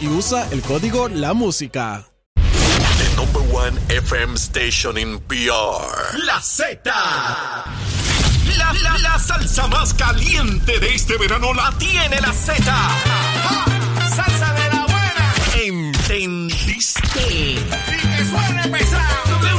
Y 0.00 0.08
usa 0.08 0.46
el 0.52 0.60
código 0.60 1.08
La 1.08 1.32
Música. 1.32 2.04
The 2.36 3.16
number 3.16 3.40
one 3.50 3.74
FM 3.88 4.34
station 4.36 4.98
in 4.98 5.18
PR. 5.20 6.18
La 6.26 6.38
Z. 6.42 6.82
La, 6.84 8.72
la, 8.82 8.98
la 8.98 9.18
salsa 9.18 9.66
más 9.68 9.94
caliente 9.94 10.78
de 10.78 10.94
este 10.94 11.16
verano 11.16 11.54
la 11.54 11.72
tiene 11.78 12.20
la 12.20 12.32
Z. 12.32 12.62
Salsa 14.14 14.52
de 14.52 14.68
la 14.68 14.86
buena. 14.86 15.34
¿Entendiste? 15.64 17.20
Y 17.32 17.54
que 17.56 18.24
suene 18.26 18.68
pesado. 18.68 19.33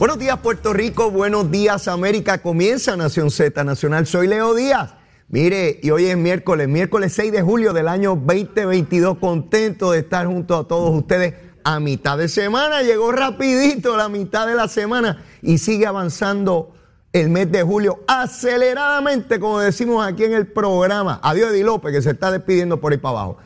Buenos 0.00 0.18
días 0.18 0.38
Puerto 0.38 0.72
Rico, 0.72 1.10
buenos 1.10 1.50
días 1.50 1.86
América, 1.86 2.38
comienza 2.40 2.96
Nación 2.96 3.30
Z 3.30 3.62
Nacional, 3.64 4.06
soy 4.06 4.28
Leo 4.28 4.54
Díaz. 4.54 4.94
Mire, 5.28 5.78
y 5.82 5.90
hoy 5.90 6.06
es 6.06 6.16
miércoles, 6.16 6.68
miércoles 6.68 7.12
6 7.12 7.30
de 7.30 7.42
julio 7.42 7.74
del 7.74 7.86
año 7.86 8.16
2022, 8.16 9.18
contento 9.18 9.92
de 9.92 9.98
estar 9.98 10.26
junto 10.26 10.56
a 10.56 10.66
todos 10.66 10.96
ustedes 10.96 11.34
a 11.64 11.80
mitad 11.80 12.16
de 12.16 12.28
semana, 12.28 12.80
llegó 12.80 13.12
rapidito 13.12 13.94
la 13.94 14.08
mitad 14.08 14.46
de 14.46 14.54
la 14.54 14.68
semana 14.68 15.22
y 15.42 15.58
sigue 15.58 15.86
avanzando 15.86 16.72
el 17.12 17.28
mes 17.28 17.52
de 17.52 17.62
julio 17.62 18.02
aceleradamente, 18.08 19.38
como 19.38 19.60
decimos 19.60 20.02
aquí 20.06 20.24
en 20.24 20.32
el 20.32 20.46
programa. 20.46 21.20
Adiós 21.22 21.50
Eddie 21.50 21.64
López, 21.64 21.92
que 21.92 22.00
se 22.00 22.12
está 22.12 22.30
despidiendo 22.30 22.80
por 22.80 22.92
ahí 22.92 22.98
para 22.98 23.18
abajo. 23.18 23.36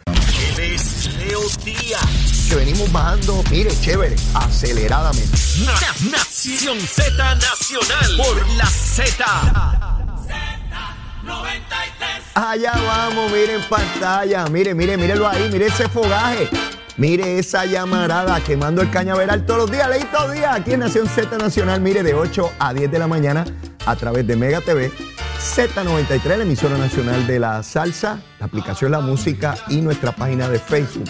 Leo 1.18 1.40
Díaz. 1.64 2.46
Que 2.48 2.54
venimos 2.54 2.92
bajando, 2.92 3.42
mire, 3.50 3.70
chévere, 3.80 4.14
aceleradamente. 4.34 5.36
Nación 6.46 6.78
Z 6.78 7.34
Nacional 7.36 8.16
por 8.18 8.48
la 8.58 8.66
Z. 8.66 9.24
Allá 12.34 12.72
vamos, 12.86 13.32
miren 13.32 13.62
pantalla, 13.62 14.44
mire, 14.50 14.74
mire, 14.74 14.98
mírelo 14.98 15.26
ahí, 15.26 15.48
mire 15.50 15.68
ese 15.68 15.88
fogaje. 15.88 16.50
Mire 16.98 17.38
esa 17.38 17.64
llamarada 17.64 18.38
quemando 18.40 18.82
el 18.82 18.90
cañaveral 18.90 19.46
todos 19.46 19.60
los 19.60 19.70
días, 19.70 19.88
leí 19.88 20.04
todos 20.04 20.26
los 20.26 20.36
días 20.36 20.54
aquí 20.54 20.74
en 20.74 20.80
Nación 20.80 21.08
Z 21.08 21.38
Nacional, 21.38 21.80
mire 21.80 22.02
de 22.02 22.12
8 22.12 22.52
a 22.58 22.74
10 22.74 22.90
de 22.90 22.98
la 22.98 23.06
mañana 23.06 23.46
a 23.86 23.96
través 23.96 24.26
de 24.26 24.36
Mega 24.36 24.60
TV, 24.60 24.92
Z93, 25.40 26.36
la 26.36 26.42
emisora 26.42 26.76
nacional 26.76 27.26
de 27.26 27.40
la 27.40 27.62
salsa, 27.62 28.20
la 28.38 28.46
aplicación 28.46 28.90
La 28.90 29.00
Música 29.00 29.56
y 29.68 29.80
nuestra 29.80 30.12
página 30.12 30.50
de 30.50 30.58
Facebook 30.58 31.08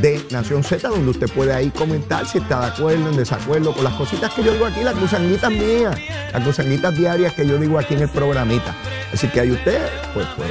de 0.00 0.24
Nación 0.30 0.62
Z, 0.62 0.88
donde 0.88 1.10
usted 1.10 1.28
puede 1.30 1.52
ahí 1.52 1.70
comentar 1.70 2.26
si 2.26 2.38
está 2.38 2.60
de 2.60 2.66
acuerdo, 2.66 3.10
en 3.10 3.16
desacuerdo 3.16 3.72
con 3.72 3.84
las 3.84 3.94
cositas 3.94 4.32
que 4.32 4.42
yo 4.42 4.52
digo 4.52 4.66
aquí, 4.66 4.82
las 4.82 4.98
gusanguitas 4.98 5.50
mías, 5.50 5.98
las 6.32 6.44
gusanguitas 6.44 6.96
diarias 6.96 7.32
que 7.34 7.46
yo 7.46 7.58
digo 7.58 7.78
aquí 7.78 7.94
en 7.94 8.02
el 8.02 8.08
programita. 8.08 8.74
Así 9.12 9.28
que 9.28 9.40
ahí 9.40 9.50
usted, 9.50 9.80
pues, 10.14 10.26
pues 10.36 10.50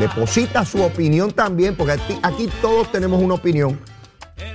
deposita 0.00 0.64
su 0.64 0.82
opinión 0.82 1.32
también, 1.32 1.74
porque 1.76 1.98
aquí, 2.22 2.50
todos 2.60 2.90
tenemos 2.90 3.22
una 3.22 3.34
opinión. 3.34 3.78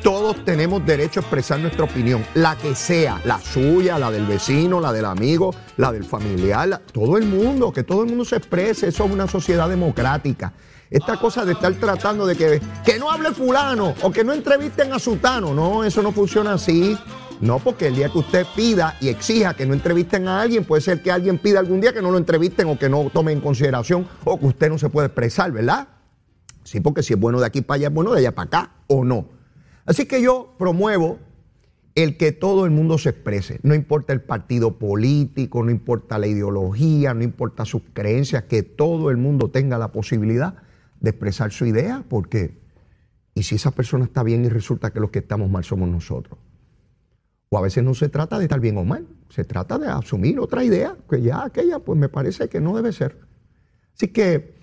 Todos 0.04 0.44
tenemos 0.46 0.84
derecho 0.86 1.20
a 1.20 1.22
expresar 1.22 1.60
nuestra 1.60 1.84
opinión, 1.84 2.24
la 2.34 2.56
que 2.56 2.76
sea, 2.76 3.22
la 3.24 3.40
suya, 3.40 4.00
la 4.00 4.12
del 4.12 4.26
vecino, 4.26 4.80
la 4.80 4.92
del 4.92 5.06
amigo, 5.06 5.54
la 5.78 5.92
del 5.92 6.04
familiar, 6.04 6.82
todo 6.92 7.18
el 7.18 7.26
mundo, 7.26 7.72
que 7.72 7.84
todo 7.84 8.02
el 8.04 8.10
mundo 8.10 8.26
se 8.26 8.38
exprese, 8.38 8.88
eso 8.88 9.06
es 9.06 9.12
una 9.12 9.28
sociedad 9.28 9.70
democrática. 9.70 10.54
Esta 10.92 11.18
cosa 11.18 11.46
de 11.46 11.54
estar 11.54 11.74
tratando 11.76 12.26
de 12.26 12.36
que, 12.36 12.62
que 12.84 13.00
no 13.00 13.10
hable 13.10 13.32
fulano 13.32 13.96
o 14.02 14.12
que 14.12 14.26
no 14.26 14.34
entrevisten 14.34 14.92
a 14.92 15.00
sutano, 15.00 15.54
no, 15.54 15.86
eso 15.86 16.02
no 16.02 16.12
funciona 16.12 16.54
así. 16.56 16.98
No, 17.40 17.60
porque 17.60 17.88
el 17.88 17.96
día 17.96 18.10
que 18.10 18.20
usted 18.20 18.46
pida 18.54 18.98
y 19.00 19.08
exija 19.08 19.54
que 19.54 19.66
no 19.66 19.74
entrevisten 19.74 20.28
a 20.28 20.42
alguien, 20.42 20.66
puede 20.66 20.82
ser 20.82 21.02
que 21.02 21.10
alguien 21.10 21.38
pida 21.38 21.60
algún 21.60 21.80
día 21.80 21.94
que 21.94 22.02
no 22.02 22.12
lo 22.12 22.18
entrevisten 22.18 22.68
o 22.68 22.78
que 22.78 22.90
no 22.90 23.10
tome 23.10 23.32
en 23.32 23.40
consideración 23.40 24.06
o 24.26 24.38
que 24.38 24.48
usted 24.48 24.70
no 24.70 24.78
se 24.78 24.90
puede 24.90 25.08
expresar, 25.08 25.54
¿verdad? 25.54 25.88
Sí, 26.66 26.82
porque 26.82 27.04
si 27.04 27.14
es 27.14 27.20
bueno 27.20 27.40
de 27.40 27.46
aquí 27.46 27.62
para 27.62 27.78
allá, 27.78 27.88
es 27.88 27.94
bueno 27.94 28.12
de 28.12 28.20
allá 28.20 28.36
para 28.36 28.48
acá 28.48 28.72
o 28.88 29.06
no. 29.06 29.30
Así 29.86 30.06
que 30.06 30.22
yo 30.22 30.56
promuevo 30.60 31.20
el 31.96 32.18
que 32.18 32.34
todo 32.34 32.66
el 32.66 32.72
mundo 32.72 32.98
se 32.98 33.10
exprese. 33.10 33.62
No 33.64 33.76
importa 33.76 34.12
el 34.12 34.22
partido 34.22 34.78
político, 34.78 35.64
no 35.64 35.72
importa 35.72 36.20
la 36.20 36.28
ideología, 36.28 37.14
no 37.14 37.24
importa 37.24 37.64
sus 37.64 37.82
creencias, 37.94 38.44
que 38.44 38.62
todo 38.62 39.10
el 39.10 39.16
mundo 39.16 39.50
tenga 39.50 39.78
la 39.78 39.94
posibilidad 39.94 40.56
de 41.02 41.10
expresar 41.10 41.52
su 41.52 41.66
idea, 41.66 42.06
porque 42.08 42.58
¿y 43.34 43.44
si 43.44 43.56
esa 43.56 43.72
persona 43.72 44.06
está 44.06 44.24
bien 44.24 44.46
y 44.46 44.50
resulta 44.50 44.92
que 44.92 45.00
los 45.00 45.10
que 45.10 45.20
estamos 45.20 45.50
mal 45.50 45.64
somos 45.64 45.90
nosotros? 45.90 46.40
O 47.50 47.58
a 47.58 47.62
veces 47.62 47.84
no 47.84 47.94
se 47.94 48.08
trata 48.08 48.38
de 48.38 48.46
estar 48.46 48.62
bien 48.62 48.78
o 48.78 48.86
mal, 48.86 49.06
se 49.30 49.44
trata 49.44 49.78
de 49.78 49.88
asumir 49.88 50.40
otra 50.40 50.64
idea, 50.64 50.96
que 51.10 51.22
ya 51.22 51.44
aquella 51.44 51.80
pues 51.80 52.00
me 52.00 52.08
parece 52.08 52.48
que 52.48 52.62
no 52.62 52.76
debe 52.76 52.94
ser. 52.94 53.18
Así 53.94 54.08
que 54.08 54.54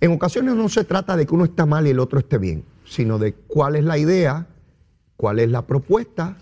en 0.00 0.12
ocasiones 0.12 0.54
no 0.54 0.68
se 0.68 0.84
trata 0.84 1.16
de 1.16 1.26
que 1.26 1.34
uno 1.34 1.44
está 1.44 1.66
mal 1.66 1.86
y 1.86 1.90
el 1.90 1.98
otro 1.98 2.18
esté 2.18 2.38
bien, 2.38 2.64
sino 2.86 3.18
de 3.18 3.34
cuál 3.34 3.76
es 3.76 3.84
la 3.84 3.98
idea, 3.98 4.46
cuál 5.16 5.38
es 5.40 5.50
la 5.50 5.66
propuesta 5.66 6.38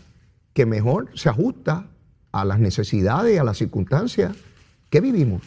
que 0.53 0.67
mejor 0.67 1.09
se 1.15 1.31
ajusta 1.31 1.89
a 2.33 2.45
las 2.45 2.61
necesidades 2.61 3.35
y 3.35 3.39
a 3.39 3.45
las 3.45 3.57
circunstancias 3.57 4.37
que 4.91 5.01
vivimos. 5.01 5.43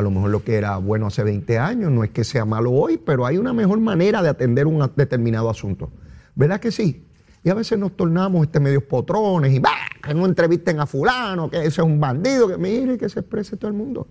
A 0.00 0.02
lo 0.02 0.10
mejor 0.10 0.30
lo 0.30 0.42
que 0.42 0.54
era 0.54 0.78
bueno 0.78 1.08
hace 1.08 1.22
20 1.22 1.58
años 1.58 1.90
no 1.92 2.02
es 2.02 2.08
que 2.08 2.24
sea 2.24 2.46
malo 2.46 2.72
hoy, 2.72 2.96
pero 2.96 3.26
hay 3.26 3.36
una 3.36 3.52
mejor 3.52 3.80
manera 3.80 4.22
de 4.22 4.30
atender 4.30 4.66
un 4.66 4.90
determinado 4.96 5.50
asunto. 5.50 5.90
¿Verdad 6.34 6.58
que 6.58 6.72
sí? 6.72 7.06
Y 7.44 7.50
a 7.50 7.54
veces 7.54 7.78
nos 7.78 7.94
tornamos 7.94 8.46
este 8.46 8.60
medios 8.60 8.84
potrones 8.84 9.52
y 9.52 9.58
¡bah! 9.58 9.76
que 10.02 10.14
no 10.14 10.24
entrevisten 10.24 10.80
a 10.80 10.86
fulano, 10.86 11.50
que 11.50 11.58
ese 11.58 11.68
es 11.68 11.78
un 11.80 12.00
bandido, 12.00 12.48
que 12.48 12.56
mire 12.56 12.96
que 12.96 13.10
se 13.10 13.20
exprese 13.20 13.58
todo 13.58 13.70
el 13.70 13.76
mundo. 13.76 14.08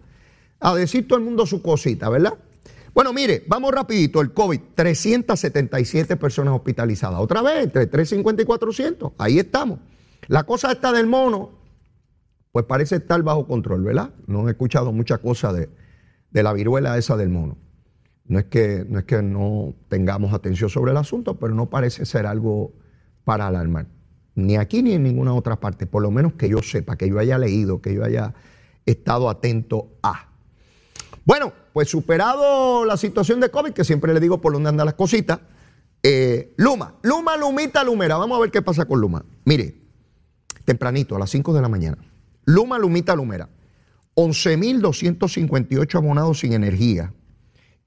A 0.59 0.75
decir 0.75 1.07
todo 1.07 1.17
el 1.17 1.25
mundo 1.25 1.47
su 1.47 1.59
cosita, 1.63 2.07
¿verdad? 2.07 2.35
Bueno, 2.93 3.11
mire, 3.11 3.43
vamos 3.47 3.73
rapidito. 3.73 4.21
El 4.21 4.31
COVID, 4.31 4.59
377 4.75 6.17
personas 6.17 6.53
hospitalizadas. 6.53 7.19
Otra 7.19 7.41
vez, 7.41 7.63
entre 7.63 7.87
350 7.87 8.43
y 8.43 8.45
400. 8.45 9.13
Ahí 9.17 9.39
estamos. 9.39 9.79
La 10.27 10.43
cosa 10.43 10.71
esta 10.71 10.91
del 10.91 11.07
mono, 11.07 11.49
pues 12.51 12.65
parece 12.65 12.97
estar 12.97 13.23
bajo 13.23 13.47
control, 13.47 13.83
¿verdad? 13.83 14.11
No 14.27 14.47
he 14.47 14.51
escuchado 14.51 14.91
mucha 14.91 15.17
cosa 15.17 15.51
de, 15.51 15.69
de 16.31 16.43
la 16.43 16.53
viruela 16.53 16.97
esa 16.97 17.17
del 17.17 17.29
mono. 17.29 17.57
No 18.25 18.37
es, 18.39 18.45
que, 18.45 18.85
no 18.87 18.99
es 18.99 19.05
que 19.05 19.21
no 19.23 19.73
tengamos 19.87 20.33
atención 20.33 20.69
sobre 20.69 20.91
el 20.91 20.97
asunto, 20.97 21.39
pero 21.39 21.55
no 21.55 21.69
parece 21.69 22.05
ser 22.05 22.27
algo 22.27 22.73
para 23.23 23.47
alarmar. 23.47 23.87
Ni 24.35 24.55
aquí 24.55 24.83
ni 24.83 24.93
en 24.93 25.03
ninguna 25.03 25.33
otra 25.33 25.59
parte, 25.59 25.87
por 25.87 26.03
lo 26.03 26.11
menos 26.11 26.33
que 26.33 26.47
yo 26.47 26.61
sepa, 26.61 26.95
que 26.95 27.09
yo 27.09 27.17
haya 27.17 27.37
leído, 27.39 27.81
que 27.81 27.93
yo 27.93 28.03
haya 28.03 28.35
estado 28.85 29.29
atento 29.29 29.89
a. 30.03 30.29
Bueno, 31.25 31.53
pues 31.73 31.89
superado 31.89 32.85
la 32.85 32.97
situación 32.97 33.39
de 33.39 33.49
COVID, 33.49 33.71
que 33.71 33.83
siempre 33.83 34.13
le 34.13 34.19
digo 34.19 34.39
por 34.41 34.53
dónde 34.53 34.69
andan 34.69 34.85
las 34.85 34.95
cositas, 34.95 35.39
Eh, 36.01 36.53
Luma, 36.55 36.95
Luma, 37.01 37.35
Lumita, 37.35 37.83
Lumera. 37.83 38.17
Vamos 38.17 38.37
a 38.37 38.41
ver 38.41 38.51
qué 38.51 38.61
pasa 38.61 38.85
con 38.85 39.01
Luma. 39.01 39.25
Mire, 39.43 39.75
tempranito, 40.63 41.15
a 41.15 41.19
las 41.19 41.29
5 41.29 41.51
de 41.53 41.61
la 41.61 41.67
mañana. 41.67 41.97
Luma, 42.45 42.79
Lumita, 42.79 43.15
Lumera. 43.15 43.49
11.258 44.19 45.95
abonados 45.95 46.39
sin 46.39 46.51
energía. 46.51 47.13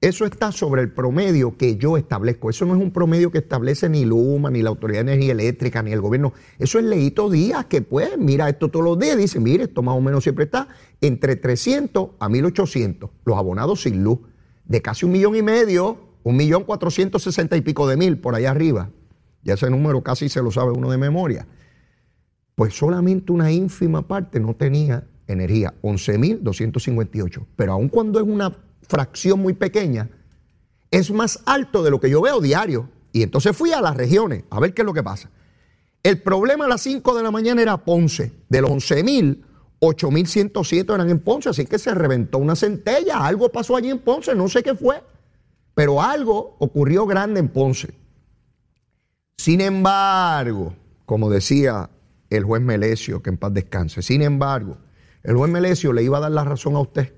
Eso 0.01 0.25
está 0.25 0.51
sobre 0.51 0.81
el 0.81 0.91
promedio 0.91 1.55
que 1.57 1.77
yo 1.77 1.95
establezco. 1.95 2.49
Eso 2.49 2.65
no 2.65 2.73
es 2.73 2.81
un 2.81 2.89
promedio 2.89 3.29
que 3.29 3.37
establece 3.37 3.87
ni 3.87 4.03
Luma, 4.03 4.49
ni 4.49 4.63
la 4.63 4.69
Autoridad 4.69 5.05
de 5.05 5.13
Energía 5.13 5.33
Eléctrica, 5.33 5.83
ni 5.83 5.91
el 5.91 6.01
gobierno. 6.01 6.33
Eso 6.57 6.79
es 6.79 6.85
Leito 6.85 7.29
Díaz, 7.29 7.67
que 7.67 7.83
pues 7.83 8.17
mira 8.17 8.49
esto 8.49 8.69
todos 8.69 8.83
los 8.83 8.97
días. 8.97 9.15
Dice, 9.15 9.39
mire, 9.39 9.65
esto 9.65 9.83
más 9.83 9.95
o 9.95 10.01
menos 10.01 10.23
siempre 10.23 10.45
está 10.45 10.69
entre 11.01 11.35
300 11.35 12.09
a 12.19 12.27
1.800. 12.27 13.11
Los 13.25 13.37
abonados 13.37 13.83
sin 13.83 14.03
luz. 14.03 14.17
De 14.65 14.81
casi 14.81 15.05
un 15.05 15.11
millón 15.11 15.35
y 15.35 15.43
medio, 15.43 15.99
un 16.23 16.35
millón 16.35 16.63
cuatrocientos 16.63 17.21
sesenta 17.21 17.55
y 17.57 17.61
pico 17.61 17.87
de 17.87 17.95
mil 17.95 18.17
por 18.17 18.33
allá 18.33 18.49
arriba. 18.49 18.89
Ya 19.43 19.53
ese 19.53 19.69
número 19.69 20.01
casi 20.01 20.29
se 20.29 20.41
lo 20.41 20.49
sabe 20.49 20.71
uno 20.71 20.89
de 20.89 20.97
memoria. 20.97 21.45
Pues 22.55 22.73
solamente 22.75 23.31
una 23.31 23.51
ínfima 23.51 24.07
parte 24.07 24.39
no 24.39 24.55
tenía 24.55 25.07
energía, 25.27 25.73
11.258. 25.81 27.45
Pero 27.55 27.73
aun 27.73 27.89
cuando 27.89 28.19
es 28.19 28.25
una 28.25 28.55
fracción 28.87 29.39
muy 29.39 29.53
pequeña, 29.53 30.09
es 30.91 31.11
más 31.11 31.41
alto 31.45 31.83
de 31.83 31.91
lo 31.91 31.99
que 31.99 32.09
yo 32.09 32.21
veo 32.21 32.39
diario. 32.39 32.89
Y 33.11 33.23
entonces 33.23 33.55
fui 33.55 33.71
a 33.73 33.81
las 33.81 33.95
regiones 33.95 34.43
a 34.49 34.59
ver 34.59 34.73
qué 34.73 34.81
es 34.81 34.85
lo 34.85 34.93
que 34.93 35.03
pasa. 35.03 35.29
El 36.01 36.21
problema 36.21 36.65
a 36.65 36.67
las 36.67 36.81
5 36.81 37.15
de 37.15 37.23
la 37.23 37.31
mañana 37.31 37.61
era 37.61 37.77
Ponce. 37.77 38.33
De 38.49 38.61
los 38.61 38.71
11.000, 38.71 39.41
8.107 39.79 40.93
eran 40.93 41.09
en 41.09 41.19
Ponce, 41.19 41.49
así 41.49 41.65
que 41.65 41.79
se 41.79 41.93
reventó 41.93 42.37
una 42.37 42.55
centella. 42.55 43.25
Algo 43.25 43.49
pasó 43.49 43.75
allí 43.75 43.89
en 43.89 43.99
Ponce, 43.99 44.35
no 44.35 44.47
sé 44.47 44.63
qué 44.63 44.75
fue, 44.75 45.03
pero 45.73 46.01
algo 46.01 46.55
ocurrió 46.59 47.05
grande 47.05 47.39
en 47.39 47.49
Ponce. 47.49 47.93
Sin 49.37 49.61
embargo, 49.61 50.73
como 51.05 51.29
decía 51.29 51.89
el 52.29 52.43
juez 52.43 52.61
Melesio, 52.61 53.21
que 53.21 53.29
en 53.29 53.37
paz 53.37 53.53
descanse, 53.53 54.01
sin 54.01 54.21
embargo, 54.21 54.77
el 55.23 55.35
juez 55.35 55.51
Melesio 55.51 55.93
le 55.93 56.03
iba 56.03 56.17
a 56.17 56.21
dar 56.21 56.31
la 56.31 56.43
razón 56.43 56.75
a 56.75 56.79
usted 56.79 57.13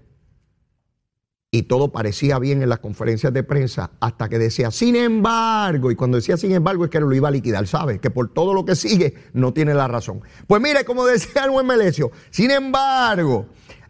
y 1.55 1.63
todo 1.63 1.89
parecía 1.89 2.37
bien 2.37 2.61
en 2.61 2.67
las 2.67 2.79
conferencias 2.79 3.31
de 3.31 3.41
prensa 3.41 3.91
hasta 4.01 4.27
que 4.27 4.37
decía, 4.37 4.71
sin 4.71 4.97
embargo, 4.97 5.89
y 5.89 5.95
cuando 5.95 6.17
decía 6.17 6.35
sin 6.35 6.51
embargo 6.51 6.83
es 6.83 6.91
que 6.91 6.99
lo 6.99 7.13
iba 7.13 7.29
a 7.29 7.31
liquidar, 7.31 7.65
¿sabe? 7.65 7.99
Que 7.99 8.09
por 8.09 8.33
todo 8.33 8.53
lo 8.53 8.65
que 8.65 8.75
sigue 8.75 9.15
no 9.31 9.53
tiene 9.53 9.73
la 9.73 9.87
razón. 9.87 10.21
Pues 10.47 10.61
mire, 10.61 10.83
como 10.83 11.05
decía 11.05 11.45
el 11.45 11.51
buen 11.51 11.65
Melesio, 11.65 12.11
sin 12.29 12.51
embargo, 12.51 13.45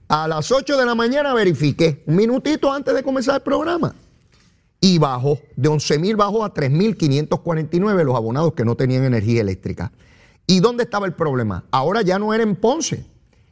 a 0.08 0.28
las 0.28 0.52
8 0.52 0.78
de 0.78 0.86
la 0.86 0.94
mañana 0.94 1.34
verifiqué, 1.34 2.04
un 2.06 2.18
minutito 2.18 2.72
antes 2.72 2.94
de 2.94 3.02
comenzar 3.02 3.36
el 3.36 3.42
programa, 3.42 3.96
y 4.80 5.00
bajó, 5.00 5.40
de 5.56 5.68
11 5.68 5.98
mil 5.98 6.16
bajó 6.16 6.46
a 6.46 6.54
3.549 6.54 8.04
los 8.04 8.16
abonados 8.16 8.54
que 8.54 8.64
no 8.64 8.76
tenían 8.76 9.06
energía 9.06 9.42
eléctrica. 9.42 9.92
¿Y 10.46 10.60
dónde 10.60 10.84
estaba 10.84 11.08
el 11.08 11.14
problema? 11.14 11.64
Ahora 11.72 12.04
ya 12.04 12.20
no 12.20 12.32
era 12.32 12.44
en 12.44 12.56
Ponce, 12.56 13.04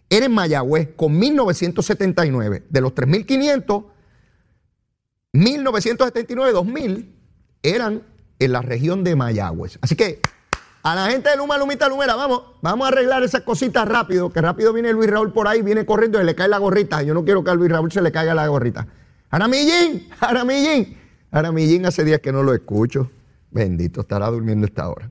era 0.09 0.25
en 0.25 0.31
Mayagüez 0.31 0.89
con 0.95 1.19
1.979. 1.19 2.63
De 2.69 2.81
los 2.81 2.94
3.500, 2.94 3.85
1979-2000 5.33 7.09
eran 7.63 8.03
en 8.39 8.51
la 8.51 8.61
región 8.61 9.03
de 9.03 9.15
Mayagüez. 9.15 9.79
Así 9.81 9.95
que 9.95 10.19
a 10.83 10.95
la 10.95 11.09
gente 11.09 11.29
de 11.29 11.38
Luma, 11.38 11.57
Lumita, 11.57 11.88
Lumera, 11.88 12.15
vamos, 12.15 12.44
vamos 12.61 12.85
a 12.85 12.89
arreglar 12.89 13.23
esas 13.23 13.41
cositas 13.41 13.88
rápido, 13.88 14.31
que 14.31 14.41
rápido 14.41 14.73
viene 14.73 14.91
Luis 14.91 15.09
Raúl 15.09 15.31
por 15.31 15.47
ahí, 15.47 15.61
viene 15.61 15.85
corriendo 15.85 16.21
y 16.21 16.25
le 16.25 16.35
cae 16.35 16.50
la 16.50 16.57
gorrita. 16.57 17.01
Yo 17.03 17.13
no 17.13 17.23
quiero 17.23 17.44
que 17.44 17.51
a 17.51 17.55
Luis 17.55 17.71
Raúl 17.71 17.91
se 17.91 18.01
le 18.01 18.11
caiga 18.11 18.33
la 18.33 18.47
gorrita. 18.47 18.85
Aramillín, 19.29 20.09
Aramillín. 20.19 20.97
Aramillín 21.31 21.85
hace 21.85 22.03
días 22.03 22.19
que 22.19 22.31
no 22.31 22.44
lo 22.44 22.53
escucho. 22.53 23.09
Bendito, 23.50 24.01
estará 24.01 24.27
durmiendo 24.29 24.67
esta 24.67 24.89
hora. 24.89 25.09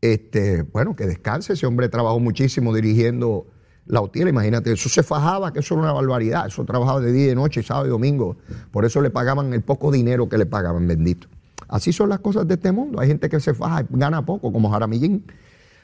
Este, 0.00 0.62
bueno, 0.62 0.94
que 0.94 1.06
descanse. 1.06 1.54
Ese 1.54 1.66
hombre 1.66 1.88
trabajó 1.88 2.20
muchísimo 2.20 2.72
dirigiendo 2.72 3.46
la 3.88 4.00
hotel, 4.02 4.28
imagínate, 4.28 4.72
eso 4.72 4.88
se 4.88 5.02
fajaba, 5.02 5.52
que 5.52 5.60
eso 5.60 5.74
era 5.74 5.84
una 5.84 5.92
barbaridad, 5.92 6.46
eso 6.46 6.64
trabajaba 6.64 7.00
de 7.00 7.10
día 7.10 7.24
y 7.24 7.28
de 7.28 7.34
noche, 7.34 7.62
sábado 7.62 7.86
y 7.86 7.90
domingo, 7.90 8.36
por 8.70 8.84
eso 8.84 9.00
le 9.00 9.10
pagaban 9.10 9.52
el 9.54 9.62
poco 9.62 9.90
dinero 9.90 10.28
que 10.28 10.38
le 10.38 10.46
pagaban, 10.46 10.86
bendito. 10.86 11.26
Así 11.68 11.92
son 11.92 12.10
las 12.10 12.20
cosas 12.20 12.46
de 12.46 12.54
este 12.54 12.70
mundo, 12.70 13.00
hay 13.00 13.08
gente 13.08 13.28
que 13.28 13.40
se 13.40 13.54
faja 13.54 13.82
y 13.82 13.86
gana 13.90 14.24
poco, 14.24 14.52
como 14.52 14.70
Jaramillín. 14.70 15.24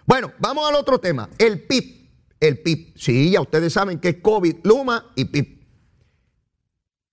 Bueno, 0.06 0.30
vamos 0.38 0.68
al 0.68 0.74
otro 0.76 0.98
tema, 0.98 1.28
el 1.38 1.62
PIB, 1.62 2.08
el 2.40 2.58
PIB, 2.58 2.92
sí, 2.96 3.30
ya 3.30 3.40
ustedes 3.40 3.72
saben 3.72 3.98
que 3.98 4.10
es 4.10 4.16
COVID, 4.16 4.56
Luma 4.64 5.06
y 5.14 5.24
PIB. 5.24 5.64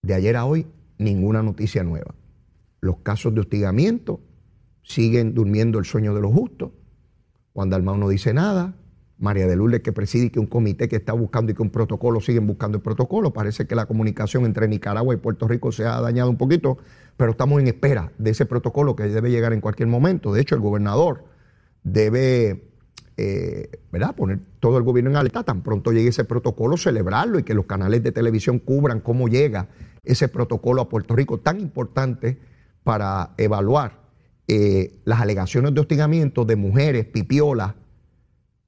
De 0.03 0.13
ayer 0.13 0.35
a 0.35 0.45
hoy, 0.45 0.67
ninguna 0.97 1.41
noticia 1.41 1.83
nueva. 1.83 2.13
Los 2.81 2.97
casos 2.97 3.33
de 3.33 3.41
hostigamiento 3.41 4.19
siguen 4.83 5.33
durmiendo 5.33 5.79
el 5.79 5.85
sueño 5.85 6.13
de 6.13 6.21
los 6.21 6.33
justos. 6.33 6.71
Juan 7.53 7.69
Dalmau 7.69 7.97
no 7.97 8.09
dice 8.09 8.33
nada, 8.33 8.73
María 9.21 9.47
de 9.47 9.55
Lourdes 9.55 9.81
que 9.81 9.93
preside 9.93 10.31
que 10.31 10.39
un 10.39 10.47
comité 10.47 10.89
que 10.89 10.97
está 10.97 11.13
buscando 11.13 11.51
y 11.51 11.55
que 11.55 11.61
un 11.61 11.69
protocolo 11.69 12.19
siguen 12.19 12.47
buscando 12.47 12.77
el 12.77 12.81
protocolo. 12.81 13.31
Parece 13.31 13.67
que 13.67 13.75
la 13.75 13.85
comunicación 13.85 14.45
entre 14.45 14.67
Nicaragua 14.67 15.13
y 15.13 15.17
Puerto 15.17 15.47
Rico 15.47 15.71
se 15.71 15.85
ha 15.85 16.01
dañado 16.01 16.29
un 16.29 16.37
poquito, 16.37 16.77
pero 17.17 17.31
estamos 17.31 17.61
en 17.61 17.67
espera 17.67 18.11
de 18.17 18.31
ese 18.31 18.45
protocolo 18.45 18.95
que 18.95 19.03
debe 19.03 19.29
llegar 19.29 19.53
en 19.53 19.61
cualquier 19.61 19.87
momento. 19.87 20.33
De 20.33 20.41
hecho, 20.41 20.55
el 20.55 20.61
gobernador 20.61 21.23
debe 21.83 22.71
eh, 23.17 23.69
¿verdad? 23.91 24.15
poner 24.15 24.39
todo 24.59 24.79
el 24.79 24.83
gobierno 24.83 25.11
en 25.11 25.17
alerta, 25.17 25.43
tan 25.43 25.61
pronto 25.61 25.91
llegue 25.91 26.09
ese 26.09 26.23
protocolo, 26.23 26.75
celebrarlo 26.75 27.37
y 27.37 27.43
que 27.43 27.53
los 27.53 27.65
canales 27.67 28.01
de 28.01 28.11
televisión 28.11 28.57
cubran 28.57 29.01
cómo 29.01 29.27
llega 29.27 29.67
ese 30.03 30.29
protocolo 30.29 30.81
a 30.81 30.89
Puerto 30.89 31.15
Rico, 31.15 31.37
tan 31.37 31.59
importante 31.59 32.39
para 32.83 33.35
evaluar 33.37 34.01
eh, 34.47 34.99
las 35.05 35.21
alegaciones 35.21 35.75
de 35.75 35.81
hostigamiento 35.81 36.43
de 36.43 36.55
mujeres, 36.55 37.05
pipiolas, 37.05 37.75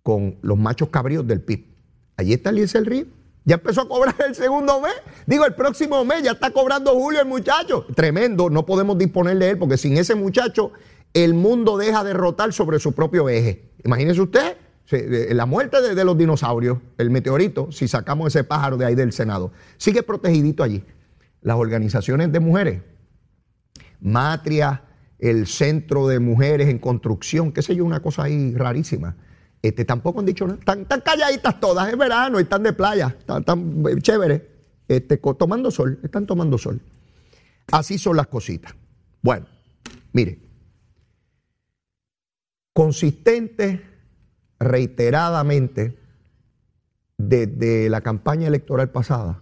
con 0.04 0.38
los 0.42 0.58
machos 0.58 0.90
cabríos 0.90 1.26
del 1.26 1.42
PIB. 1.42 1.66
Allí 2.18 2.34
está 2.34 2.52
el 2.52 2.86
Río. 2.86 3.06
Ya 3.46 3.56
empezó 3.56 3.82
a 3.82 3.88
cobrar 3.88 4.16
el 4.28 4.36
segundo 4.36 4.80
mes. 4.80 4.94
Digo, 5.26 5.46
el 5.46 5.56
próximo 5.56 6.06
mes 6.06 6.24
ya 6.24 6.32
está 6.32 6.52
cobrando 6.52 6.94
Julio 6.94 7.22
el 7.22 7.28
muchacho. 7.28 7.86
Tremendo, 7.96 8.50
no 8.50 8.66
podemos 8.66 8.98
disponer 8.98 9.38
de 9.38 9.52
él 9.52 9.58
porque 9.58 9.78
sin 9.78 9.98
ese 9.98 10.16
muchacho 10.16 10.72
el 11.14 11.34
mundo 11.34 11.78
deja 11.78 12.04
de 12.04 12.14
rotar 12.14 12.54
sobre 12.54 12.80
su 12.80 12.94
propio 12.94 13.28
eje. 13.30 13.72
Imagínese 13.84 14.22
usted 14.22 14.58
la 14.90 15.46
muerte 15.46 15.82
de, 15.82 16.04
los 16.04 16.18
dinosaurios, 16.18 16.78
el 16.98 17.10
meteorito, 17.10 17.72
si 17.72 17.88
sacamos 17.88 18.28
ese 18.28 18.44
pájaro 18.44 18.78
de 18.78 18.86
ahí 18.86 18.96
del 18.96 19.14
Senado. 19.14 19.52
Sigue 19.78 20.04
protegidito 20.04 20.62
allí. 20.62 20.84
Las 21.42 21.58
organizaciones 21.58 22.32
de 22.32 22.40
mujeres, 22.40 22.82
Matria, 24.00 24.84
el 25.20 25.48
Centro 25.48 26.08
de 26.08 26.20
Mujeres 26.20 26.70
en 26.70 26.80
Construcción, 26.80 27.52
qué 27.52 27.62
sé 27.62 27.76
yo, 27.76 27.86
una 27.86 28.02
cosa 28.02 28.24
ahí 28.24 28.54
rarísima 28.56 29.16
este, 29.64 29.86
tampoco 29.86 30.20
han 30.20 30.26
dicho 30.26 30.46
nada. 30.46 30.60
Están, 30.60 31.02
calladitas 31.02 31.60
todas, 31.62 31.90
es 31.90 31.98
verano, 31.98 32.38
y 32.38 32.44
están 32.44 32.64
de 32.64 32.74
playa, 32.74 33.16
están, 33.18 33.72
chéveres, 34.02 34.42
este, 34.90 35.18
tomando 35.18 35.72
sol, 35.72 36.00
están 36.04 36.28
tomando 36.28 36.58
sol. 36.58 36.82
Así 37.72 37.98
son 37.98 38.18
las 38.18 38.28
cositas. 38.28 38.76
Bueno, 39.22 39.46
mire, 40.12 40.38
consistente, 42.74 43.82
reiteradamente, 44.60 45.98
desde 47.18 47.90
la 47.90 48.02
campaña 48.02 48.50
electoral 48.50 48.90
pasada, 48.90 49.42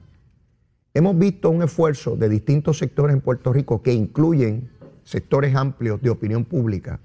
hemos 0.93 1.17
visto 1.17 1.49
un 1.49 1.63
esfuerzo 1.63 2.15
de 2.15 2.29
distintos 2.29 2.77
sectores 2.77 3.15
en 3.15 3.21
Puerto 3.21 3.51
Rico 3.51 3.81
que 3.81 3.91
incluyen 3.91 4.71
sectores 5.03 5.55
amplios 5.55 5.99
de 5.99 6.11
opinión 6.11 6.45
pública 6.45 6.99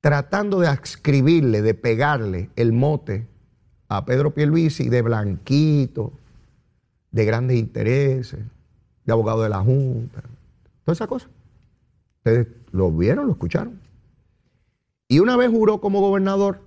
tratando 0.00 0.60
de 0.60 0.68
adscribirle, 0.68 1.62
de 1.62 1.74
pegarle 1.74 2.50
el 2.56 2.72
mote 2.72 3.26
a 3.88 4.04
Pedro 4.04 4.34
Pierluisi 4.34 4.88
de 4.88 5.02
blanquito, 5.02 6.12
de 7.10 7.24
grandes 7.24 7.56
intereses, 7.58 8.40
de 9.04 9.12
abogado 9.12 9.42
de 9.42 9.48
la 9.48 9.60
Junta, 9.60 10.22
toda 10.84 10.92
esa 10.92 11.06
cosa. 11.06 11.28
Ustedes 12.18 12.48
lo 12.72 12.90
vieron, 12.90 13.26
lo 13.26 13.32
escucharon. 13.32 13.80
Y 15.08 15.20
una 15.20 15.36
vez 15.36 15.50
juró 15.50 15.80
como 15.80 16.00
gobernador, 16.00 16.60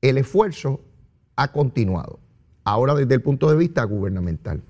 el 0.00 0.18
esfuerzo 0.18 0.80
ha 1.36 1.52
continuado, 1.52 2.18
ahora 2.64 2.94
desde 2.94 3.14
el 3.14 3.22
punto 3.22 3.50
de 3.50 3.56
vista 3.56 3.82
gubernamental. 3.84 4.62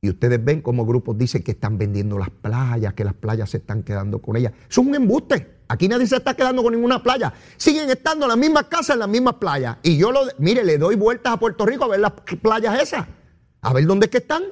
Y 0.00 0.10
ustedes 0.10 0.42
ven 0.44 0.60
cómo 0.60 0.84
grupos 0.84 1.16
dicen 1.16 1.42
que 1.42 1.52
están 1.52 1.78
vendiendo 1.78 2.18
las 2.18 2.30
playas, 2.30 2.94
que 2.94 3.04
las 3.04 3.14
playas 3.14 3.50
se 3.50 3.58
están 3.58 3.82
quedando 3.82 4.20
con 4.20 4.36
ellas. 4.36 4.52
Es 4.68 4.76
un 4.76 4.94
embuste. 4.94 5.53
Aquí 5.68 5.88
nadie 5.88 6.06
se 6.06 6.16
está 6.16 6.34
quedando 6.34 6.62
con 6.62 6.74
ninguna 6.74 7.02
playa. 7.02 7.32
Siguen 7.56 7.88
estando 7.88 8.26
en 8.26 8.30
las 8.30 8.38
mismas 8.38 8.64
casas, 8.64 8.90
en 8.90 9.00
las 9.00 9.08
mismas 9.08 9.34
playas. 9.34 9.78
Y 9.82 9.96
yo 9.96 10.12
lo, 10.12 10.20
mire, 10.38 10.62
le 10.62 10.78
doy 10.78 10.96
vueltas 10.96 11.32
a 11.32 11.36
Puerto 11.38 11.64
Rico 11.64 11.84
a 11.84 11.88
ver 11.88 12.00
las 12.00 12.12
playas 12.42 12.80
esas. 12.80 13.06
A 13.62 13.72
ver 13.72 13.86
dónde 13.86 14.06
es 14.06 14.10
que 14.10 14.18
están. 14.18 14.42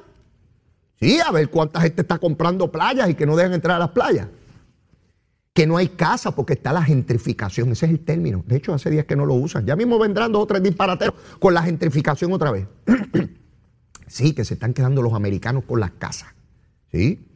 Sí, 0.99 1.19
a 1.19 1.31
ver 1.31 1.49
cuánta 1.49 1.81
gente 1.81 2.01
está 2.01 2.17
comprando 2.17 2.71
playas 2.71 3.09
y 3.09 3.15
que 3.15 3.25
no 3.25 3.35
dejan 3.35 3.53
entrar 3.53 3.75
a 3.75 3.79
las 3.79 3.89
playas. 3.89 4.27
Que 5.53 5.67
no 5.67 5.77
hay 5.77 5.89
casa 5.89 6.35
porque 6.35 6.53
está 6.53 6.73
la 6.73 6.81
gentrificación. 6.81 7.71
Ese 7.71 7.85
es 7.85 7.91
el 7.91 7.99
término. 7.99 8.43
De 8.47 8.55
hecho, 8.55 8.73
hace 8.73 8.89
días 8.89 9.05
que 9.05 9.15
no 9.15 9.25
lo 9.25 9.35
usan. 9.35 9.65
Ya 9.67 9.75
mismo 9.75 9.99
vendrán 9.99 10.31
dos 10.31 10.43
o 10.43 10.47
tres 10.47 10.63
disparateros 10.63 11.13
con 11.39 11.53
la 11.53 11.61
gentrificación 11.61 12.33
otra 12.33 12.51
vez. 12.51 12.67
sí, 14.07 14.33
que 14.33 14.45
se 14.45 14.55
están 14.55 14.73
quedando 14.73 15.03
los 15.03 15.13
americanos 15.13 15.63
con 15.65 15.79
las 15.79 15.91
casas. 15.91 16.29
Sí. 16.91 17.32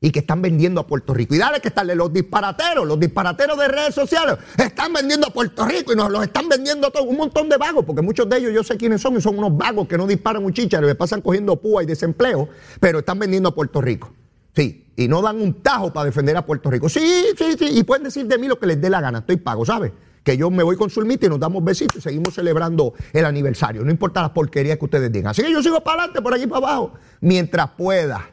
Y 0.00 0.10
que 0.10 0.20
están 0.20 0.40
vendiendo 0.40 0.80
a 0.80 0.86
Puerto 0.86 1.12
Rico. 1.12 1.34
Y 1.34 1.38
dale 1.38 1.60
que 1.60 1.68
están 1.68 1.86
los 1.96 2.12
disparateros, 2.12 2.86
los 2.86 2.98
disparateros 2.98 3.58
de 3.58 3.68
redes 3.68 3.94
sociales, 3.94 4.38
están 4.56 4.92
vendiendo 4.92 5.26
a 5.26 5.30
Puerto 5.30 5.66
Rico 5.66 5.92
y 5.92 5.96
nos 5.96 6.10
los 6.10 6.22
están 6.22 6.48
vendiendo 6.48 6.86
a 6.86 6.90
todos, 6.90 7.06
un 7.06 7.16
montón 7.16 7.48
de 7.48 7.58
vagos, 7.58 7.84
porque 7.84 8.00
muchos 8.00 8.28
de 8.28 8.38
ellos 8.38 8.52
yo 8.54 8.64
sé 8.64 8.76
quiénes 8.78 9.02
son 9.02 9.16
y 9.16 9.20
son 9.20 9.38
unos 9.38 9.56
vagos 9.56 9.86
que 9.86 9.98
no 9.98 10.06
disparan 10.06 10.44
un 10.44 10.52
chicharo, 10.54 10.86
le 10.86 10.94
pasan 10.94 11.20
cogiendo 11.20 11.56
púa 11.56 11.82
y 11.82 11.86
desempleo, 11.86 12.48
pero 12.80 13.00
están 13.00 13.18
vendiendo 13.18 13.50
a 13.50 13.54
Puerto 13.54 13.80
Rico. 13.82 14.12
Sí, 14.54 14.92
y 14.96 15.06
no 15.06 15.22
dan 15.22 15.40
un 15.40 15.62
tajo 15.62 15.92
para 15.92 16.06
defender 16.06 16.36
a 16.36 16.44
Puerto 16.44 16.70
Rico. 16.70 16.88
Sí, 16.88 17.26
sí, 17.36 17.56
sí, 17.58 17.68
y 17.70 17.84
pueden 17.84 18.04
decir 18.04 18.26
de 18.26 18.38
mí 18.38 18.48
lo 18.48 18.58
que 18.58 18.66
les 18.66 18.80
dé 18.80 18.88
la 18.88 19.00
gana, 19.00 19.18
estoy 19.18 19.36
pago, 19.36 19.66
¿sabes? 19.66 19.92
Que 20.24 20.36
yo 20.36 20.50
me 20.50 20.62
voy 20.62 20.76
con 20.76 20.90
Sulmita 20.90 21.26
y 21.26 21.28
nos 21.28 21.40
damos 21.40 21.62
besitos 21.62 21.98
y 21.98 22.00
seguimos 22.00 22.34
celebrando 22.34 22.94
el 23.12 23.24
aniversario, 23.26 23.84
no 23.84 23.90
importa 23.90 24.22
las 24.22 24.30
porquerías 24.30 24.78
que 24.78 24.84
ustedes 24.86 25.12
digan. 25.12 25.30
Así 25.30 25.42
que 25.42 25.52
yo 25.52 25.62
sigo 25.62 25.82
para 25.82 26.04
adelante, 26.04 26.22
por 26.22 26.34
aquí 26.34 26.46
para 26.46 26.66
abajo, 26.66 26.94
mientras 27.20 27.70
pueda. 27.70 28.30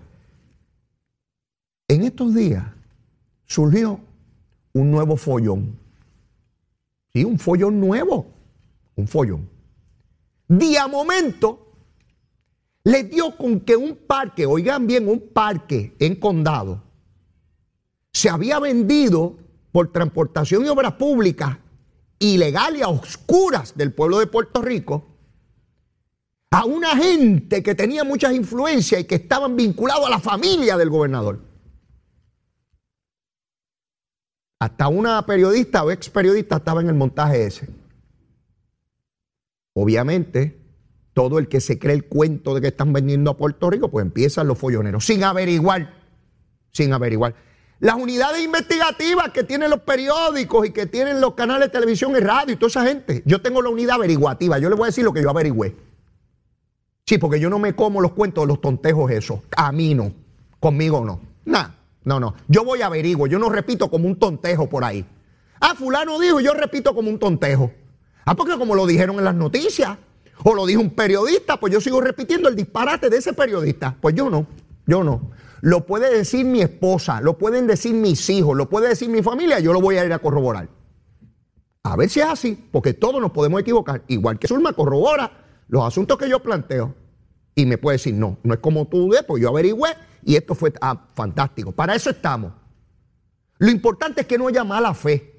En 1.90 2.04
estos 2.04 2.36
días 2.36 2.66
surgió 3.46 4.00
un 4.74 4.92
nuevo 4.92 5.16
follón. 5.16 5.80
Sí, 7.14 7.24
un 7.24 7.40
follón 7.40 7.80
nuevo. 7.80 8.28
Un 8.96 9.08
follón. 9.08 9.50
Día 10.50 10.88
momento 10.88 11.72
le 12.84 13.04
dio 13.04 13.36
con 13.38 13.62
que 13.62 13.76
un 13.76 13.96
parque, 13.96 14.46
oigan 14.46 14.86
bien, 14.88 15.08
un 15.08 15.30
parque 15.34 15.96
en 16.00 16.16
condado, 16.16 16.84
se 18.12 18.30
había 18.30 18.60
vendido 18.60 19.38
por 19.72 19.92
transportación 19.92 20.66
y 20.66 20.70
obras 20.70 20.94
públicas 20.94 21.58
ilegales 22.20 22.82
a 22.82 22.88
oscuras 22.88 23.76
del 23.76 23.94
pueblo 23.94 24.20
de 24.20 24.28
Puerto 24.28 24.62
Rico 24.62 25.06
a 26.50 26.66
una 26.66 26.98
gente 26.98 27.62
que 27.62 27.76
tenía 27.76 28.04
muchas 28.04 28.34
influencias 28.34 29.02
y 29.02 29.04
que 29.04 29.16
estaban 29.16 29.56
vinculados 29.56 30.08
a 30.08 30.10
la 30.10 30.20
familia 30.20 30.78
del 30.78 30.90
gobernador. 30.90 31.40
Hasta 34.60 34.88
una 34.88 35.24
periodista 35.26 35.84
o 35.84 35.92
ex 35.92 36.10
periodista 36.10 36.58
estaba 36.58 36.82
en 36.82 36.90
el 36.90 36.96
montaje 36.96 37.46
ese. 37.46 37.68
Obviamente, 39.74 40.60
todo 41.14 41.38
el 41.38 41.48
que 41.48 41.62
se 41.62 41.78
cree 41.78 41.94
el 41.94 42.06
cuento 42.06 42.56
de 42.56 42.62
que 42.62 42.68
están 42.68 42.94
vendiendo 42.94 43.32
a 43.32 43.38
Puerto 43.38 43.70
Rico, 43.70 43.90
pues 43.90 44.06
empiezan 44.06 44.48
los 44.48 44.58
folloneros, 44.58 45.06
sin 45.06 45.24
averiguar, 45.24 45.94
sin 46.72 46.92
averiguar. 46.94 47.36
Las 47.80 47.96
unidades 47.96 48.44
investigativas 48.44 49.30
que 49.30 49.44
tienen 49.44 49.70
los 49.70 49.82
periódicos 49.82 50.66
y 50.66 50.72
que 50.72 50.88
tienen 50.88 51.22
los 51.22 51.36
canales 51.36 51.68
de 51.68 51.74
televisión 51.74 52.16
y 52.16 52.20
radio 52.20 52.54
y 52.54 52.58
toda 52.58 52.70
esa 52.70 52.86
gente. 52.86 53.22
Yo 53.26 53.42
tengo 53.42 53.62
la 53.62 53.70
unidad 53.70 53.98
averiguativa, 53.98 54.58
yo 54.58 54.70
les 54.70 54.78
voy 54.78 54.86
a 54.86 54.88
decir 54.88 55.04
lo 55.04 55.14
que 55.14 55.22
yo 55.22 55.30
averigüé. 55.30 55.76
Sí, 57.06 57.20
porque 57.20 57.40
yo 57.40 57.52
no 57.52 57.60
me 57.60 57.76
como 57.76 58.02
los 58.02 58.14
cuentos 58.14 58.44
de 58.44 58.48
los 58.48 58.60
tontejos 58.60 59.12
esos. 59.12 59.40
A 59.56 59.72
mí 59.72 59.94
no, 59.94 60.12
conmigo 60.60 61.06
no. 61.06 61.22
Nada. 61.46 61.77
No, 62.08 62.22
no. 62.22 62.36
Yo 62.48 62.64
voy 62.64 62.82
a 62.82 62.86
averiguo. 62.86 63.28
Yo 63.28 63.38
no 63.38 63.50
repito 63.50 63.90
como 63.90 64.08
un 64.08 64.16
tontejo 64.16 64.70
por 64.70 64.86
ahí. 64.86 65.06
Ah, 65.60 65.76
fulano 65.76 66.18
dijo, 66.18 66.40
yo 66.40 66.54
repito 66.54 66.96
como 66.96 67.10
un 67.10 67.20
tontejo. 67.20 67.70
Ah, 68.24 68.34
porque 68.34 68.58
como 68.58 68.76
lo 68.76 68.88
dijeron 68.88 69.18
en 69.18 69.26
las 69.26 69.36
noticias, 69.36 69.98
o 70.46 70.56
lo 70.56 70.66
dijo 70.66 70.80
un 70.80 70.92
periodista, 70.92 71.60
pues 71.60 71.74
yo 71.74 71.82
sigo 71.82 72.00
repitiendo 72.00 72.48
el 72.48 72.56
disparate 72.56 73.10
de 73.10 73.18
ese 73.18 73.34
periodista. 73.34 73.98
Pues 74.00 74.16
yo 74.16 74.30
no, 74.30 74.48
yo 74.86 75.04
no. 75.04 75.32
Lo 75.60 75.86
puede 75.86 76.16
decir 76.16 76.46
mi 76.46 76.62
esposa, 76.62 77.20
lo 77.20 77.38
pueden 77.38 77.68
decir 77.68 77.94
mis 77.94 78.30
hijos, 78.30 78.56
lo 78.56 78.70
puede 78.70 78.88
decir 78.88 79.10
mi 79.10 79.22
familia, 79.22 79.60
yo 79.60 79.74
lo 79.74 79.82
voy 79.82 79.98
a 79.98 80.06
ir 80.06 80.14
a 80.14 80.20
corroborar. 80.20 80.70
A 81.84 81.98
ver 81.98 82.10
si 82.10 82.22
es 82.22 82.28
así, 82.28 82.70
porque 82.72 82.94
todos 82.94 83.20
nos 83.20 83.32
podemos 83.32 83.60
equivocar. 83.60 84.04
Igual 84.08 84.40
que 84.40 84.48
Zulma 84.48 84.72
corrobora 84.72 85.30
los 85.68 85.84
asuntos 85.84 86.18
que 86.18 86.30
yo 86.30 86.42
planteo. 86.42 86.96
Y 87.54 87.66
me 87.66 87.78
puede 87.78 87.96
decir, 87.96 88.14
no, 88.14 88.38
no 88.44 88.54
es 88.54 88.62
como 88.62 88.88
tú 88.88 89.12
pues 89.28 89.44
yo 89.44 89.50
averigüé 89.50 89.90
y 90.24 90.36
esto 90.36 90.56
fue 90.56 90.74
ah, 90.82 91.08
fantástico. 91.14 91.72
Para 91.72 91.96
eso 91.96 92.10
estamos. 92.10 92.54
Lo 93.60 93.70
importante 93.70 94.22
es 94.22 94.28
que 94.28 94.38
no 94.38 94.48
haya 94.48 94.64
mala 94.64 94.94
fe. 94.94 95.34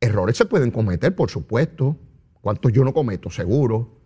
Errores 0.00 0.36
se 0.36 0.44
pueden 0.44 0.70
cometer, 0.70 1.14
por 1.14 1.30
supuesto. 1.30 1.96
¿Cuántos 2.40 2.72
yo 2.72 2.84
no 2.84 2.92
cometo? 2.92 3.30
Seguro. 3.30 4.00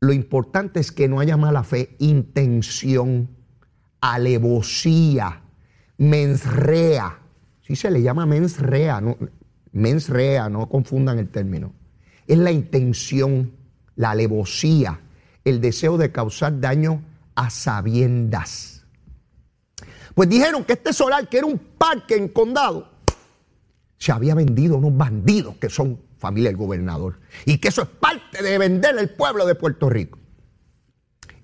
Lo 0.00 0.12
importante 0.12 0.80
es 0.80 0.90
que 0.90 1.08
no 1.08 1.20
haya 1.20 1.36
mala 1.36 1.62
fe, 1.62 1.94
intención, 1.98 3.28
alevosía, 4.00 5.42
mensrea. 5.98 7.18
Sí 7.60 7.76
se 7.76 7.90
le 7.90 8.02
llama 8.02 8.24
mensrea, 8.26 9.00
no, 9.00 9.16
mensrea, 9.72 10.48
no 10.48 10.68
confundan 10.68 11.18
el 11.18 11.28
término. 11.28 11.74
Es 12.26 12.38
la 12.38 12.50
intención, 12.50 13.52
la 13.94 14.12
alevosía, 14.12 15.00
el 15.44 15.60
deseo 15.60 15.98
de 15.98 16.10
causar 16.10 16.60
daño 16.60 17.02
a 17.40 17.48
sabiendas. 17.48 18.84
Pues 20.14 20.28
dijeron 20.28 20.62
que 20.64 20.74
este 20.74 20.92
solar, 20.92 21.26
que 21.28 21.38
era 21.38 21.46
un 21.46 21.58
parque 21.58 22.14
en 22.14 22.28
condado, 22.28 22.90
se 23.96 24.12
había 24.12 24.34
vendido 24.34 24.74
a 24.74 24.78
unos 24.78 24.94
bandidos 24.94 25.56
que 25.56 25.70
son 25.70 25.98
familia 26.18 26.50
del 26.50 26.58
gobernador. 26.58 27.18
Y 27.46 27.56
que 27.58 27.68
eso 27.68 27.82
es 27.82 27.88
parte 27.88 28.42
de 28.42 28.58
vender 28.58 28.98
el 28.98 29.08
pueblo 29.08 29.46
de 29.46 29.54
Puerto 29.54 29.88
Rico. 29.88 30.18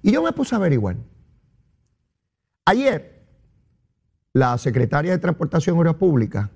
Y 0.03 0.13
yo 0.13 0.23
me 0.23 0.33
puse 0.33 0.55
a 0.55 0.59
averiguar. 0.59 0.97
Ayer, 2.67 3.25
la 4.35 4.59
secretaria 4.59 5.13
de 5.13 5.19
Transportación 5.19 5.77
y 5.77 5.79
Obras 5.79 5.95
Públicas 5.95 6.51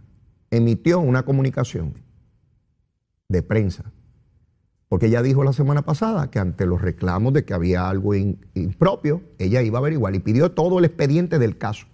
emitió 0.50 1.00
una 1.00 1.24
comunicación 1.24 1.94
de 3.28 3.42
prensa 3.42 3.90
porque 4.90 5.06
ella 5.06 5.22
dijo 5.22 5.44
la 5.44 5.52
semana 5.52 5.82
pasada 5.82 6.32
que 6.32 6.40
ante 6.40 6.66
los 6.66 6.80
reclamos 6.80 7.32
de 7.32 7.44
que 7.44 7.54
había 7.54 7.88
algo 7.88 8.12
impropio, 8.16 9.22
ella 9.38 9.62
iba 9.62 9.78
a 9.78 9.82
averiguar 9.82 10.16
y 10.16 10.18
pidió 10.18 10.50
todo 10.50 10.80
el 10.80 10.84
expediente 10.84 11.38
del 11.38 11.56
caso. 11.58 11.86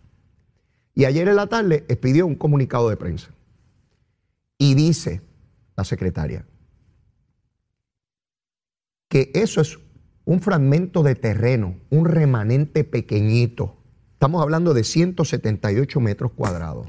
Y 0.94 1.04
ayer 1.04 1.28
en 1.28 1.36
la 1.36 1.46
tarde 1.46 1.84
expidió 1.88 2.26
un 2.26 2.36
comunicado 2.36 2.88
de 2.88 2.96
prensa. 2.96 3.28
Y 4.56 4.74
dice 4.74 5.20
la 5.76 5.84
secretaria 5.84 6.46
que 9.10 9.30
eso 9.34 9.60
es 9.60 9.78
un 10.24 10.40
fragmento 10.40 11.02
de 11.02 11.16
terreno, 11.16 11.76
un 11.90 12.06
remanente 12.06 12.82
pequeñito. 12.82 13.76
Estamos 14.14 14.40
hablando 14.40 14.72
de 14.72 14.84
178 14.84 16.00
metros 16.00 16.32
cuadrados. 16.32 16.86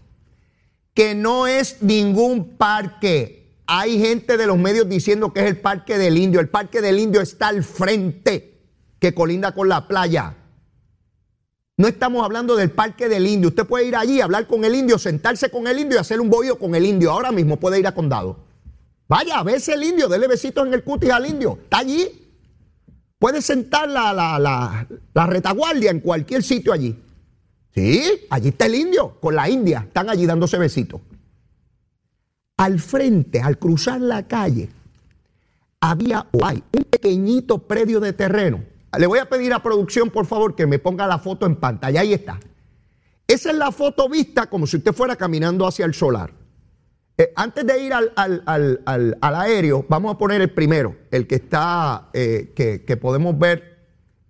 Que 0.94 1.16
no 1.16 1.48
es 1.48 1.84
ningún 1.84 2.56
parque, 2.56 3.47
hay 3.68 4.00
gente 4.00 4.38
de 4.38 4.48
los 4.48 4.58
medios 4.58 4.88
diciendo 4.88 5.34
que 5.34 5.42
es 5.42 5.46
el 5.46 5.60
Parque 5.60 5.98
del 5.98 6.18
Indio. 6.18 6.40
El 6.40 6.48
Parque 6.48 6.82
del 6.82 6.98
Indio 7.00 7.20
está 7.20 7.50
al 7.50 7.64
frente, 7.64 8.64
que 9.00 9.14
colinda 9.14 9.54
con 9.54 9.68
la 9.68 9.90
playa. 9.90 10.38
No 11.76 11.88
estamos 11.88 12.24
hablando 12.24 12.56
del 12.56 12.72
Parque 12.72 13.10
del 13.10 13.28
Indio. 13.28 13.50
Usted 13.50 13.66
puede 13.66 13.86
ir 13.86 13.98
allí, 13.98 14.22
hablar 14.22 14.48
con 14.48 14.64
el 14.64 14.74
indio, 14.74 14.98
sentarse 14.98 15.52
con 15.52 15.68
el 15.68 15.78
indio 15.78 15.98
y 15.98 16.00
hacer 16.00 16.20
un 16.20 16.30
bohío 16.30 16.58
con 16.58 16.74
el 16.74 16.86
indio. 16.86 17.12
Ahora 17.12 17.32
mismo 17.32 17.58
puede 17.58 17.78
ir 17.78 17.86
a 17.86 17.94
condado. 17.94 18.40
Vaya, 19.10 19.44
vese 19.44 19.74
el 19.74 19.84
indio, 19.84 20.08
dele 20.08 20.28
besitos 20.28 20.66
en 20.66 20.74
el 20.74 20.84
cutis 20.84 21.12
al 21.12 21.28
indio. 21.28 21.60
Está 21.62 21.80
allí. 21.80 22.10
Puede 23.20 23.42
sentar 23.42 23.90
la, 23.90 24.14
la, 24.14 24.88
la 25.14 25.28
retaguardia 25.28 25.92
en 25.92 26.00
cualquier 26.00 26.42
sitio 26.42 26.72
allí. 26.72 26.98
Sí, 27.76 28.26
allí 28.30 28.50
está 28.50 28.66
el 28.66 28.76
indio 28.76 29.20
con 29.20 29.36
la 29.36 29.50
india. 29.50 29.84
Están 29.88 30.10
allí 30.10 30.26
dándose 30.26 30.58
besitos 30.58 31.02
al 32.58 32.80
frente, 32.80 33.40
al 33.40 33.58
cruzar 33.58 34.02
la 34.02 34.28
calle, 34.28 34.70
había 35.80 36.28
o 36.32 36.46
hay 36.46 36.64
un 36.76 36.84
pequeñito 36.86 37.60
predio 37.60 38.00
de 38.00 38.14
terreno. 38.14 38.64
Le 38.98 39.06
voy 39.06 39.20
a 39.20 39.30
pedir 39.30 39.54
a 39.54 39.62
producción, 39.62 40.10
por 40.10 40.26
favor, 40.26 40.56
que 40.56 40.66
me 40.66 40.80
ponga 40.80 41.06
la 41.08 41.20
foto 41.20 41.46
en 41.46 41.56
pantalla. 41.56 42.02
Ahí 42.02 42.14
está. 42.14 42.40
Esa 43.28 43.52
es 43.52 43.58
la 43.58 43.72
foto 43.72 44.10
vista 44.10 44.48
como 44.48 44.66
si 44.66 44.78
usted 44.78 44.94
fuera 44.94 45.16
caminando 45.16 45.68
hacia 45.68 45.86
el 45.86 45.94
solar. 45.94 46.32
Eh, 47.18 47.34
antes 47.36 47.66
de 47.66 47.84
ir 47.84 47.94
al, 47.94 49.18
aéreo, 49.22 49.86
vamos 49.90 50.14
a 50.14 50.18
poner 50.18 50.42
el 50.42 50.52
primero, 50.52 50.96
el 51.12 51.28
que 51.28 51.36
está, 51.36 52.10
eh, 52.14 52.54
que, 52.56 52.98
podemos 52.98 53.38
ver 53.38 53.78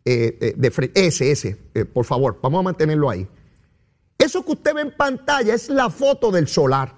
eh, 0.03 0.53
de 0.55 0.71
frente. 0.71 1.05
Ese, 1.05 1.31
ese, 1.31 1.55
por 1.93 2.05
favor, 2.05 2.39
vamos 2.41 2.59
a 2.59 2.63
mantenerlo 2.63 3.09
ahí. 3.09 3.27
Eso 4.17 4.43
que 4.43 4.53
usted 4.53 4.73
ve 4.73 4.81
en 4.81 4.91
pantalla 4.95 5.53
es 5.53 5.69
la 5.69 5.89
foto 5.89 6.31
del 6.31 6.47
solar. 6.47 6.96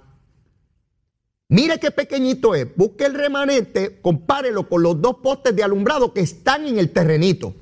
Mire 1.50 1.79
qué 1.79 1.89
pequeñito 1.89 2.53
es. 2.53 2.68
Busque 2.75 3.06
el 3.06 3.15
remanente, 3.15 4.00
compárelo 4.01 4.70
con 4.70 4.84
los 4.84 5.01
dos 5.01 5.18
postes 5.18 5.56
de 5.56 5.63
alumbrado 5.63 6.13
que 6.13 6.22
están 6.22 6.68
en 6.68 6.77
el 6.77 6.91
terrenito. 6.91 7.56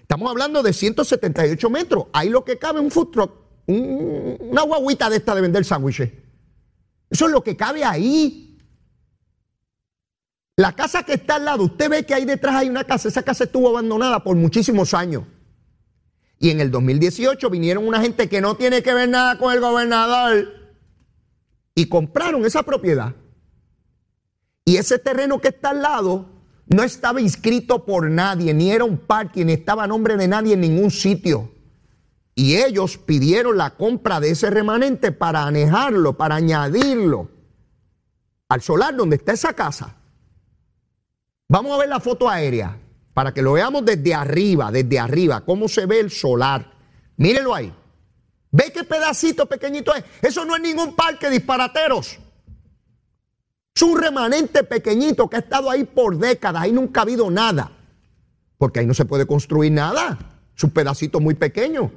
Estamos 0.00 0.30
hablando 0.30 0.62
de 0.62 0.72
178 0.72 1.68
metros. 1.68 2.06
Ahí 2.12 2.28
lo 2.28 2.44
que 2.44 2.56
cabe 2.56 2.78
un 2.78 2.90
food 2.90 3.10
truck, 3.10 3.32
una 3.66 4.62
guaguita 4.62 5.10
de 5.10 5.16
esta 5.16 5.34
de 5.34 5.40
vender 5.40 5.64
sándwiches. 5.64 6.10
Eso 7.10 7.26
es 7.26 7.32
lo 7.32 7.42
que 7.42 7.56
cabe 7.56 7.84
ahí. 7.84 8.58
La 10.56 10.76
casa 10.76 11.02
que 11.02 11.14
está 11.14 11.36
al 11.36 11.44
lado, 11.44 11.64
usted 11.64 11.90
ve 11.90 12.06
que 12.06 12.14
ahí 12.14 12.24
detrás 12.24 12.54
hay 12.54 12.68
una 12.68 12.84
casa. 12.84 13.08
Esa 13.08 13.24
casa 13.24 13.44
estuvo 13.44 13.68
abandonada 13.68 14.22
por 14.22 14.36
muchísimos 14.36 14.94
años. 14.94 15.24
Y 16.38 16.50
en 16.50 16.60
el 16.60 16.70
2018 16.70 17.50
vinieron 17.50 17.88
una 17.88 18.00
gente 18.00 18.28
que 18.28 18.40
no 18.40 18.54
tiene 18.54 18.84
que 18.84 18.94
ver 18.94 19.08
nada 19.08 19.36
con 19.36 19.52
el 19.52 19.60
gobernador 19.60 20.46
y 21.74 21.88
compraron 21.88 22.44
esa 22.44 22.62
propiedad. 22.62 23.16
Y 24.64 24.76
ese 24.76 24.98
terreno 24.98 25.40
que 25.40 25.48
está 25.48 25.70
al 25.70 25.82
lado 25.82 26.26
no 26.66 26.82
estaba 26.82 27.20
inscrito 27.20 27.84
por 27.84 28.10
nadie, 28.10 28.54
ni 28.54 28.70
era 28.70 28.84
un 28.84 28.98
parque, 28.98 29.44
ni 29.44 29.52
estaba 29.52 29.84
a 29.84 29.88
nombre 29.88 30.16
de 30.16 30.28
nadie 30.28 30.54
en 30.54 30.60
ningún 30.60 30.90
sitio. 30.90 31.52
Y 32.34 32.56
ellos 32.56 32.96
pidieron 32.96 33.58
la 33.58 33.70
compra 33.70 34.20
de 34.20 34.30
ese 34.30 34.48
remanente 34.50 35.12
para 35.12 35.44
anejarlo, 35.44 36.16
para 36.16 36.36
añadirlo 36.36 37.28
al 38.48 38.62
solar 38.62 38.94
donde 38.94 39.16
está 39.16 39.32
esa 39.32 39.54
casa. 39.54 39.96
Vamos 41.48 41.72
a 41.72 41.78
ver 41.78 41.88
la 41.88 42.00
foto 42.00 42.28
aérea 42.28 42.78
para 43.14 43.32
que 43.34 43.42
lo 43.42 43.52
veamos 43.52 43.84
desde 43.84 44.14
arriba, 44.14 44.70
desde 44.70 44.98
arriba, 44.98 45.42
cómo 45.44 45.68
se 45.68 45.86
ve 45.86 46.00
el 46.00 46.10
solar. 46.10 46.72
Mírenlo 47.16 47.54
ahí. 47.54 47.72
¿Ve 48.50 48.70
qué 48.72 48.84
pedacito 48.84 49.46
pequeñito 49.46 49.94
es? 49.94 50.04
Eso 50.20 50.44
no 50.44 50.56
es 50.56 50.62
ningún 50.62 50.94
parque 50.94 51.30
disparateros. 51.30 52.18
Es 53.74 53.82
un 53.82 53.98
remanente 53.98 54.64
pequeñito 54.64 55.28
que 55.28 55.36
ha 55.36 55.40
estado 55.40 55.70
ahí 55.70 55.84
por 55.84 56.18
décadas. 56.18 56.62
Ahí 56.62 56.72
nunca 56.72 57.00
ha 57.00 57.02
habido 57.04 57.30
nada. 57.30 57.72
Porque 58.58 58.80
ahí 58.80 58.86
no 58.86 58.94
se 58.94 59.04
puede 59.04 59.26
construir 59.26 59.72
nada. 59.72 60.18
Es 60.56 60.62
un 60.62 60.70
pedacito 60.70 61.20
muy 61.20 61.34
pequeño. 61.34 61.90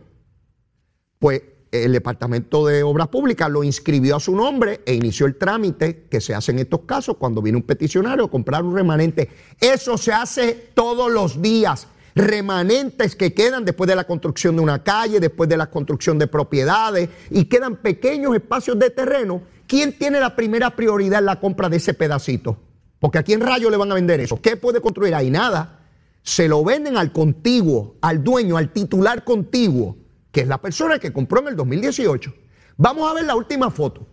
Pues 1.19 1.41
el 1.71 1.91
Departamento 1.91 2.65
de 2.65 2.83
Obras 2.83 3.09
Públicas 3.09 3.49
lo 3.49 3.63
inscribió 3.63 4.15
a 4.15 4.19
su 4.19 4.35
nombre 4.35 4.81
e 4.85 4.93
inició 4.93 5.25
el 5.25 5.35
trámite 5.35 6.07
que 6.09 6.21
se 6.21 6.33
hace 6.33 6.51
en 6.51 6.59
estos 6.59 6.81
casos 6.81 7.17
cuando 7.17 7.41
viene 7.41 7.57
un 7.57 7.63
peticionario 7.63 8.25
a 8.25 8.31
comprar 8.31 8.63
un 8.63 8.73
remanente. 8.73 9.29
Eso 9.59 9.97
se 9.97 10.13
hace 10.13 10.53
todos 10.73 11.11
los 11.11 11.41
días. 11.41 11.87
Remanentes 12.15 13.17
que 13.17 13.33
quedan 13.33 13.65
después 13.65 13.89
de 13.89 13.95
la 13.97 14.05
construcción 14.05 14.55
de 14.55 14.61
una 14.61 14.81
calle, 14.81 15.19
después 15.19 15.49
de 15.49 15.57
la 15.57 15.69
construcción 15.69 16.17
de 16.17 16.27
propiedades 16.27 17.09
y 17.29 17.43
quedan 17.45 17.75
pequeños 17.75 18.33
espacios 18.33 18.79
de 18.79 18.89
terreno. 18.89 19.41
¿Quién 19.67 19.97
tiene 19.97 20.19
la 20.19 20.35
primera 20.35 20.75
prioridad 20.75 21.19
en 21.19 21.25
la 21.25 21.39
compra 21.39 21.69
de 21.69 21.77
ese 21.77 21.93
pedacito? 21.93 22.57
Porque 22.99 23.17
aquí 23.17 23.33
en 23.33 23.41
Rayo 23.41 23.69
le 23.69 23.77
van 23.77 23.91
a 23.91 23.95
vender 23.95 24.19
eso. 24.19 24.41
¿Qué 24.41 24.57
puede 24.57 24.81
construir 24.81 25.15
ahí? 25.15 25.29
Nada. 25.29 25.79
Se 26.21 26.47
lo 26.47 26.63
venden 26.63 26.97
al 26.97 27.11
contiguo, 27.11 27.97
al 28.01 28.23
dueño, 28.23 28.57
al 28.57 28.71
titular 28.71 29.23
contiguo 29.23 29.97
que 30.35 30.41
es 30.41 30.49
la 30.49 30.57
persona 30.57 30.99
que 30.99 31.13
compró 31.13 31.39
en 31.39 31.47
el 31.47 31.55
2018. 31.55 32.33
Vamos 32.75 33.09
a 33.09 33.13
ver 33.13 33.23
la 33.23 33.37
última 33.37 33.71
foto. 33.71 34.05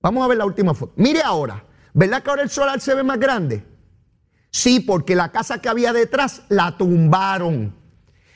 Vamos 0.00 0.24
a 0.24 0.26
ver 0.26 0.38
la 0.38 0.44
última 0.44 0.74
foto. 0.74 0.92
Mire 0.96 1.22
ahora, 1.22 1.64
¿verdad 1.92 2.20
que 2.20 2.30
ahora 2.30 2.42
el 2.42 2.50
solar 2.50 2.80
se 2.80 2.96
ve 2.96 3.04
más 3.04 3.20
grande? 3.20 3.64
Sí, 4.50 4.80
porque 4.80 5.14
la 5.14 5.30
casa 5.30 5.62
que 5.62 5.68
había 5.68 5.92
detrás 5.92 6.42
la 6.48 6.76
tumbaron. 6.76 7.76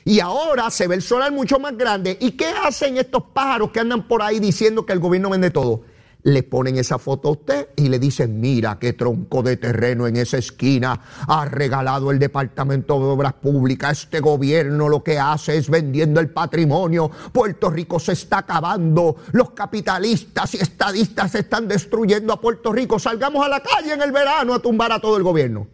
Y 0.05 0.21
ahora 0.21 0.71
se 0.71 0.87
ve 0.87 0.95
el 0.95 1.01
solar 1.01 1.33
mucho 1.33 1.59
más 1.59 1.75
grande. 1.75 2.17
¿Y 2.21 2.31
qué 2.31 2.47
hacen 2.47 2.95
estos 2.95 3.23
pájaros 3.33 3.71
que 3.71 3.81
andan 3.81 4.07
por 4.07 4.21
ahí 4.21 4.39
diciendo 4.39 4.85
que 4.85 4.93
el 4.93 4.99
gobierno 4.99 5.29
vende 5.31 5.51
todo? 5.51 5.83
Le 6.23 6.43
ponen 6.43 6.77
esa 6.77 6.99
foto 6.99 7.29
a 7.29 7.31
usted 7.31 7.69
y 7.77 7.87
le 7.87 7.97
dicen, 7.97 8.41
mira 8.41 8.77
qué 8.77 8.93
tronco 8.93 9.41
de 9.41 9.57
terreno 9.57 10.05
en 10.05 10.17
esa 10.17 10.37
esquina 10.37 10.99
ha 11.27 11.45
regalado 11.45 12.11
el 12.11 12.19
Departamento 12.19 12.99
de 12.99 13.05
Obras 13.05 13.33
Públicas. 13.33 14.03
Este 14.03 14.19
gobierno 14.19 14.89
lo 14.89 15.03
que 15.03 15.17
hace 15.17 15.57
es 15.57 15.69
vendiendo 15.69 16.19
el 16.19 16.29
patrimonio. 16.29 17.09
Puerto 17.31 17.69
Rico 17.69 17.99
se 17.99 18.13
está 18.13 18.39
acabando. 18.39 19.15
Los 19.31 19.51
capitalistas 19.51 20.55
y 20.55 20.57
estadistas 20.57 21.35
están 21.35 21.67
destruyendo 21.67 22.33
a 22.33 22.41
Puerto 22.41 22.73
Rico. 22.73 22.99
Salgamos 22.99 23.45
a 23.45 23.49
la 23.49 23.61
calle 23.61 23.93
en 23.93 24.01
el 24.01 24.11
verano 24.11 24.53
a 24.53 24.59
tumbar 24.59 24.91
a 24.91 24.99
todo 24.99 25.15
el 25.15 25.23
gobierno. 25.23 25.67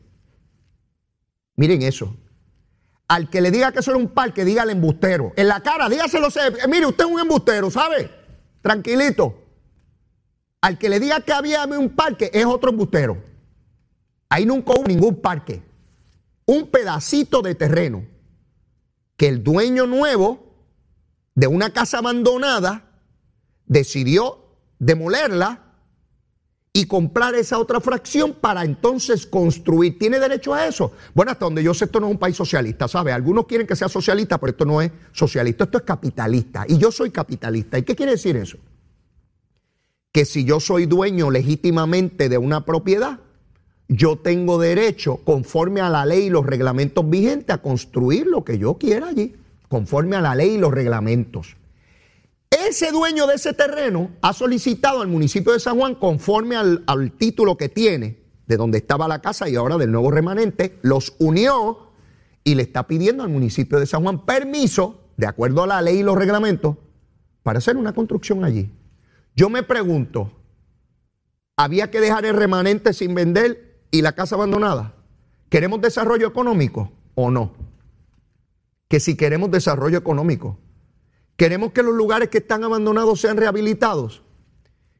Miren 1.55 1.81
eso. 1.81 2.15
Al 3.07 3.29
que 3.29 3.41
le 3.41 3.51
diga 3.51 3.71
que 3.71 3.79
eso 3.79 3.91
es 3.91 3.97
un 3.97 4.09
parque, 4.09 4.43
dígale 4.43 4.71
embustero. 4.71 5.31
En 5.35 5.47
la 5.47 5.61
cara, 5.61 5.89
dígaselo. 5.89 6.27
Mire, 6.67 6.87
usted 6.87 7.05
es 7.05 7.11
un 7.11 7.19
embustero, 7.19 7.71
¿sabe? 7.71 8.11
Tranquilito. 8.61 9.44
Al 10.65 10.79
que 10.79 10.89
le 10.89 10.99
diga 10.99 11.21
que 11.21 11.31
había 11.31 11.63
un 11.65 11.89
parque 11.89 12.31
es 12.33 12.43
otro 12.43 12.71
embustero. 12.71 13.23
Ahí 14.29 14.47
nunca 14.47 14.73
hubo 14.73 14.87
ningún 14.87 15.21
parque. 15.21 15.61
Un 16.47 16.71
pedacito 16.71 17.43
de 17.43 17.53
terreno 17.53 18.03
que 19.15 19.27
el 19.27 19.43
dueño 19.43 19.85
nuevo 19.85 20.39
de 21.35 21.45
una 21.45 21.69
casa 21.69 21.99
abandonada 21.99 22.89
decidió 23.67 24.39
demolerla 24.79 25.61
y 26.73 26.87
comprar 26.87 27.35
esa 27.35 27.59
otra 27.59 27.79
fracción 27.79 28.33
para 28.33 28.63
entonces 28.63 29.27
construir. 29.27 29.99
¿Tiene 29.99 30.19
derecho 30.19 30.55
a 30.55 30.65
eso? 30.65 30.93
Bueno, 31.13 31.31
hasta 31.31 31.45
donde 31.45 31.61
yo 31.61 31.75
sé, 31.75 31.85
esto 31.85 31.99
no 31.99 32.07
es 32.07 32.13
un 32.13 32.19
país 32.19 32.35
socialista, 32.35 32.87
¿sabe? 32.87 33.11
Algunos 33.11 33.45
quieren 33.45 33.67
que 33.67 33.75
sea 33.75 33.87
socialista, 33.87 34.39
pero 34.39 34.49
esto 34.49 34.65
no 34.65 34.81
es 34.81 34.91
socialista, 35.11 35.65
esto 35.65 35.77
es 35.77 35.83
capitalista. 35.83 36.65
Y 36.67 36.79
yo 36.79 36.91
soy 36.91 37.11
capitalista. 37.11 37.77
¿Y 37.77 37.83
qué 37.83 37.95
quiere 37.95 38.13
decir 38.13 38.35
eso? 38.35 38.57
Que 40.15 40.23
si 40.23 40.45
yo 40.45 40.61
soy 40.61 40.85
dueño 40.85 41.29
legítimamente 41.29 42.29
de 42.29 42.37
una 42.37 42.63
propiedad, 42.63 43.19
yo 43.89 44.15
tengo 44.15 44.57
derecho, 44.57 45.17
conforme 45.25 45.81
a 45.81 45.89
la 45.89 46.05
ley 46.05 46.27
y 46.27 46.29
los 46.29 46.45
reglamentos 46.45 47.09
vigentes, 47.09 47.53
a 47.53 47.61
construir 47.61 48.25
lo 48.25 48.45
que 48.45 48.57
yo 48.57 48.75
quiera 48.75 49.09
allí, 49.09 49.35
conforme 49.67 50.15
a 50.15 50.21
la 50.21 50.33
ley 50.33 50.51
y 50.51 50.57
los 50.57 50.73
reglamentos. 50.73 51.57
Ese 52.49 52.93
dueño 52.93 53.27
de 53.27 53.35
ese 53.35 53.51
terreno 53.51 54.11
ha 54.21 54.31
solicitado 54.31 55.01
al 55.01 55.09
municipio 55.09 55.51
de 55.51 55.59
San 55.59 55.77
Juan, 55.77 55.95
conforme 55.95 56.55
al, 56.55 56.85
al 56.87 57.11
título 57.11 57.57
que 57.57 57.67
tiene, 57.67 58.17
de 58.47 58.55
donde 58.55 58.77
estaba 58.77 59.09
la 59.09 59.19
casa 59.19 59.49
y 59.49 59.57
ahora 59.57 59.75
del 59.75 59.91
nuevo 59.91 60.11
remanente, 60.11 60.79
los 60.81 61.13
unió 61.19 61.89
y 62.45 62.55
le 62.55 62.63
está 62.63 62.87
pidiendo 62.87 63.21
al 63.21 63.29
municipio 63.29 63.81
de 63.81 63.85
San 63.85 64.01
Juan 64.03 64.25
permiso, 64.25 64.97
de 65.17 65.27
acuerdo 65.27 65.63
a 65.63 65.67
la 65.67 65.81
ley 65.81 65.97
y 65.97 66.03
los 66.03 66.17
reglamentos, 66.17 66.77
para 67.43 67.57
hacer 67.57 67.75
una 67.75 67.91
construcción 67.91 68.45
allí. 68.45 68.71
Yo 69.35 69.49
me 69.49 69.63
pregunto, 69.63 70.31
¿había 71.57 71.91
que 71.91 71.99
dejar 71.99 72.25
el 72.25 72.35
remanente 72.35 72.93
sin 72.93 73.13
vender 73.13 73.81
y 73.91 74.01
la 74.01 74.13
casa 74.13 74.35
abandonada? 74.35 74.95
¿Queremos 75.49 75.81
desarrollo 75.81 76.27
económico 76.27 76.93
o 77.15 77.29
no? 77.29 77.53
Que 78.87 79.01
si 79.01 79.17
queremos 79.17 79.51
desarrollo 79.51 79.97
económico, 79.97 80.57
queremos 81.35 81.73
que 81.73 81.83
los 81.83 81.93
lugares 81.93 82.29
que 82.29 82.37
están 82.37 82.63
abandonados 82.63 83.19
sean 83.19 83.35
rehabilitados. 83.35 84.23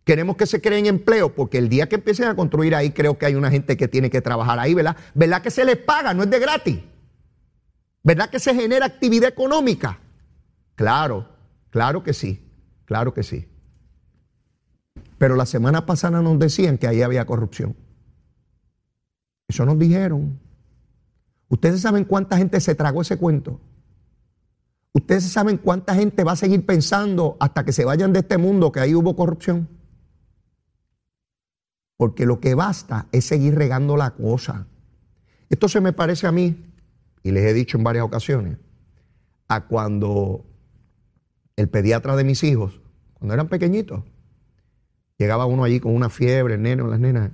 Queremos 0.04 0.36
que 0.36 0.45
se 0.45 0.62
creen 0.62 0.86
empleo, 0.86 1.34
porque 1.34 1.58
el 1.58 1.69
día 1.69 1.88
que 1.88 1.95
empiecen 1.95 2.28
a 2.28 2.36
construir 2.36 2.76
ahí, 2.76 2.91
creo 2.91 3.17
que 3.17 3.26
hay 3.26 3.36
una 3.36 3.50
gente 3.50 3.78
que 3.78 3.88
tiene 3.88 4.10
que 4.10 4.21
trabajar 4.21 4.60
ahí, 4.60 4.74
¿verdad? 4.74 4.98
¿Verdad 5.13 5.41
que 5.41 5.50
se 5.50 5.63
les 5.65 5.78
paga? 5.78 6.13
No 6.13 6.24
es 6.24 6.30
de 6.30 6.39
gratis. 6.39 6.80
¿Verdad 8.04 8.30
que 8.30 8.39
se 8.39 8.54
genera 8.54 8.86
actividad 8.86 9.30
económica? 9.30 10.00
Claro, 10.76 11.28
claro 11.71 12.04
que 12.04 12.13
sí, 12.13 12.52
claro 12.86 13.13
que 13.13 13.24
sí. 13.24 13.48
Pero 15.17 15.36
la 15.36 15.45
semana 15.45 15.86
pasada 15.86 16.21
nos 16.21 16.38
decían 16.39 16.78
que 16.78 16.88
ahí 16.88 17.01
había 17.01 17.25
corrupción. 17.25 17.75
Eso 19.47 19.65
nos 19.65 19.80
dijeron. 19.80 20.39
Ustedes 21.47 21.82
saben 21.82 22.06
cuánta 22.06 22.38
gente 22.38 22.60
se 22.60 22.75
tragó 22.75 23.01
ese 23.01 23.17
cuento. 23.17 23.62
Ustedes 24.93 25.23
saben 25.25 25.58
cuánta 25.58 25.93
gente 25.93 26.23
va 26.23 26.32
a 26.34 26.38
seguir 26.38 26.65
pensando 26.65 27.38
hasta 27.39 27.65
que 27.65 27.73
se 27.73 27.86
vayan 27.86 28.13
de 28.13 28.19
este 28.19 28.38
mundo 28.38 28.71
que 28.71 28.80
ahí 28.80 28.95
hubo 28.95 29.15
corrupción. 29.15 29.67
Porque 31.97 32.25
lo 32.25 32.39
que 32.39 32.56
basta 32.56 33.08
es 33.12 33.25
seguir 33.25 33.56
regando 33.56 33.97
la 33.97 34.12
cosa. 34.12 34.67
Esto 35.49 35.67
se 35.67 35.82
me 35.82 35.93
parece 35.93 36.28
a 36.28 36.32
mí, 36.32 36.73
y 37.23 37.32
les 37.32 37.43
he 37.43 37.54
dicho 37.54 37.78
en 37.78 37.84
varias 37.84 38.06
ocasiones, 38.06 38.58
a 39.47 39.67
cuando 39.67 40.45
el 41.56 41.69
pediatra 41.69 42.15
de 42.15 42.23
mis 42.23 42.43
hijos, 42.43 42.82
cuando 43.13 43.34
eran 43.34 43.47
pequeñitos, 43.47 44.04
Llegaba 45.17 45.45
uno 45.45 45.63
allí 45.63 45.80
con 45.80 45.95
una 45.95 46.10
fiebre, 46.10 46.56
el 46.56 46.62
nene 46.62 46.82
o 46.82 46.88
las 46.88 46.99
nenas. 46.99 47.32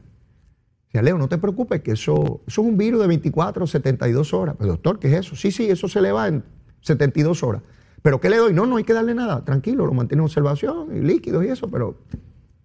Decía, 0.86 1.02
Leo, 1.02 1.18
no 1.18 1.30
te 1.30 1.38
preocupes, 1.38 1.82
que 1.82 1.92
eso, 1.92 2.42
eso 2.46 2.62
es 2.62 2.68
un 2.68 2.78
virus 2.78 3.02
de 3.02 3.08
24 3.08 3.64
o 3.64 3.68
72 3.68 4.34
horas. 4.34 4.56
Pero 4.58 4.72
doctor, 4.72 5.00
¿qué 5.00 5.08
es 5.08 5.26
eso? 5.26 5.36
Sí, 5.36 5.52
sí, 5.52 5.70
eso 5.70 5.88
se 5.88 6.02
le 6.02 6.12
va 6.12 6.28
en 6.28 6.44
72 6.82 7.44
horas. 7.44 7.62
¿Pero 8.02 8.20
qué 8.20 8.30
le 8.30 8.38
doy? 8.38 8.54
No, 8.54 8.66
no 8.66 8.78
hay 8.78 8.84
que 8.84 8.94
darle 8.94 9.14
nada. 9.14 9.44
Tranquilo, 9.46 9.86
lo 9.86 9.94
mantiene 9.94 10.22
en 10.22 10.26
observación 10.26 10.96
y 10.96 11.02
líquidos 11.02 11.46
y 11.46 11.48
eso, 11.48 11.70
pero 11.70 11.98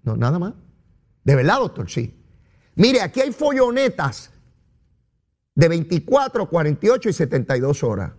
no, 0.03 0.17
nada 0.17 0.39
más. 0.39 0.55
¿De 1.25 1.35
verdad, 1.35 1.59
doctor? 1.59 1.91
Sí. 1.91 2.15
Mire, 2.75 3.01
aquí 3.01 3.21
hay 3.21 3.33
follonetas 3.33 4.31
de 5.55 5.69
24, 5.69 6.49
48 6.49 7.09
y 7.09 7.13
72 7.13 7.83
horas. 7.83 8.13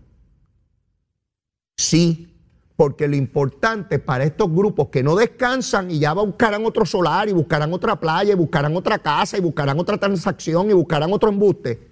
Sí, 1.75 2.36
porque 2.77 3.07
lo 3.07 3.17
importante 3.17 3.99
para 3.99 4.23
estos 4.23 4.49
grupos 4.49 4.87
que 4.89 5.03
no 5.03 5.15
descansan 5.15 5.91
y 5.91 5.99
ya 5.99 6.13
buscarán 6.13 6.65
otro 6.65 6.85
solar 6.85 7.27
y 7.27 7.33
buscarán 7.33 7.73
otra 7.73 7.99
playa 7.99 8.31
y 8.31 8.35
buscarán 8.35 8.77
otra 8.77 8.99
casa 8.99 9.37
y 9.37 9.41
buscarán 9.41 9.79
otra 9.79 9.97
transacción 9.97 10.69
y 10.69 10.73
buscarán 10.73 11.11
otro 11.11 11.29
embuste, 11.29 11.87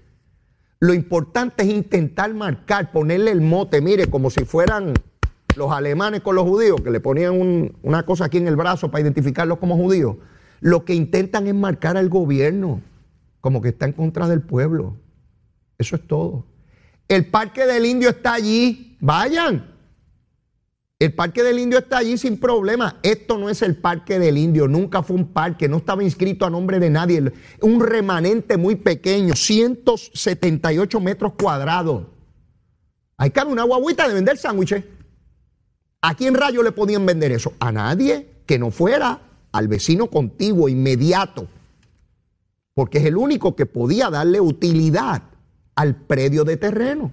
lo 0.80 0.94
importante 0.94 1.64
es 1.64 1.70
intentar 1.70 2.34
marcar, 2.34 2.92
ponerle 2.92 3.32
el 3.32 3.42
mote, 3.42 3.82
mire, 3.82 4.08
como 4.08 4.30
si 4.30 4.46
fueran 4.46 4.94
los 5.56 5.72
alemanes 5.72 6.22
con 6.22 6.36
los 6.36 6.44
judíos, 6.44 6.80
que 6.82 6.92
le 6.92 7.00
ponían 7.00 7.74
una 7.82 8.04
cosa 8.04 8.26
aquí 8.26 8.38
en 8.38 8.48
el 8.48 8.56
brazo 8.56 8.92
para 8.92 9.02
identificarlos 9.02 9.58
como 9.58 9.78
judíos. 9.78 10.18
Lo 10.60 10.86
que 10.86 10.94
intentan 10.94 11.48
es 11.48 11.56
marcar 11.56 11.98
al 11.98 12.10
gobierno 12.10 12.82
como 13.42 13.62
que 13.62 13.70
está 13.70 13.86
en 13.86 13.94
contra 13.94 14.28
del 14.28 14.42
pueblo. 14.42 14.98
Eso 15.78 15.96
es 15.96 16.06
todo. 16.06 16.46
El 17.08 17.28
parque 17.28 17.66
del 17.66 17.86
indio 17.86 18.10
está 18.10 18.34
allí. 18.34 18.98
Vayan. 19.00 19.75
El 20.98 21.14
Parque 21.14 21.44
del 21.44 21.60
Indio 21.60 21.80
está 21.80 21.98
allí 21.98 22.18
sin 22.18 22.40
problema. 22.40 23.00
Esto 23.04 23.38
no 23.38 23.50
es 23.50 23.62
el 23.62 23.76
Parque 23.76 24.18
del 24.18 24.38
Indio, 24.38 24.68
nunca 24.70 25.04
fue 25.04 25.18
un 25.18 25.34
parque, 25.34 25.68
no 25.68 25.78
estaba 25.78 26.04
inscrito 26.04 26.46
a 26.46 26.50
nombre 26.50 26.80
de 26.80 26.90
nadie. 26.90 27.34
Un 27.62 27.82
remanente 27.82 28.56
muy 28.56 28.78
pequeño, 28.78 29.36
178 29.36 31.00
metros 31.02 31.34
cuadrados. 31.34 32.06
Hay 33.18 33.30
que 33.32 33.42
una 33.42 33.64
guaguita 33.64 34.08
de 34.08 34.14
vender 34.14 34.38
sándwiches. 34.38 34.86
¿A 36.02 36.16
quién 36.16 36.34
rayo 36.34 36.64
le 36.64 36.72
podían 36.72 37.06
vender 37.06 37.34
eso? 37.34 37.54
A 37.60 37.74
nadie 37.74 38.30
que 38.46 38.58
no 38.58 38.72
fuera 38.72 39.20
al 39.52 39.68
vecino 39.68 40.08
contiguo, 40.08 40.70
inmediato, 40.70 41.48
porque 42.74 43.00
es 43.00 43.06
el 43.06 43.18
único 43.18 43.56
que 43.56 43.66
podía 43.66 44.10
darle 44.10 44.40
utilidad 44.40 45.24
al 45.76 45.96
predio 45.96 46.46
de 46.46 46.56
terreno. 46.56 47.12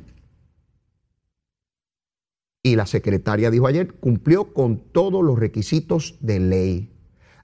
Y 2.63 2.77
la 2.77 2.87
secretaria 2.87 3.51
dijo 3.51 3.67
ayer, 3.67 3.95
cumplió 3.95 4.53
con 4.55 4.79
todos 4.93 5.25
los 5.25 5.39
requisitos 5.39 6.15
de 6.21 6.39
ley. 6.39 6.93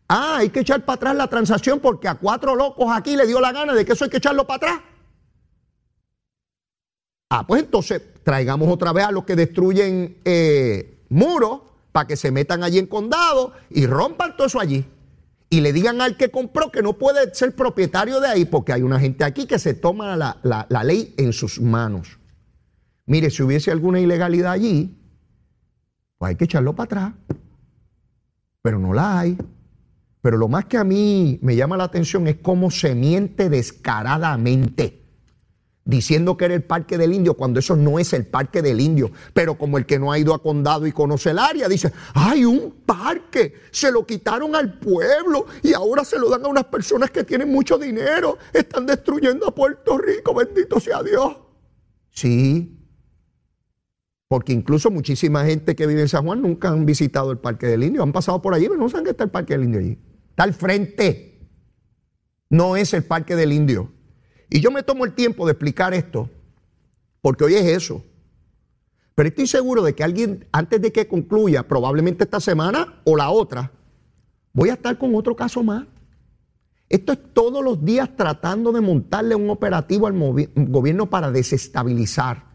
Ah, 0.09 0.37
hay 0.39 0.51
que 0.51 0.61
echar 0.61 0.85
para 0.85 0.95
atrás 0.95 1.17
la 1.17 1.27
transacción 1.27 1.81
porque 1.81 2.09
a 2.09 2.15
cuatro 2.15 2.55
locos 2.55 2.87
aquí 2.91 3.17
le 3.17 3.27
dio 3.27 3.41
la 3.41 3.53
gana 3.53 3.75
de 3.75 3.85
que 3.85 3.93
eso 3.93 4.05
hay 4.05 4.11
que 4.11 4.19
echarlo 4.19 4.47
para 4.47 4.57
atrás. 4.57 4.81
Ah, 7.31 7.47
pues 7.47 7.63
entonces 7.63 8.01
traigamos 8.23 8.69
otra 8.69 8.93
vez 8.93 9.05
a 9.05 9.13
los 9.13 9.25
que 9.25 9.37
destruyen 9.37 10.19
eh, 10.25 11.05
muros 11.11 11.61
para 11.93 12.07
que 12.07 12.17
se 12.17 12.31
metan 12.31 12.63
allí 12.63 12.79
en 12.79 12.87
condado 12.87 13.53
y 13.69 13.87
rompan 13.87 14.37
todo 14.37 14.47
eso 14.47 14.61
allí. 14.61 14.87
Y 15.51 15.61
le 15.61 15.73
digan 15.73 16.01
al 16.01 16.17
que 16.17 16.31
compró 16.31 16.71
que 16.71 16.81
no 16.81 16.95
puede 16.95 17.35
ser 17.35 17.55
propietario 17.55 18.21
de 18.21 18.29
ahí 18.29 18.45
porque 18.45 18.73
hay 18.73 18.83
una 18.83 19.01
gente 19.01 19.25
aquí 19.25 19.47
que 19.47 19.59
se 19.59 19.75
toma 19.75 20.17
la, 20.17 20.39
la 20.43 20.85
ley 20.85 21.15
en 21.19 21.33
sus 21.33 21.61
manos. 21.61 22.19
Mire, 23.05 23.31
si 23.31 23.43
hubiese 23.43 23.71
alguna 23.71 24.01
ilegalidad 24.01 24.53
allí, 24.53 24.98
pues 26.19 26.31
hay 26.31 26.37
que 26.37 26.45
echarlo 26.45 26.75
para 26.75 26.85
atrás. 26.85 27.13
Pero 28.63 28.79
no 28.79 28.93
la 28.93 29.21
hay. 29.21 29.39
Pero 30.21 30.37
lo 30.37 30.49
más 30.49 30.67
que 30.67 30.77
a 30.77 30.85
mí 30.85 31.39
me 31.43 31.57
llama 31.57 31.77
la 31.77 31.85
atención 31.85 32.27
es 32.27 32.37
cómo 32.43 32.71
se 32.71 32.95
miente 32.95 33.49
descaradamente 33.49 34.99
diciendo 35.89 36.37
que 36.37 36.45
era 36.45 36.55
el 36.55 36.63
Parque 36.63 36.99
del 36.99 37.15
Indio 37.15 37.33
cuando 37.33 37.59
eso 37.61 37.75
no 37.75 37.99
es 37.99 38.13
el 38.13 38.27
Parque 38.27 38.61
del 38.61 38.79
Indio. 38.79 39.11
Pero 39.33 39.57
como 39.57 39.79
el 39.79 39.87
que 39.87 39.99
no 39.99 40.13
ha 40.13 40.19
ido 40.19 40.35
a 40.35 40.43
Condado 40.43 40.87
y 40.87 40.93
conoce 40.93 41.31
el 41.31 41.39
área, 41.39 41.67
dice, 41.67 41.91
hay 42.13 42.45
un 42.45 42.83
parque, 42.85 43.55
se 43.71 43.91
lo 43.91 44.05
quitaron 44.05 44.55
al 44.55 44.79
pueblo 44.79 45.47
y 45.63 45.73
ahora 45.73 46.05
se 46.05 46.19
lo 46.19 46.29
dan 46.29 46.45
a 46.45 46.49
unas 46.49 46.65
personas 46.65 47.11
que 47.11 47.25
tienen 47.25 47.51
mucho 47.51 47.79
dinero, 47.79 48.37
están 48.53 48.85
destruyendo 48.85 49.49
a 49.49 49.55
Puerto 49.55 49.97
Rico, 49.97 50.35
bendito 50.35 50.79
sea 50.79 51.03
Dios. 51.03 51.39
Sí, 52.11 52.78
porque 54.29 54.53
incluso 54.53 54.91
muchísima 54.91 55.45
gente 55.47 55.75
que 55.75 55.87
vive 55.87 56.03
en 56.03 56.09
San 56.09 56.25
Juan 56.25 56.43
nunca 56.43 56.69
han 56.69 56.85
visitado 56.85 57.33
el 57.33 57.39
Parque 57.39 57.67
del 57.67 57.83
Indio, 57.83 58.03
han 58.03 58.13
pasado 58.13 58.43
por 58.43 58.55
allí, 58.55 58.69
pero 58.69 58.79
no 58.79 58.89
saben 58.91 59.05
que 59.05 59.11
está 59.13 59.25
el 59.25 59.31
Parque 59.31 59.55
del 59.55 59.65
Indio 59.65 59.81
allí. 59.81 59.99
Está 60.31 60.43
al 60.43 60.53
frente. 60.53 61.49
No 62.51 62.77
es 62.77 62.93
el 62.93 63.05
Parque 63.05 63.37
del 63.37 63.53
Indio. 63.53 63.91
Y 64.51 64.61
yo 64.61 64.71
me 64.71 64.83
tomo 64.83 65.07
el 65.07 65.15
tiempo 65.15 65.47
de 65.47 65.53
explicar 65.53 65.95
esto, 65.95 66.29
porque 67.23 67.45
hoy 67.45 67.55
es 67.55 67.65
eso. 67.65 68.05
Pero 69.15 69.31
estoy 69.31 69.47
seguro 69.47 69.83
de 69.83 69.95
que 69.95 70.05
alguien, 70.05 70.47
antes 70.53 70.81
de 70.81 70.93
que 70.93 71.09
concluya, 71.09 71.67
probablemente 71.67 72.25
esta 72.25 72.39
semana 72.39 73.01
o 73.05 73.17
la 73.17 73.31
otra, 73.31 73.73
voy 74.53 74.69
a 74.69 74.75
estar 74.75 74.97
con 74.99 75.15
otro 75.15 75.35
caso 75.37 75.63
más. 75.63 75.87
Esto 76.89 77.13
es 77.13 77.19
todos 77.33 77.65
los 77.65 77.85
días 77.85 78.15
tratando 78.15 78.73
de 78.73 78.81
montarle 78.81 79.35
un 79.35 79.51
operativo 79.51 80.07
al 80.07 80.15
gobierno 80.55 81.11
para 81.11 81.31
desestabilizar 81.31 82.48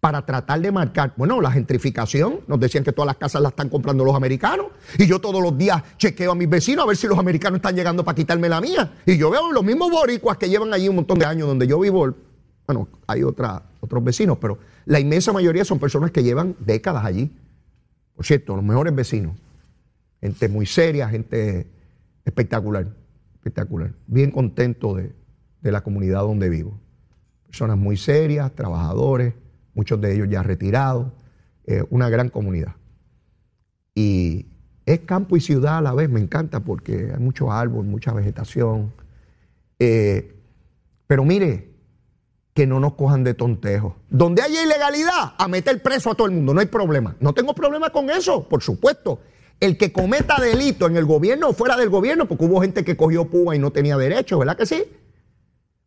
para 0.00 0.24
tratar 0.24 0.60
de 0.60 0.70
marcar. 0.70 1.14
Bueno, 1.16 1.40
la 1.40 1.50
gentrificación, 1.50 2.40
nos 2.46 2.60
decían 2.60 2.84
que 2.84 2.92
todas 2.92 3.06
las 3.06 3.16
casas 3.16 3.40
las 3.42 3.52
están 3.52 3.68
comprando 3.68 4.04
los 4.04 4.14
americanos. 4.14 4.66
Y 4.98 5.06
yo 5.06 5.20
todos 5.20 5.42
los 5.42 5.56
días 5.56 5.82
chequeo 5.96 6.32
a 6.32 6.34
mis 6.34 6.48
vecinos 6.48 6.84
a 6.84 6.88
ver 6.88 6.96
si 6.96 7.06
los 7.06 7.18
americanos 7.18 7.58
están 7.58 7.74
llegando 7.74 8.04
para 8.04 8.14
quitarme 8.14 8.48
la 8.48 8.60
mía. 8.60 8.92
Y 9.04 9.16
yo 9.16 9.30
veo 9.30 9.52
los 9.52 9.64
mismos 9.64 9.90
boricuas 9.90 10.36
que 10.36 10.48
llevan 10.48 10.72
allí 10.72 10.88
un 10.88 10.96
montón 10.96 11.18
de 11.18 11.24
años 11.24 11.48
donde 11.48 11.66
yo 11.66 11.80
vivo. 11.80 12.14
Bueno, 12.66 12.88
hay 13.06 13.22
otra, 13.22 13.62
otros 13.80 14.04
vecinos, 14.04 14.38
pero 14.40 14.58
la 14.84 15.00
inmensa 15.00 15.32
mayoría 15.32 15.64
son 15.64 15.78
personas 15.78 16.10
que 16.10 16.22
llevan 16.22 16.54
décadas 16.60 17.04
allí. 17.04 17.34
Por 18.14 18.24
cierto, 18.24 18.54
los 18.54 18.64
mejores 18.64 18.94
vecinos. 18.94 19.34
Gente 20.20 20.48
muy 20.48 20.66
seria, 20.66 21.08
gente 21.08 21.70
espectacular. 22.24 22.86
Espectacular. 23.34 23.92
Bien 24.06 24.30
contento 24.30 24.94
de, 24.94 25.12
de 25.62 25.72
la 25.72 25.82
comunidad 25.82 26.20
donde 26.20 26.48
vivo. 26.48 26.78
Personas 27.46 27.78
muy 27.78 27.96
serias, 27.96 28.52
trabajadores 28.54 29.34
muchos 29.76 30.00
de 30.00 30.14
ellos 30.14 30.26
ya 30.28 30.42
retirados, 30.42 31.12
eh, 31.66 31.84
una 31.90 32.08
gran 32.08 32.30
comunidad. 32.30 32.74
Y 33.94 34.46
es 34.86 35.00
campo 35.00 35.36
y 35.36 35.40
ciudad 35.40 35.78
a 35.78 35.80
la 35.80 35.94
vez, 35.94 36.08
me 36.08 36.18
encanta 36.18 36.60
porque 36.60 37.12
hay 37.14 37.20
muchos 37.20 37.50
árboles, 37.50 37.88
mucha 37.88 38.12
vegetación. 38.12 38.92
Eh, 39.78 40.34
pero 41.06 41.24
mire, 41.24 41.70
que 42.54 42.66
no 42.66 42.80
nos 42.80 42.94
cojan 42.94 43.22
de 43.22 43.34
tontejo. 43.34 43.96
Donde 44.08 44.42
haya 44.42 44.62
ilegalidad, 44.62 45.34
a 45.36 45.46
meter 45.46 45.82
preso 45.82 46.10
a 46.10 46.14
todo 46.14 46.26
el 46.26 46.32
mundo, 46.32 46.54
no 46.54 46.60
hay 46.60 46.66
problema. 46.66 47.14
No 47.20 47.34
tengo 47.34 47.54
problema 47.54 47.90
con 47.90 48.08
eso, 48.08 48.48
por 48.48 48.62
supuesto. 48.62 49.20
El 49.60 49.76
que 49.76 49.92
cometa 49.92 50.40
delito 50.40 50.86
en 50.86 50.96
el 50.96 51.04
gobierno 51.04 51.48
o 51.48 51.52
fuera 51.52 51.76
del 51.76 51.90
gobierno, 51.90 52.26
porque 52.26 52.44
hubo 52.44 52.60
gente 52.60 52.84
que 52.84 52.96
cogió 52.96 53.26
púa 53.26 53.54
y 53.54 53.58
no 53.58 53.72
tenía 53.72 53.96
derecho, 53.98 54.38
¿verdad 54.38 54.56
que 54.56 54.66
sí? 54.66 54.84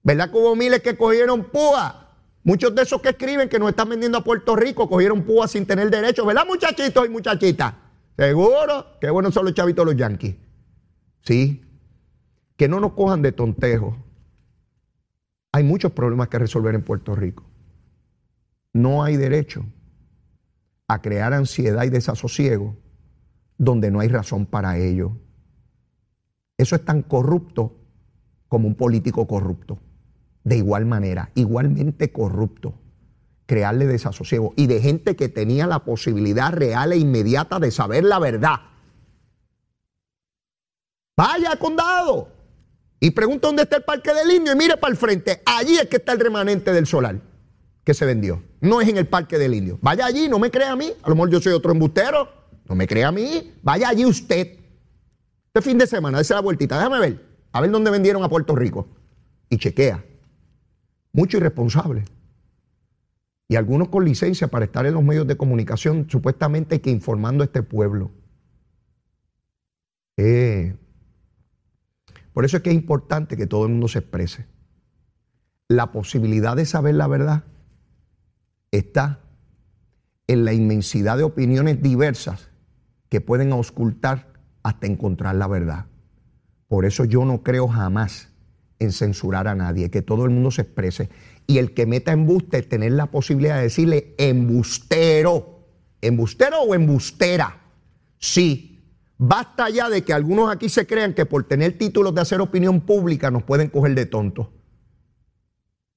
¿Verdad 0.04 0.32
que 0.32 0.38
hubo 0.38 0.56
miles 0.56 0.82
que 0.82 0.96
cogieron 0.96 1.46
púa 1.46 2.09
Muchos 2.44 2.74
de 2.74 2.84
esos 2.84 3.02
que 3.02 3.10
escriben 3.10 3.50
que 3.50 3.60
nos 3.60 3.70
están 3.70 3.90
vendiendo 3.90 4.18
a 4.18 4.24
Puerto 4.24 4.56
Rico 4.56 4.88
cogieron 4.90 5.24
púa 5.24 5.48
sin 5.48 5.66
tener 5.66 5.90
derecho, 5.90 6.26
¿verdad, 6.26 6.46
muchachitos 6.48 7.06
y 7.06 7.10
muchachitas? 7.10 7.74
Seguro, 8.18 8.98
qué 9.00 9.10
bueno 9.10 9.32
son 9.32 9.46
los 9.46 9.54
chavitos 9.54 9.86
los 9.86 9.96
yanquis. 9.96 10.36
Sí, 11.22 11.62
que 12.56 12.68
no 12.68 12.80
nos 12.80 12.94
cojan 12.94 13.22
de 13.22 13.32
tontejo. 13.32 13.98
Hay 15.52 15.64
muchos 15.64 15.92
problemas 15.92 16.30
que 16.30 16.40
resolver 16.40 16.76
en 16.76 16.84
Puerto 16.84 17.16
Rico. 17.16 17.44
No 18.72 19.04
hay 19.04 19.18
derecho 19.18 19.66
a 20.88 21.02
crear 21.02 21.34
ansiedad 21.34 21.84
y 21.84 21.90
desasosiego 21.90 22.76
donde 23.58 23.92
no 23.92 24.00
hay 24.00 24.08
razón 24.08 24.46
para 24.46 24.78
ello. 24.78 25.18
Eso 26.58 26.76
es 26.76 26.86
tan 26.86 27.02
corrupto 27.02 27.76
como 28.48 28.68
un 28.68 28.76
político 28.76 29.28
corrupto 29.28 29.80
de 30.44 30.58
igual 30.58 30.86
manera, 30.86 31.32
igualmente 31.36 32.12
corrupto, 32.12 32.74
crearle 33.46 33.88
desasosiego 33.88 34.54
y 34.56 34.68
de 34.68 34.82
gente 34.82 35.16
que 35.16 35.30
tenía 35.30 35.68
la 35.68 35.80
posibilidad 35.84 36.52
real 36.52 36.94
e 36.94 36.98
inmediata 36.98 37.60
de 37.60 37.72
saber 37.72 38.04
la 38.04 38.20
verdad. 38.20 38.60
Vaya 41.18 41.52
al 41.52 41.60
condado 41.60 42.30
y 43.00 43.12
pregunta 43.12 43.48
dónde 43.48 43.64
está 43.64 43.78
el 43.78 43.84
Parque 43.84 44.14
del 44.14 44.32
Indio 44.32 44.54
y 44.54 44.56
mire 44.56 44.78
para 44.78 44.92
el 44.92 44.98
frente. 44.98 45.42
Allí 45.46 45.76
es 45.78 45.88
que 45.88 45.98
está 45.98 46.14
el 46.14 46.20
remanente 46.20 46.72
del 46.72 46.86
solar 46.86 47.20
que 47.84 47.94
se 47.94 48.06
vendió. 48.06 48.44
No 48.62 48.82
es 48.82 48.88
en 48.88 48.98
el 48.98 49.08
Parque 49.08 49.38
del 49.38 49.54
Indio. 49.54 49.80
Vaya 49.82 50.06
allí, 50.06 50.30
no 50.30 50.40
me 50.40 50.52
crea 50.52 50.72
a 50.72 50.76
mí. 50.76 50.92
A 51.02 51.10
lo 51.10 51.16
mejor 51.16 51.30
yo 51.30 51.42
soy 51.42 51.54
otro 51.54 51.72
embustero. 51.72 52.30
No 52.68 52.76
me 52.76 52.88
crea 52.88 53.10
a 53.10 53.12
mí. 53.12 53.54
Vaya 53.64 53.90
allí 53.90 54.06
usted. 54.06 54.58
Este 55.48 55.62
fin 55.62 55.78
de 55.78 55.88
semana, 55.88 56.20
dése 56.20 56.34
la 56.34 56.42
vueltita. 56.42 56.78
Déjame 56.78 57.00
ver. 57.00 57.26
A 57.52 57.62
ver 57.62 57.72
dónde 57.72 57.90
vendieron 57.90 58.24
a 58.24 58.30
Puerto 58.30 58.56
Rico. 58.56 58.88
Y 59.50 59.58
chequea 59.58 60.06
mucho 61.14 61.38
irresponsable. 61.38 62.06
Y 63.48 63.56
algunos 63.56 63.90
con 63.90 64.06
licencia 64.06 64.48
para 64.48 64.66
estar 64.66 64.86
en 64.86 64.94
los 64.94 65.04
medios 65.04 65.26
de 65.28 65.38
comunicación, 65.38 66.08
supuestamente 66.10 66.82
que 66.82 66.92
informando 66.92 67.44
a 67.44 67.46
este 67.46 67.64
pueblo. 67.64 68.12
Eh, 70.18 70.76
por 72.34 72.46
eso 72.46 72.58
es 72.58 72.64
que 72.64 72.70
es 72.70 72.76
importante 72.76 73.36
que 73.36 73.48
todo 73.48 73.66
el 73.66 73.72
mundo 73.72 73.88
se 73.88 74.00
exprese. 74.00 74.46
La 75.68 75.92
posibilidad 75.92 76.56
de 76.56 76.66
saber 76.66 76.96
la 76.96 77.08
verdad 77.08 77.44
está 78.72 79.20
en 80.28 80.46
la 80.46 80.54
inmensidad 80.54 81.18
de 81.18 81.24
opiniones 81.24 81.82
diversas 81.82 82.50
que 83.10 83.20
pueden 83.20 83.52
auscultar 83.52 84.34
hasta 84.62 84.86
encontrar 84.86 85.36
la 85.36 85.48
verdad. 85.48 85.88
Por 86.68 86.86
eso 86.86 87.04
yo 87.04 87.26
no 87.26 87.42
creo 87.42 87.68
jamás 87.68 88.30
en 88.80 88.92
censurar 88.92 89.48
a 89.48 89.56
nadie, 89.56 89.92
que 89.92 90.02
todo 90.02 90.26
el 90.26 90.32
mundo 90.32 90.52
se 90.52 90.64
exprese. 90.64 91.10
Y 91.48 91.58
el 91.58 91.74
que 91.74 91.86
meta 91.86 92.12
embuste, 92.12 92.62
tener 92.64 92.94
la 92.94 93.08
posibilidad 93.08 93.58
de 93.58 93.64
decirle 93.64 94.16
embustero. 94.18 95.68
¿Embustero 96.02 96.62
o 96.62 96.74
embustera? 96.74 97.62
Sí. 98.18 98.82
Basta 99.18 99.70
ya 99.70 99.90
de 99.90 100.04
que 100.04 100.14
algunos 100.14 100.50
aquí 100.50 100.70
se 100.70 100.88
crean 100.88 101.14
que 101.14 101.26
por 101.26 101.44
tener 101.44 101.78
títulos 101.78 102.16
de 102.16 102.22
hacer 102.22 102.40
opinión 102.40 102.82
pública 102.82 103.30
nos 103.30 103.44
pueden 103.44 103.70
coger 103.70 103.94
de 103.94 104.06
tontos. 104.06 104.48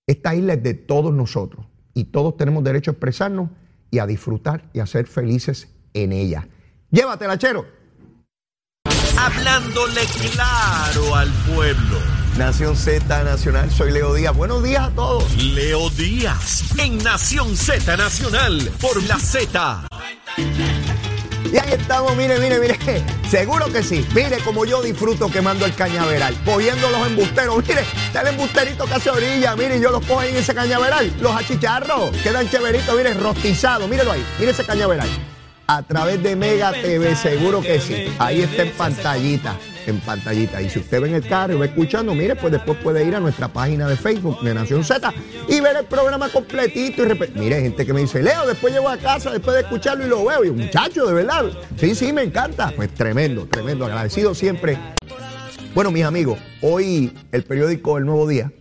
Esta 0.06 0.34
isla 0.34 0.54
es 0.54 0.62
de 0.62 0.74
todos 0.74 1.14
nosotros 1.14 1.66
y 1.94 2.04
todos 2.04 2.36
tenemos 2.36 2.64
derecho 2.64 2.90
a 2.90 2.94
expresarnos 2.94 3.50
y 3.92 4.00
a 4.00 4.06
disfrutar 4.06 4.68
y 4.72 4.80
a 4.80 4.86
ser 4.86 5.06
felices 5.06 5.68
en 5.94 6.12
ella. 6.12 6.48
Llévatela, 6.90 7.38
chero. 7.38 7.64
Hablándole 9.16 10.00
claro 10.32 11.14
al 11.14 11.30
pueblo. 11.54 12.11
Nación 12.38 12.76
Z 12.76 13.24
Nacional, 13.24 13.70
soy 13.70 13.92
Leo 13.92 14.14
Díaz. 14.14 14.34
Buenos 14.34 14.62
días 14.62 14.84
a 14.84 14.90
todos. 14.90 15.36
Leo 15.36 15.90
Díaz, 15.90 16.64
en 16.78 16.96
Nación 16.98 17.54
Z 17.56 17.94
Nacional, 17.96 18.70
por 18.80 19.02
la 19.02 19.18
Z. 19.18 19.86
Y 21.52 21.58
ahí 21.58 21.72
estamos, 21.72 22.16
mire, 22.16 22.38
mire, 22.38 22.58
mire. 22.58 22.78
Seguro 23.30 23.66
que 23.70 23.82
sí. 23.82 24.06
Mire 24.14 24.38
como 24.38 24.64
yo 24.64 24.80
disfruto 24.80 25.30
quemando 25.30 25.66
el 25.66 25.74
cañaveral, 25.74 26.34
cogiendo 26.44 26.88
los 26.88 27.06
embusteros. 27.06 27.68
Mire, 27.68 27.82
está 28.06 28.22
el 28.22 28.28
embusterito 28.28 28.86
que 28.86 28.94
hace 28.94 29.10
orilla. 29.10 29.54
Mire, 29.54 29.78
yo 29.78 29.90
los 29.90 30.04
cojo 30.06 30.20
ahí 30.20 30.30
en 30.30 30.36
ese 30.36 30.54
cañaveral. 30.54 31.12
Los 31.20 31.36
achicharros 31.36 32.16
quedan 32.22 32.48
chéveritos, 32.48 32.96
mire, 32.96 33.12
rostizados. 33.12 33.88
Mírelo 33.90 34.12
ahí. 34.12 34.24
Mire 34.38 34.52
ese 34.52 34.64
cañaveral. 34.64 35.08
A 35.66 35.82
través 35.82 36.22
de 36.22 36.36
Mega 36.36 36.72
TV, 36.72 37.14
seguro 37.16 37.60
que 37.60 37.80
sí. 37.80 38.06
Ahí 38.18 38.42
está 38.42 38.62
en 38.62 38.72
pantallita, 38.72 39.56
en 39.86 40.00
pantallita. 40.00 40.60
Y 40.60 40.68
si 40.68 40.80
usted 40.80 41.00
ve 41.00 41.08
en 41.08 41.14
el 41.14 41.26
carro 41.26 41.54
y 41.54 41.58
va 41.58 41.66
escuchando, 41.66 42.14
mire, 42.14 42.36
pues 42.36 42.52
después 42.52 42.78
puede 42.78 43.04
ir 43.06 43.14
a 43.14 43.20
nuestra 43.20 43.48
página 43.48 43.88
de 43.88 43.96
Facebook 43.96 44.42
de 44.42 44.54
Nación 44.54 44.84
Z 44.84 45.12
y 45.48 45.60
ver 45.60 45.76
el 45.76 45.86
programa 45.86 46.28
completito. 46.28 47.04
Y 47.04 47.38
mire, 47.38 47.56
hay 47.56 47.62
gente 47.62 47.86
que 47.86 47.92
me 47.92 48.00
dice, 48.00 48.22
Leo, 48.22 48.46
después 48.46 48.72
llego 48.72 48.88
a 48.88 48.96
casa 48.96 49.30
después 49.30 49.54
de 49.56 49.62
escucharlo 49.62 50.04
y 50.04 50.08
lo 50.08 50.24
veo. 50.24 50.44
Y 50.44 50.48
un 50.48 50.58
muchacho, 50.58 51.06
de 51.06 51.14
verdad. 51.14 51.44
Sí, 51.76 51.94
sí, 51.94 52.12
me 52.12 52.22
encanta. 52.22 52.72
Pues 52.74 52.92
tremendo, 52.94 53.46
tremendo. 53.46 53.86
Agradecido 53.86 54.34
siempre. 54.34 54.78
Bueno, 55.74 55.90
mis 55.90 56.04
amigos, 56.04 56.38
hoy 56.60 57.12
el 57.32 57.44
periódico 57.44 57.96
El 57.96 58.04
Nuevo 58.04 58.28
Día 58.28 58.52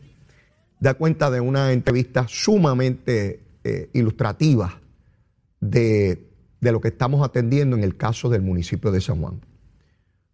da 0.79 0.93
cuenta 0.93 1.29
de 1.29 1.41
una 1.41 1.73
entrevista 1.73 2.25
sumamente 2.27 3.43
eh, 3.63 3.89
ilustrativa 3.93 4.79
de 5.59 6.30
de 6.61 6.71
lo 6.71 6.79
que 6.79 6.89
estamos 6.89 7.27
atendiendo 7.27 7.75
en 7.75 7.83
el 7.83 7.97
caso 7.97 8.29
del 8.29 8.43
municipio 8.43 8.91
de 8.91 9.01
San 9.01 9.19
Juan. 9.19 9.41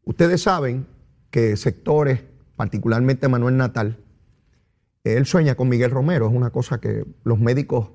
Ustedes 0.03 0.41
saben 0.41 0.85
que 1.31 1.55
sectores, 1.55 2.21
particularmente 2.55 3.27
Manuel 3.29 3.57
Natal, 3.57 3.97
él 5.03 5.25
sueña 5.25 5.55
con 5.55 5.69
Miguel 5.69 5.89
Romero, 5.89 6.27
es 6.27 6.33
una 6.33 6.49
cosa 6.49 6.79
que 6.79 7.05
los 7.23 7.39
médicos, 7.39 7.89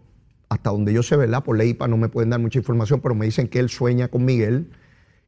hasta 0.48 0.70
donde 0.70 0.94
yo 0.94 1.02
sé, 1.02 1.16
¿verdad? 1.16 1.44
Por 1.44 1.58
ley 1.58 1.76
no 1.88 1.96
me 1.98 2.08
pueden 2.08 2.30
dar 2.30 2.40
mucha 2.40 2.58
información, 2.58 3.00
pero 3.00 3.14
me 3.14 3.26
dicen 3.26 3.48
que 3.48 3.58
él 3.58 3.68
sueña 3.68 4.08
con 4.08 4.24
Miguel, 4.24 4.70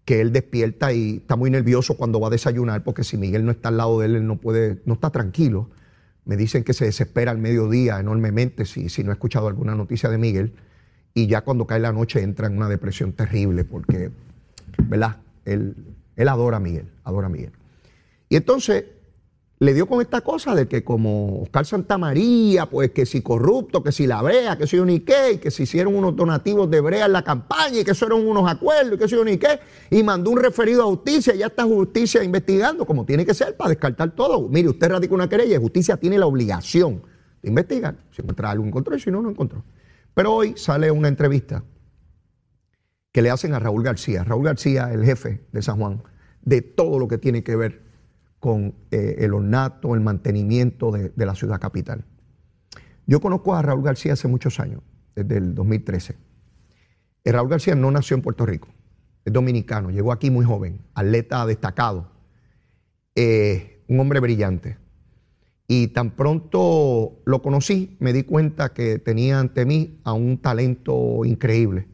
que 0.06 0.22
él 0.22 0.32
despierta 0.32 0.92
y 0.92 1.18
está 1.18 1.36
muy 1.36 1.50
nervioso 1.50 1.96
cuando 1.96 2.20
va 2.20 2.28
a 2.28 2.30
desayunar, 2.30 2.84
porque 2.84 3.04
si 3.04 3.18
Miguel 3.18 3.44
no 3.44 3.52
está 3.52 3.68
al 3.68 3.76
lado 3.76 4.00
de 4.00 4.06
él, 4.06 4.16
él 4.16 4.26
no 4.26 4.36
puede, 4.36 4.80
no 4.86 4.94
está 4.94 5.10
tranquilo. 5.10 5.70
Me 6.24 6.36
dicen 6.36 6.64
que 6.64 6.72
se 6.72 6.86
desespera 6.86 7.32
al 7.32 7.38
mediodía 7.38 8.00
enormemente 8.00 8.64
si, 8.64 8.88
si 8.88 9.04
no 9.04 9.10
ha 9.10 9.14
escuchado 9.14 9.46
alguna 9.48 9.74
noticia 9.74 10.08
de 10.08 10.16
Miguel 10.16 10.54
y 11.14 11.28
ya 11.28 11.42
cuando 11.42 11.66
cae 11.66 11.78
la 11.78 11.92
noche 11.92 12.20
entra 12.20 12.48
en 12.48 12.56
una 12.56 12.68
depresión 12.68 13.12
terrible 13.12 13.64
porque, 13.64 14.10
¿verdad? 14.88 15.16
Él, 15.44 15.76
adora 16.26 16.56
a 16.56 16.60
Miguel, 16.60 16.90
adora 17.04 17.28
a 17.28 17.30
Miguel. 17.30 17.52
Y 18.28 18.34
entonces 18.36 18.84
le 19.60 19.72
dio 19.72 19.86
con 19.86 20.00
esta 20.00 20.22
cosa 20.22 20.56
de 20.56 20.66
que 20.66 20.82
como 20.82 21.42
Oscar 21.42 21.64
Santamaría, 21.64 22.66
pues 22.66 22.90
que 22.90 23.06
si 23.06 23.22
corrupto, 23.22 23.84
que 23.84 23.92
si 23.92 24.08
la 24.08 24.20
brea, 24.20 24.58
que 24.58 24.66
si 24.66 24.76
qué, 25.00 25.34
y 25.34 25.38
que 25.38 25.52
se 25.52 25.62
hicieron 25.62 25.94
unos 25.94 26.16
donativos 26.16 26.68
de 26.68 26.80
brea 26.80 27.06
en 27.06 27.12
la 27.12 27.22
campaña 27.22 27.78
y 27.78 27.84
que 27.84 27.92
eso 27.92 28.06
eran 28.06 28.26
unos 28.26 28.50
acuerdos 28.50 28.94
y 28.94 28.98
que 28.98 29.08
si 29.08 29.38
qué, 29.38 29.60
y 29.90 30.02
mandó 30.02 30.30
un 30.30 30.38
referido 30.38 30.82
a 30.82 30.86
justicia 30.86 31.32
y 31.32 31.38
ya 31.38 31.46
está 31.46 31.62
justicia 31.62 32.24
investigando 32.24 32.84
como 32.84 33.06
tiene 33.06 33.24
que 33.24 33.34
ser 33.34 33.56
para 33.56 33.70
descartar 33.70 34.10
todo. 34.10 34.48
Mire, 34.48 34.70
usted 34.70 34.88
radicó 34.88 35.14
una 35.14 35.28
querella 35.28 35.54
y 35.54 35.60
justicia 35.60 35.96
tiene 35.96 36.18
la 36.18 36.26
obligación 36.26 37.02
de 37.40 37.50
investigar. 37.50 37.94
Si 38.10 38.20
encuentra 38.20 38.50
algo 38.50 38.64
encontró 38.64 38.96
y 38.96 39.00
si 39.00 39.12
no, 39.12 39.22
no 39.22 39.30
encontró. 39.30 39.62
Pero 40.14 40.32
hoy 40.32 40.54
sale 40.56 40.90
una 40.90 41.08
entrevista 41.08 41.64
que 43.12 43.22
le 43.22 43.30
hacen 43.30 43.54
a 43.54 43.58
Raúl 43.58 43.82
García. 43.82 44.24
Raúl 44.24 44.44
García, 44.44 44.92
el 44.92 45.04
jefe 45.04 45.44
de 45.52 45.62
San 45.62 45.78
Juan, 45.78 46.02
de 46.42 46.62
todo 46.62 46.98
lo 46.98 47.08
que 47.08 47.18
tiene 47.18 47.42
que 47.42 47.56
ver 47.56 47.82
con 48.38 48.74
eh, 48.90 49.16
el 49.20 49.34
ornato, 49.34 49.94
el 49.94 50.00
mantenimiento 50.00 50.92
de, 50.92 51.12
la 51.16 51.34
ciudad 51.34 51.60
capital. 51.60 52.04
Yo 53.06 53.20
conozco 53.20 53.54
a 53.54 53.62
Raúl 53.62 53.82
García 53.82 54.12
hace 54.12 54.28
muchos 54.28 54.60
años, 54.60 54.82
desde 55.14 55.38
el 55.38 55.54
2013. 55.54 56.16
Eh, 57.24 57.32
Raúl 57.32 57.48
García 57.48 57.74
no 57.74 57.90
nació 57.90 58.16
en 58.16 58.22
Puerto 58.22 58.44
Rico, 58.44 58.68
es 59.24 59.32
dominicano, 59.32 59.90
llegó 59.90 60.12
aquí 60.12 60.30
muy 60.30 60.44
joven, 60.44 60.80
atleta 60.94 61.46
destacado, 61.46 62.10
eh, 63.14 63.82
un 63.88 64.00
hombre 64.00 64.20
brillante. 64.20 64.76
Y 65.66 65.88
tan 65.88 66.10
pronto 66.10 67.22
lo 67.24 67.42
conocí, 67.42 67.96
me 67.98 68.12
di 68.12 68.24
cuenta 68.24 68.74
que 68.74 68.98
tenía 68.98 69.40
ante 69.40 69.64
mí 69.64 69.98
a 70.04 70.12
un 70.12 70.38
talento 70.38 71.24
increíble, 71.24 71.88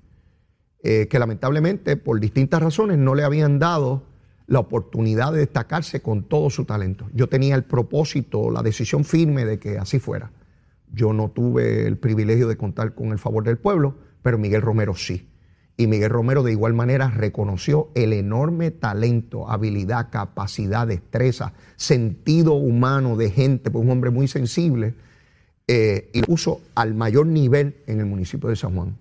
eh, 0.83 1.07
que 1.09 1.19
lamentablemente 1.19 1.97
por 1.97 2.19
distintas 2.19 2.61
razones 2.61 2.99
no 2.99 3.15
le 3.15 3.23
habían 3.23 3.61
dado 3.61 4.03
la 4.49 4.59
oportunidad 4.59 5.33
de 5.33 5.39
destacarse 5.39 6.03
con 6.03 6.25
todo 6.25 6.51
su 6.51 6.65
talento. 6.65 7.09
Yo 7.15 7.29
tenía 7.29 7.55
el 7.55 7.63
propósito, 7.63 8.51
la 8.51 8.63
decisión 8.63 9.05
firme 9.05 9.45
de 9.45 9.61
que 9.61 9.79
así 9.79 10.01
fuera. 10.01 10.33
Yo 10.93 11.13
no 11.13 11.31
tuve 11.31 11.87
el 11.87 11.97
privilegio 11.97 12.49
de 12.49 12.57
contar 12.57 12.97
con 12.97 13.13
el 13.13 13.21
favor 13.21 13.45
del 13.45 13.59
pueblo, 13.59 13.95
pero 14.23 14.39
Miguel 14.39 14.63
Romero 14.63 14.97
sí. 14.97 15.30
Y 15.81 15.87
Miguel 15.87 16.11
Romero 16.11 16.43
de 16.43 16.53
igual 16.53 16.75
manera 16.75 17.09
reconoció 17.09 17.89
el 17.95 18.13
enorme 18.13 18.71
talento, 18.71 19.49
habilidad, 19.49 20.11
capacidad, 20.11 20.87
destreza, 20.87 21.55
sentido 21.77 22.53
humano 22.53 23.17
de 23.17 23.31
gente, 23.31 23.71
pues 23.71 23.83
un 23.83 23.91
hombre 23.91 24.11
muy 24.11 24.29
sensible, 24.29 24.95
eh, 25.67 26.11
y 26.13 26.21
lo 26.21 26.27
puso 26.27 26.61
al 26.75 26.93
mayor 26.93 27.25
nivel 27.29 27.79
en 27.87 27.99
el 27.99 28.05
municipio 28.05 28.51
de 28.51 28.57
San 28.57 28.75
Juan. 28.75 28.95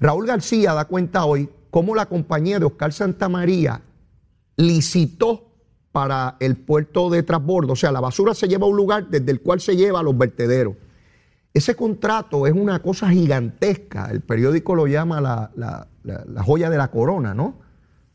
Raúl 0.00 0.26
García 0.26 0.74
da 0.74 0.86
cuenta 0.86 1.24
hoy 1.24 1.48
cómo 1.70 1.94
la 1.94 2.06
compañía 2.06 2.58
de 2.58 2.66
Oscar 2.66 2.92
Santamaría 2.92 3.80
licitó 4.56 5.46
para 5.92 6.38
el 6.40 6.56
puerto 6.56 7.08
de 7.08 7.22
transbordo, 7.22 7.74
o 7.74 7.76
sea, 7.76 7.92
la 7.92 8.00
basura 8.00 8.34
se 8.34 8.48
lleva 8.48 8.66
a 8.66 8.68
un 8.68 8.76
lugar 8.76 9.10
desde 9.10 9.30
el 9.30 9.42
cual 9.42 9.60
se 9.60 9.76
lleva 9.76 10.00
a 10.00 10.02
los 10.02 10.18
vertederos 10.18 10.74
ese 11.54 11.74
contrato 11.74 12.46
es 12.46 12.52
una 12.52 12.80
cosa 12.82 13.08
gigantesca. 13.10 14.10
El 14.10 14.20
periódico 14.20 14.74
lo 14.74 14.86
llama 14.86 15.20
la, 15.20 15.88
joya 16.44 16.70
de 16.70 16.78
la 16.78 16.90
corona, 16.90 17.34
¿no? 17.34 17.58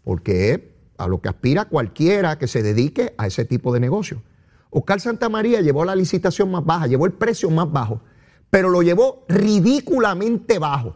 Porque 0.03 0.51
es 0.51 0.59
a 0.97 1.07
lo 1.07 1.21
que 1.21 1.29
aspira 1.29 1.65
cualquiera 1.65 2.37
que 2.37 2.47
se 2.47 2.61
dedique 2.61 3.13
a 3.17 3.27
ese 3.27 3.45
tipo 3.45 3.73
de 3.73 3.79
negocio. 3.79 4.21
Oscar 4.69 5.01
Santamaría 5.01 5.61
llevó 5.61 5.85
la 5.85 5.95
licitación 5.95 6.51
más 6.51 6.65
baja, 6.65 6.87
llevó 6.87 7.05
el 7.05 7.13
precio 7.13 7.49
más 7.49 7.71
bajo, 7.71 8.01
pero 8.49 8.69
lo 8.69 8.81
llevó 8.81 9.25
ridículamente 9.27 10.59
bajo. 10.59 10.95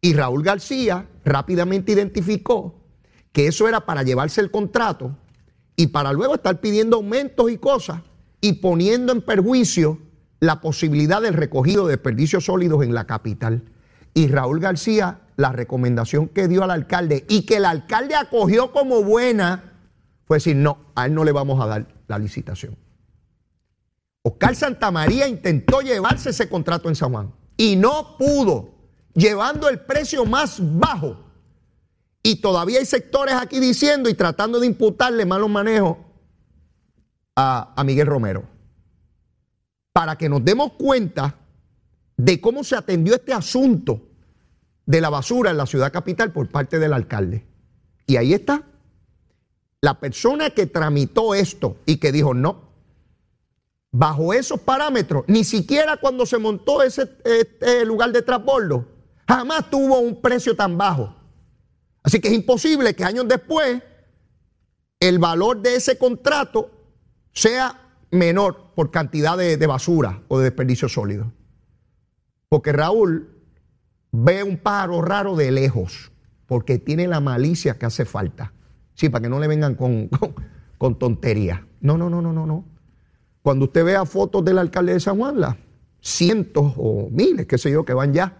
Y 0.00 0.14
Raúl 0.14 0.42
García 0.42 1.08
rápidamente 1.24 1.92
identificó 1.92 2.78
que 3.32 3.46
eso 3.46 3.68
era 3.68 3.84
para 3.84 4.02
llevarse 4.02 4.40
el 4.40 4.50
contrato 4.50 5.16
y 5.76 5.88
para 5.88 6.12
luego 6.12 6.34
estar 6.34 6.60
pidiendo 6.60 6.96
aumentos 6.96 7.50
y 7.50 7.58
cosas 7.58 8.02
y 8.40 8.54
poniendo 8.54 9.12
en 9.12 9.22
perjuicio 9.22 9.98
la 10.40 10.60
posibilidad 10.60 11.20
del 11.20 11.34
recogido 11.34 11.86
de 11.86 11.92
desperdicios 11.92 12.44
sólidos 12.44 12.84
en 12.84 12.94
la 12.94 13.06
capital. 13.06 13.62
Y 14.14 14.28
Raúl 14.28 14.60
García, 14.60 15.20
la 15.36 15.52
recomendación 15.52 16.28
que 16.28 16.48
dio 16.48 16.62
al 16.62 16.70
alcalde 16.70 17.24
y 17.28 17.42
que 17.42 17.56
el 17.56 17.64
alcalde 17.64 18.14
acogió 18.14 18.72
como 18.72 19.02
buena, 19.02 19.72
fue 20.26 20.36
decir, 20.38 20.56
no, 20.56 20.78
a 20.94 21.06
él 21.06 21.14
no 21.14 21.24
le 21.24 21.32
vamos 21.32 21.60
a 21.60 21.66
dar 21.66 21.86
la 22.06 22.18
licitación. 22.18 22.76
Oscar 24.22 24.54
Santamaría 24.54 25.26
intentó 25.26 25.80
llevarse 25.80 26.30
ese 26.30 26.48
contrato 26.48 26.88
en 26.88 26.96
San 26.96 27.12
Juan 27.12 27.32
y 27.56 27.76
no 27.76 28.16
pudo, 28.18 28.74
llevando 29.14 29.68
el 29.68 29.80
precio 29.80 30.24
más 30.24 30.58
bajo. 30.60 31.24
Y 32.22 32.36
todavía 32.36 32.78
hay 32.78 32.84
sectores 32.84 33.34
aquí 33.34 33.58
diciendo 33.58 34.08
y 34.08 34.14
tratando 34.14 34.60
de 34.60 34.66
imputarle 34.66 35.24
malos 35.24 35.48
manejos 35.48 35.96
a, 37.36 37.72
a 37.74 37.84
Miguel 37.84 38.06
Romero 38.06 38.57
para 39.98 40.16
que 40.16 40.28
nos 40.28 40.44
demos 40.44 40.74
cuenta 40.74 41.34
de 42.16 42.40
cómo 42.40 42.62
se 42.62 42.76
atendió 42.76 43.16
este 43.16 43.32
asunto 43.32 44.00
de 44.86 45.00
la 45.00 45.10
basura 45.10 45.50
en 45.50 45.56
la 45.56 45.66
ciudad 45.66 45.92
capital 45.92 46.30
por 46.30 46.48
parte 46.48 46.78
del 46.78 46.92
alcalde. 46.92 47.44
Y 48.06 48.14
ahí 48.14 48.32
está. 48.32 48.62
La 49.80 49.98
persona 49.98 50.50
que 50.50 50.66
tramitó 50.66 51.34
esto 51.34 51.78
y 51.84 51.96
que 51.96 52.12
dijo 52.12 52.32
no, 52.32 52.70
bajo 53.90 54.32
esos 54.32 54.60
parámetros, 54.60 55.24
ni 55.26 55.42
siquiera 55.42 55.96
cuando 55.96 56.26
se 56.26 56.38
montó 56.38 56.80
ese 56.84 57.10
este 57.24 57.84
lugar 57.84 58.12
de 58.12 58.22
transbordo, 58.22 58.86
jamás 59.26 59.68
tuvo 59.68 59.98
un 59.98 60.20
precio 60.20 60.54
tan 60.54 60.78
bajo. 60.78 61.12
Así 62.04 62.20
que 62.20 62.28
es 62.28 62.34
imposible 62.34 62.94
que 62.94 63.02
años 63.02 63.26
después 63.26 63.82
el 65.00 65.18
valor 65.18 65.60
de 65.60 65.74
ese 65.74 65.98
contrato 65.98 66.70
sea 67.32 67.96
menor 68.12 68.67
por 68.78 68.92
cantidad 68.92 69.36
de, 69.36 69.66
basura 69.66 70.22
o 70.28 70.38
de 70.38 70.44
desperdicio 70.44 70.88
sólido. 70.88 71.32
Porque 72.48 72.70
Raúl 72.70 73.28
ve 74.12 74.44
un 74.44 74.56
pájaro 74.56 75.02
raro 75.02 75.34
de 75.34 75.50
lejos, 75.50 76.12
porque 76.46 76.78
tiene 76.78 77.08
la 77.08 77.18
malicia 77.18 77.76
que 77.76 77.86
hace 77.86 78.04
falta. 78.04 78.52
Sí, 78.94 79.08
para 79.08 79.22
que 79.22 79.28
no 79.28 79.40
le 79.40 79.48
vengan 79.48 79.74
con, 79.74 80.08
con, 80.78 80.96
tonterías. 80.96 81.58
No, 81.80 81.98
no, 81.98 82.08
no, 82.08 82.22
no, 82.22 82.32
no, 82.32 82.46
no. 82.46 82.66
Cuando 83.42 83.64
usted 83.64 83.84
vea 83.84 84.06
fotos 84.06 84.44
del 84.44 84.58
alcalde 84.58 84.92
de 84.92 85.00
San 85.00 85.18
Juan, 85.18 85.40
las 85.40 85.56
cientos 86.00 86.74
o 86.76 87.08
miles, 87.10 87.46
qué 87.46 87.58
sé 87.58 87.72
yo, 87.72 87.84
que 87.84 87.94
van 87.94 88.12
ya 88.12 88.36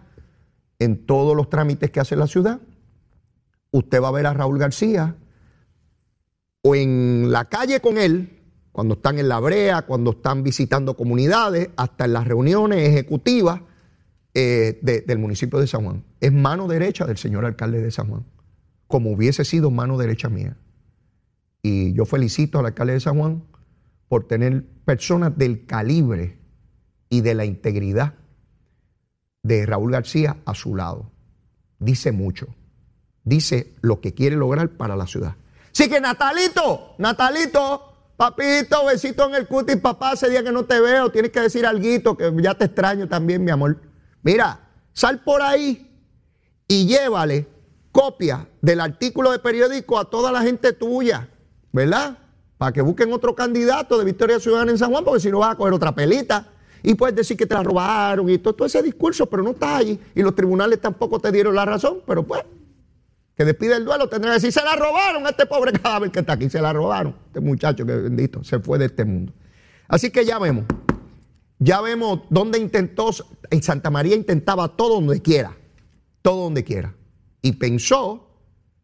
en 0.79 1.05
todos 1.05 1.35
los 1.35 1.49
trámites 1.49 1.91
que 1.91 1.99
hace 1.99 2.15
la 2.15 2.27
ciudad, 2.27 2.61
usted 3.71 4.01
va 4.01 4.07
a 4.07 4.11
ver 4.11 4.25
a 4.25 4.33
Raúl 4.33 4.57
García 4.57 5.17
o 6.61 6.75
en 6.75 7.29
la 7.29 7.43
calle 7.49 7.81
con 7.81 7.97
él, 7.97 8.38
cuando 8.79 8.93
están 8.93 9.19
en 9.19 9.27
la 9.27 9.41
brea, 9.41 9.81
cuando 9.81 10.11
están 10.11 10.41
visitando 10.41 10.95
comunidades, 10.95 11.69
hasta 11.75 12.05
en 12.05 12.13
las 12.13 12.25
reuniones 12.25 12.87
ejecutivas 12.87 13.59
eh, 14.33 14.79
del 15.05 15.19
municipio 15.19 15.59
de 15.59 15.67
San 15.67 15.83
Juan. 15.83 16.05
Es 16.21 16.31
mano 16.31 16.65
derecha 16.65 17.05
del 17.05 17.17
señor 17.17 17.43
alcalde 17.43 17.81
de 17.81 17.91
San 17.91 18.07
Juan, 18.07 18.23
como 18.87 19.11
hubiese 19.11 19.43
sido 19.43 19.69
mano 19.69 19.97
derecha 19.97 20.29
mía. 20.29 20.55
Y 21.61 21.91
yo 21.91 22.05
felicito 22.05 22.57
al 22.57 22.67
alcalde 22.67 22.93
de 22.93 23.01
San 23.01 23.19
Juan 23.19 23.43
por 24.07 24.29
tener 24.29 24.65
personas 24.85 25.37
del 25.37 25.65
calibre 25.65 26.39
y 27.09 27.19
de 27.19 27.35
la 27.35 27.43
integridad 27.43 28.13
de 29.43 29.65
Raúl 29.65 29.91
García 29.91 30.37
a 30.45 30.55
su 30.55 30.73
lado. 30.73 31.11
Dice 31.79 32.13
mucho. 32.13 32.47
dice 33.25 33.73
lo 33.81 33.99
que 33.99 34.13
quiere 34.13 34.37
lograr 34.37 34.69
para 34.69 34.95
la 34.95 35.05
ciudad. 35.05 35.35
Así 35.69 35.89
que 35.89 35.99
Natalito, 35.99 36.95
Natalito, 36.97 37.88
papito, 38.19 38.85
besito 38.85 39.29
en 39.29 39.35
el 39.35 39.47
cutis, 39.47 39.77
papá, 39.77 40.11
ese 40.11 40.29
día 40.29 40.43
que 40.43 40.51
no 40.51 40.65
te 40.65 40.81
veo, 40.81 41.09
tienes 41.09 41.31
que 41.31 41.39
decir 41.39 41.65
algo, 41.65 42.17
que 42.17 42.33
ya 42.41 42.53
te 42.53 42.65
extraño 42.65 43.07
también, 43.07 43.45
mi 43.45 43.49
amor. 43.49 43.77
Mira, 44.23 44.59
sal 44.91 45.23
por 45.23 45.41
ahí 45.41 45.89
y 46.67 46.85
llévale 46.85 47.47
copia 47.93 48.45
del 48.61 48.81
artículo 48.81 49.31
de 49.31 49.39
periódico 49.39 49.97
a 49.97 50.09
toda 50.09 50.33
la 50.33 50.41
gente 50.41 50.73
tuya, 50.73 51.29
¿verdad? 51.71 52.17
Para 52.57 52.73
que 52.73 52.81
busquen 52.81 53.13
otro 53.13 53.33
candidato 53.35 53.97
de 53.97 54.03
Victoria 54.03 54.37
Ciudadana 54.37 54.71
en 54.71 54.77
San 54.77 54.91
Juan, 54.91 55.05
porque 55.05 55.21
si 55.21 55.31
no 55.31 55.39
vas 55.39 55.53
a 55.53 55.55
coger 55.55 55.73
otra 55.73 55.95
pelita. 55.95 56.45
Y 56.83 56.95
puedes 56.95 57.15
decir 57.15 57.37
que 57.37 57.45
te 57.45 57.53
la 57.53 57.63
robaron 57.63 58.29
y 58.29 58.37
todo, 58.37 58.53
todo 58.53 58.65
ese 58.65 58.83
discurso, 58.83 59.27
pero 59.27 59.43
no 59.43 59.51
está 59.51 59.77
allí. 59.77 59.97
Y 60.13 60.21
los 60.21 60.35
tribunales 60.35 60.81
tampoco 60.81 61.21
te 61.21 61.31
dieron 61.31 61.55
la 61.55 61.63
razón, 61.63 62.01
pero 62.05 62.23
pues, 62.23 62.43
que 63.39 63.45
despide 63.45 63.77
el 63.77 63.85
duelo, 63.85 64.09
tendrá 64.09 64.31
que 64.31 64.33
decir, 64.33 64.51
se 64.51 64.61
la 64.61 64.75
robaron 64.75 65.25
a 65.25 65.29
este 65.29 65.45
pobre 65.45 65.71
cadáver 65.71 66.11
que 66.11 66.19
está 66.19 66.33
aquí, 66.33 66.49
se 66.49 66.59
la 66.59 66.73
robaron. 66.73 67.15
Este 67.27 67.39
muchacho 67.39 67.85
que 67.85 67.95
bendito 67.95 68.43
se 68.43 68.59
fue 68.59 68.77
de 68.77 68.87
este 68.87 69.05
mundo. 69.05 69.31
Así 69.87 70.11
que 70.11 70.25
ya 70.25 70.37
vemos, 70.39 70.65
ya 71.57 71.79
vemos 71.79 72.23
dónde 72.29 72.59
intentó, 72.59 73.11
en 73.49 73.63
Santa 73.63 73.89
María 73.91 74.17
intentaba 74.17 74.75
todo 74.75 74.95
donde 74.95 75.21
quiera, 75.21 75.55
todo 76.21 76.43
donde 76.43 76.65
quiera. 76.65 76.93
Y 77.41 77.53
pensó 77.53 78.27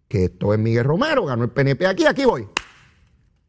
que 0.07 0.23
esto 0.23 0.53
es 0.53 0.59
Miguel 0.61 0.85
Romero, 0.85 1.25
ganó 1.25 1.43
el 1.43 1.49
PNP 1.49 1.85
aquí, 1.85 2.05
aquí 2.05 2.23
voy. 2.23 2.47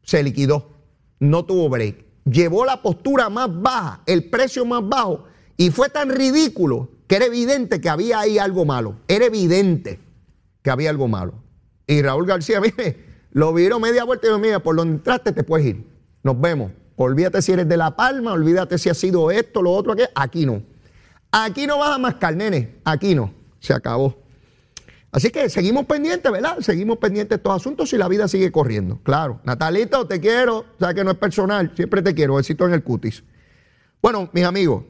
Se 0.03 0.21
liquidó, 0.21 0.73
no 1.19 1.45
tuvo 1.45 1.69
break 1.69 2.03
llevó 2.29 2.65
la 2.65 2.81
postura 2.81 3.29
más 3.29 3.49
baja, 3.61 4.01
el 4.07 4.29
precio 4.29 4.65
más 4.65 4.85
bajo, 4.85 5.23
y 5.55 5.69
fue 5.71 5.87
tan 5.87 6.09
ridículo 6.09 6.89
que 7.07 7.15
era 7.15 7.27
evidente 7.27 7.79
que 7.79 7.87
había 7.87 8.19
ahí 8.19 8.37
algo 8.37 8.65
malo. 8.65 8.97
Era 9.07 9.27
evidente 9.27 10.01
que 10.67 10.71
había 10.71 10.89
algo 10.89 11.07
malo. 11.07 11.33
Y 11.87 12.01
Raúl 12.01 12.25
García, 12.25 12.59
mire, 12.77 12.97
lo 13.31 13.53
vieron 13.53 13.81
media 13.81 14.03
vuelta 14.03 14.27
y 14.27 14.29
dijo, 14.31 14.39
mira, 14.39 14.59
por 14.59 14.75
donde 14.75 14.95
entraste 14.95 15.31
te 15.31 15.45
puedes 15.45 15.65
ir. 15.65 15.87
Nos 16.23 16.41
vemos. 16.41 16.73
Olvídate 16.97 17.41
si 17.41 17.53
eres 17.53 17.69
de 17.69 17.77
La 17.77 17.95
Palma, 17.95 18.33
olvídate 18.33 18.77
si 18.77 18.89
ha 18.89 18.93
sido 18.93 19.31
esto, 19.31 19.61
lo 19.61 19.71
otro, 19.71 19.93
aquí. 19.93 20.03
Aquí 20.13 20.45
no. 20.45 20.61
Aquí 21.31 21.67
no 21.67 21.77
vas 21.77 21.95
a 21.95 21.97
mascar, 21.99 22.35
nene. 22.35 22.81
Aquí 22.83 23.15
no. 23.15 23.33
Se 23.61 23.73
acabó. 23.73 24.21
Así 25.09 25.29
que 25.29 25.49
seguimos 25.49 25.85
pendientes, 25.85 26.29
¿verdad? 26.29 26.59
Seguimos 26.59 26.97
pendientes 26.97 27.29
de 27.29 27.35
estos 27.35 27.55
asuntos 27.55 27.93
y 27.93 27.97
la 27.97 28.09
vida 28.09 28.27
sigue 28.27 28.51
corriendo. 28.51 28.99
Claro. 29.03 29.39
Natalito, 29.45 30.05
te 30.05 30.19
quiero. 30.19 30.65
O 30.81 30.93
que 30.93 31.03
no 31.05 31.11
es 31.11 31.17
personal. 31.17 31.71
Siempre 31.77 32.01
te 32.01 32.13
quiero. 32.13 32.35
Besito 32.35 32.65
en 32.65 32.73
el 32.73 32.83
cutis. 32.83 33.23
Bueno, 34.01 34.29
mis 34.33 34.43
amigos, 34.43 34.83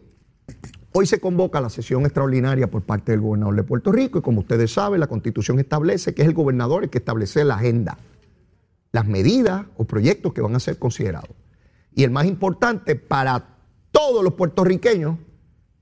hoy 0.99 1.05
se 1.05 1.19
convoca 1.19 1.61
la 1.61 1.69
sesión 1.69 2.05
extraordinaria 2.05 2.71
por 2.71 2.81
parte 2.81 3.11
del 3.11 3.21
gobernador 3.21 3.55
de 3.55 3.61
Puerto 3.61 3.91
Rico 3.91 4.17
y 4.17 4.23
como 4.23 4.39
ustedes 4.39 4.73
saben, 4.73 4.99
la 4.99 5.05
constitución 5.05 5.59
establece 5.59 6.15
que 6.15 6.23
es 6.23 6.27
el 6.27 6.33
gobernador 6.33 6.83
el 6.83 6.89
que 6.89 6.97
establece 6.97 7.45
la 7.45 7.53
agenda, 7.53 7.99
las 8.91 9.05
medidas 9.05 9.67
o 9.77 9.83
proyectos 9.83 10.33
que 10.33 10.41
van 10.41 10.55
a 10.55 10.59
ser 10.59 10.79
considerados. 10.79 11.29
Y 11.93 12.03
el 12.03 12.09
más 12.09 12.25
importante 12.25 12.95
para 12.95 13.45
todos 13.91 14.23
los 14.23 14.33
puertorriqueños 14.33 15.19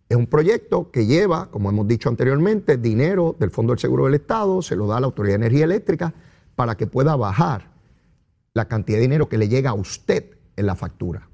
es 0.10 0.18
un 0.18 0.28
proyecto 0.28 0.92
que 0.92 1.06
lleva, 1.06 1.50
como 1.50 1.70
hemos 1.70 1.88
dicho 1.88 2.10
anteriormente, 2.10 2.76
dinero 2.76 3.38
del 3.40 3.52
Fondo 3.52 3.72
del 3.72 3.80
Seguro 3.80 4.06
del 4.06 4.16
Estado, 4.16 4.62
se 4.62 4.76
lo 4.76 4.86
da 4.86 4.98
a 4.98 5.00
la 5.00 5.06
Autoridad 5.06 5.40
de 5.40 5.46
Energía 5.46 5.64
Eléctrica 5.64 6.14
para 6.56 6.76
que 6.76 6.88
pueda 6.88 7.16
bajar 7.16 7.72
la 8.54 8.68
cantidad 8.68 8.98
de 8.98 9.04
dinero 9.04 9.30
que 9.30 9.38
le 9.38 9.48
llega 9.48 9.70
a 9.70 9.76
usted 9.76 10.26
en 10.58 10.66
la 10.66 10.76
factura. 10.76 11.30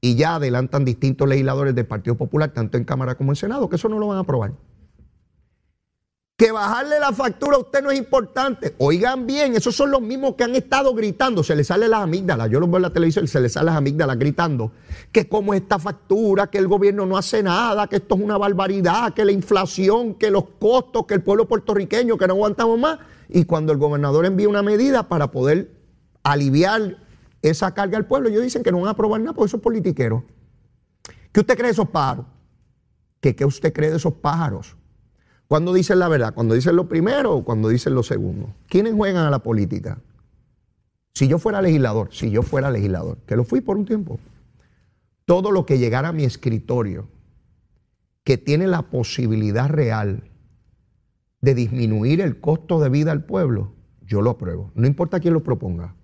Y 0.00 0.14
ya 0.14 0.36
adelantan 0.36 0.84
distintos 0.84 1.28
legisladores 1.28 1.74
del 1.74 1.86
Partido 1.86 2.16
Popular, 2.16 2.52
tanto 2.52 2.76
en 2.76 2.84
Cámara 2.84 3.16
como 3.16 3.32
en 3.32 3.36
Senado, 3.36 3.68
que 3.68 3.76
eso 3.76 3.88
no 3.88 3.98
lo 3.98 4.08
van 4.08 4.18
a 4.18 4.20
aprobar 4.20 4.52
que 6.38 6.52
bajarle 6.52 7.00
la 7.00 7.12
factura 7.12 7.56
a 7.56 7.58
usted 7.58 7.82
no 7.82 7.90
es 7.90 7.98
importante. 7.98 8.76
Oigan 8.78 9.26
bien, 9.26 9.56
esos 9.56 9.74
son 9.74 9.90
los 9.90 10.00
mismos 10.00 10.36
que 10.36 10.44
han 10.44 10.54
estado 10.54 10.94
gritando, 10.94 11.42
se 11.42 11.56
les 11.56 11.66
sale 11.66 11.88
las 11.88 12.02
amígdalas, 12.02 12.48
yo 12.48 12.60
los 12.60 12.68
veo 12.68 12.76
en 12.76 12.82
la 12.82 12.92
televisión 12.92 13.24
y 13.24 13.28
se 13.28 13.40
les 13.40 13.52
sale 13.52 13.66
las 13.66 13.76
amígdalas 13.76 14.16
gritando 14.20 14.70
que 15.10 15.28
como 15.28 15.52
esta 15.52 15.80
factura, 15.80 16.46
que 16.46 16.58
el 16.58 16.68
gobierno 16.68 17.06
no 17.06 17.16
hace 17.16 17.42
nada, 17.42 17.88
que 17.88 17.96
esto 17.96 18.14
es 18.14 18.20
una 18.20 18.38
barbaridad, 18.38 19.14
que 19.14 19.24
la 19.24 19.32
inflación, 19.32 20.14
que 20.14 20.30
los 20.30 20.44
costos, 20.60 21.06
que 21.06 21.14
el 21.14 21.22
pueblo 21.22 21.48
puertorriqueño, 21.48 22.16
que 22.16 22.28
no 22.28 22.34
aguantamos 22.34 22.78
más. 22.78 23.00
Y 23.28 23.44
cuando 23.44 23.72
el 23.72 23.78
gobernador 23.78 24.24
envía 24.24 24.48
una 24.48 24.62
medida 24.62 25.08
para 25.08 25.32
poder 25.32 25.72
aliviar 26.22 26.98
esa 27.42 27.72
carga 27.74 27.96
al 27.96 28.06
pueblo, 28.06 28.28
ellos 28.28 28.42
dicen 28.42 28.62
que 28.62 28.72
no 28.72 28.78
van 28.78 28.88
a 28.88 28.90
aprobar 28.90 29.20
nada 29.20 29.32
porque 29.34 29.48
esos 29.48 29.60
politiqueros. 29.60 30.22
¿Qué 31.32 31.40
usted 31.40 31.54
cree 31.54 31.68
de 31.68 31.72
esos 31.72 31.88
pájaros? 31.88 32.26
¿Qué, 33.20 33.34
¿Qué 33.36 33.44
usted 33.44 33.72
cree 33.72 33.90
de 33.90 33.96
esos 33.96 34.14
pájaros? 34.14 34.76
¿Cuándo 35.46 35.72
dicen 35.72 35.98
la 35.98 36.08
verdad? 36.08 36.34
¿Cuando 36.34 36.54
dicen 36.54 36.76
lo 36.76 36.88
primero 36.88 37.34
o 37.34 37.44
cuando 37.44 37.68
dicen 37.68 37.94
lo 37.94 38.02
segundo? 38.02 38.54
¿Quiénes 38.66 38.94
juegan 38.94 39.24
a 39.24 39.30
la 39.30 39.38
política? 39.38 39.98
Si 41.14 41.26
yo 41.26 41.38
fuera 41.38 41.62
legislador, 41.62 42.10
si 42.12 42.30
yo 42.30 42.42
fuera 42.42 42.70
legislador, 42.70 43.18
que 43.26 43.34
lo 43.34 43.44
fui 43.44 43.60
por 43.60 43.76
un 43.76 43.86
tiempo, 43.86 44.20
todo 45.24 45.50
lo 45.50 45.66
que 45.66 45.78
llegara 45.78 46.08
a 46.08 46.12
mi 46.12 46.24
escritorio 46.24 47.08
que 48.24 48.36
tiene 48.36 48.66
la 48.66 48.82
posibilidad 48.82 49.68
real 49.68 50.22
de 51.40 51.54
disminuir 51.54 52.20
el 52.20 52.40
costo 52.40 52.78
de 52.78 52.88
vida 52.90 53.10
al 53.10 53.24
pueblo, 53.24 53.72
yo 54.02 54.22
lo 54.22 54.30
apruebo. 54.30 54.70
No 54.74 54.86
importa 54.86 55.18
quién 55.18 55.34
lo 55.34 55.42
proponga. 55.42 55.94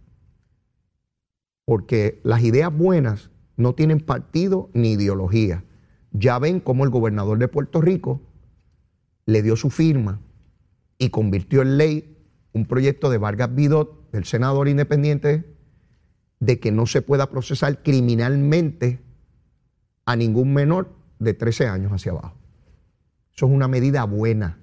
Porque 1.64 2.20
las 2.24 2.42
ideas 2.42 2.76
buenas 2.76 3.30
no 3.56 3.74
tienen 3.74 4.00
partido 4.00 4.70
ni 4.74 4.92
ideología. 4.92 5.64
Ya 6.12 6.38
ven 6.38 6.60
cómo 6.60 6.84
el 6.84 6.90
gobernador 6.90 7.38
de 7.38 7.48
Puerto 7.48 7.80
Rico 7.80 8.20
le 9.26 9.42
dio 9.42 9.56
su 9.56 9.70
firma 9.70 10.20
y 10.98 11.10
convirtió 11.10 11.62
en 11.62 11.78
ley 11.78 12.18
un 12.52 12.66
proyecto 12.66 13.10
de 13.10 13.18
Vargas 13.18 13.54
Vidot, 13.54 14.10
del 14.12 14.24
senador 14.24 14.68
independiente, 14.68 15.44
de 16.38 16.60
que 16.60 16.70
no 16.70 16.86
se 16.86 17.02
pueda 17.02 17.30
procesar 17.30 17.82
criminalmente 17.82 19.00
a 20.04 20.14
ningún 20.14 20.54
menor 20.54 20.92
de 21.18 21.34
13 21.34 21.66
años 21.66 21.92
hacia 21.92 22.12
abajo. 22.12 22.36
Eso 23.34 23.46
es 23.46 23.52
una 23.52 23.66
medida 23.66 24.04
buena, 24.04 24.60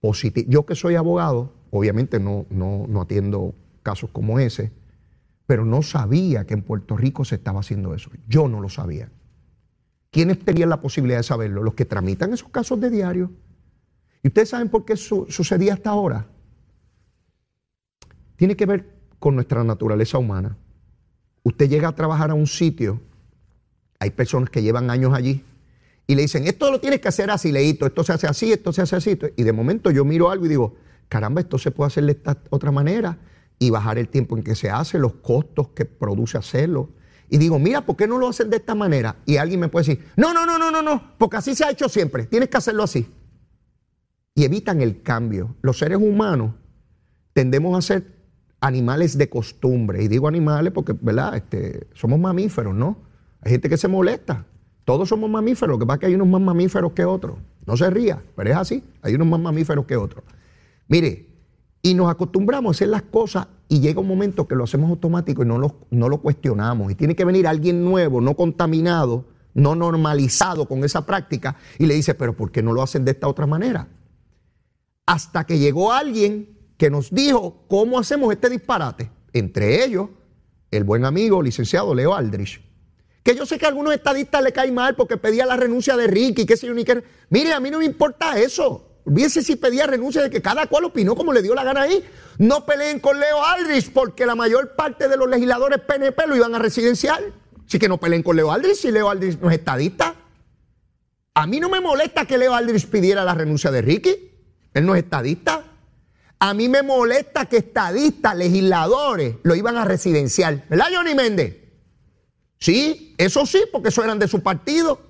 positiva. 0.00 0.46
Yo 0.50 0.66
que 0.66 0.74
soy 0.74 0.96
abogado, 0.96 1.54
obviamente 1.70 2.18
no, 2.20 2.46
no, 2.50 2.86
no 2.86 3.00
atiendo 3.00 3.54
casos 3.82 4.10
como 4.10 4.38
ese, 4.38 4.72
pero 5.50 5.64
no 5.64 5.82
sabía 5.82 6.46
que 6.46 6.54
en 6.54 6.62
Puerto 6.62 6.96
Rico 6.96 7.24
se 7.24 7.34
estaba 7.34 7.58
haciendo 7.58 7.92
eso. 7.92 8.08
Yo 8.28 8.46
no 8.46 8.60
lo 8.60 8.68
sabía. 8.68 9.10
¿Quiénes 10.12 10.38
tenían 10.38 10.68
la 10.68 10.80
posibilidad 10.80 11.18
de 11.18 11.24
saberlo? 11.24 11.64
Los 11.64 11.74
que 11.74 11.84
tramitan 11.84 12.32
esos 12.32 12.50
casos 12.50 12.80
de 12.80 12.88
diario 12.88 13.32
¿Y 14.22 14.28
ustedes 14.28 14.50
saben 14.50 14.68
por 14.68 14.84
qué 14.84 14.96
sucedía 14.96 15.74
hasta 15.74 15.90
ahora? 15.90 16.28
Tiene 18.36 18.54
que 18.54 18.64
ver 18.64 18.94
con 19.18 19.34
nuestra 19.34 19.64
naturaleza 19.64 20.18
humana. 20.18 20.56
Usted 21.42 21.68
llega 21.68 21.88
a 21.88 21.96
trabajar 21.96 22.30
a 22.30 22.34
un 22.34 22.46
sitio, 22.46 23.00
hay 23.98 24.10
personas 24.10 24.50
que 24.50 24.62
llevan 24.62 24.88
años 24.88 25.12
allí, 25.14 25.42
y 26.06 26.14
le 26.14 26.22
dicen, 26.22 26.46
esto 26.46 26.70
lo 26.70 26.78
tienes 26.78 27.00
que 27.00 27.08
hacer 27.08 27.28
así, 27.28 27.50
leíto, 27.50 27.86
esto 27.86 28.04
se 28.04 28.12
hace 28.12 28.28
así, 28.28 28.52
esto 28.52 28.72
se 28.72 28.82
hace 28.82 28.94
así. 28.94 29.18
Y 29.34 29.42
de 29.42 29.52
momento 29.52 29.90
yo 29.90 30.04
miro 30.04 30.30
algo 30.30 30.46
y 30.46 30.48
digo, 30.48 30.76
caramba, 31.08 31.40
esto 31.40 31.58
se 31.58 31.72
puede 31.72 31.88
hacer 31.88 32.04
de 32.04 32.12
esta 32.12 32.38
otra 32.50 32.70
manera 32.70 33.18
y 33.60 33.70
bajar 33.70 33.98
el 33.98 34.08
tiempo 34.08 34.36
en 34.36 34.42
que 34.42 34.56
se 34.56 34.70
hace, 34.70 34.98
los 34.98 35.14
costos 35.14 35.68
que 35.68 35.84
produce 35.84 36.36
hacerlo. 36.36 36.88
Y 37.28 37.38
digo, 37.38 37.60
mira, 37.60 37.86
¿por 37.86 37.94
qué 37.94 38.08
no 38.08 38.18
lo 38.18 38.26
hacen 38.26 38.50
de 38.50 38.56
esta 38.56 38.74
manera? 38.74 39.18
Y 39.26 39.36
alguien 39.36 39.60
me 39.60 39.68
puede 39.68 39.86
decir, 39.86 40.04
no, 40.16 40.34
no, 40.34 40.44
no, 40.44 40.58
no, 40.58 40.72
no, 40.72 40.82
no, 40.82 41.12
porque 41.16 41.36
así 41.36 41.54
se 41.54 41.64
ha 41.64 41.70
hecho 41.70 41.88
siempre, 41.88 42.26
tienes 42.26 42.48
que 42.48 42.56
hacerlo 42.56 42.82
así 42.82 43.06
y 44.34 44.44
evitan 44.44 44.80
el 44.80 45.02
cambio. 45.02 45.56
Los 45.62 45.78
seres 45.78 45.98
humanos 45.98 46.52
tendemos 47.32 47.76
a 47.76 47.82
ser 47.82 48.20
animales 48.60 49.18
de 49.18 49.28
costumbre. 49.28 50.02
Y 50.02 50.08
digo 50.08 50.28
animales 50.28 50.72
porque, 50.72 50.94
¿verdad? 50.98 51.36
Este, 51.36 51.88
somos 51.94 52.18
mamíferos, 52.18 52.74
¿no? 52.74 52.98
Hay 53.42 53.52
gente 53.52 53.68
que 53.68 53.76
se 53.76 53.88
molesta. 53.88 54.46
Todos 54.84 55.08
somos 55.08 55.28
mamíferos. 55.30 55.74
Lo 55.74 55.78
que 55.78 55.86
pasa 55.86 55.96
es 55.96 56.00
que 56.00 56.06
hay 56.06 56.14
unos 56.14 56.28
más 56.28 56.40
mamíferos 56.40 56.92
que 56.92 57.04
otros. 57.04 57.38
No 57.66 57.76
se 57.76 57.90
ría, 57.90 58.22
pero 58.36 58.50
es 58.50 58.56
así. 58.56 58.82
Hay 59.02 59.14
unos 59.14 59.28
más 59.28 59.40
mamíferos 59.40 59.84
que 59.84 59.96
otros. 59.96 60.24
Mire, 60.88 61.28
y 61.82 61.94
nos 61.94 62.10
acostumbramos 62.10 62.70
a 62.70 62.72
hacer 62.76 62.88
las 62.88 63.02
cosas 63.02 63.46
y 63.70 63.80
llega 63.80 64.00
un 64.00 64.08
momento 64.08 64.46
que 64.46 64.54
lo 64.54 64.64
hacemos 64.64 64.90
automático 64.90 65.42
y 65.42 65.46
no 65.46 65.58
lo, 65.58 66.18
cuestionamos. 66.18 66.92
Y 66.92 66.94
tiene 66.94 67.16
que 67.16 67.24
venir 67.24 67.46
alguien 67.46 67.82
nuevo, 67.82 68.20
no 68.20 68.36
contaminado, 68.36 69.24
no 69.54 69.74
normalizado 69.74 70.66
con 70.66 70.84
esa 70.84 71.06
práctica 71.06 71.56
y 71.78 71.86
le 71.86 71.94
dice, 71.94 72.14
pero 72.14 72.36
¿por 72.36 72.50
qué 72.50 72.62
no 72.62 72.74
lo 72.74 72.82
hacen 72.82 73.06
de 73.06 73.12
esta 73.12 73.28
otra 73.28 73.46
manera? 73.46 73.88
hasta 75.10 75.44
que 75.44 75.58
llegó 75.58 75.92
alguien 75.92 76.56
que 76.76 76.88
nos 76.88 77.10
dijo 77.10 77.64
cómo 77.66 77.98
hacemos 77.98 78.32
este 78.32 78.48
disparate. 78.48 79.10
Entre 79.32 79.84
ellos, 79.84 80.08
el 80.70 80.84
buen 80.84 81.04
amigo 81.04 81.42
licenciado 81.42 81.96
Leo 81.96 82.14
Aldrich. 82.14 82.62
Que 83.24 83.34
yo 83.34 83.44
sé 83.44 83.58
que 83.58 83.66
a 83.66 83.70
algunos 83.70 83.92
estadistas 83.92 84.40
le 84.40 84.52
cae 84.52 84.70
mal 84.70 84.94
porque 84.94 85.16
pedía 85.16 85.46
la 85.46 85.56
renuncia 85.56 85.96
de 85.96 86.06
Ricky, 86.06 86.46
qué 86.46 86.56
sé 86.56 86.68
yo, 86.68 86.74
ni 86.74 86.84
qué. 86.84 87.02
Mire, 87.28 87.52
a 87.52 87.58
mí 87.58 87.70
no 87.70 87.80
me 87.80 87.86
importa 87.86 88.38
eso. 88.38 88.89
Olvídese 89.04 89.42
si 89.42 89.56
pedía 89.56 89.86
renuncia 89.86 90.22
de 90.22 90.30
que 90.30 90.42
cada 90.42 90.66
cual 90.66 90.84
opinó 90.84 91.16
como 91.16 91.32
le 91.32 91.42
dio 91.42 91.54
la 91.54 91.64
gana 91.64 91.82
ahí. 91.82 92.04
No 92.38 92.64
peleen 92.66 93.00
con 93.00 93.18
Leo 93.18 93.44
Aldrich 93.44 93.92
porque 93.92 94.26
la 94.26 94.34
mayor 94.34 94.76
parte 94.76 95.08
de 95.08 95.16
los 95.16 95.28
legisladores 95.28 95.80
PNP 95.80 96.26
lo 96.26 96.36
iban 96.36 96.54
a 96.54 96.58
residencial. 96.58 97.32
Así 97.66 97.78
que 97.78 97.88
no 97.88 97.98
peleen 97.98 98.22
con 98.22 98.36
Leo 98.36 98.50
Aldrich 98.50 98.76
si 98.76 98.90
Leo 98.90 99.10
Aldrich 99.10 99.38
no 99.40 99.50
es 99.50 99.58
estadista. 99.58 100.14
A 101.34 101.46
mí 101.46 101.60
no 101.60 101.68
me 101.68 101.80
molesta 101.80 102.26
que 102.26 102.36
Leo 102.36 102.54
Aldrich 102.54 102.88
pidiera 102.88 103.24
la 103.24 103.34
renuncia 103.34 103.70
de 103.70 103.82
Ricky. 103.82 104.30
Él 104.74 104.86
no 104.86 104.94
es 104.94 105.02
estadista. 105.02 105.64
A 106.38 106.54
mí 106.54 106.68
me 106.68 106.82
molesta 106.82 107.46
que 107.46 107.58
estadistas, 107.58 108.34
legisladores, 108.34 109.36
lo 109.42 109.54
iban 109.54 109.76
a 109.76 109.84
residencial. 109.84 110.64
¿Verdad, 110.68 110.86
Johnny 110.94 111.14
Méndez? 111.14 111.58
Sí, 112.58 113.14
eso 113.18 113.46
sí, 113.46 113.62
porque 113.70 113.90
eso 113.90 114.02
eran 114.02 114.18
de 114.18 114.28
su 114.28 114.42
partido. 114.42 115.00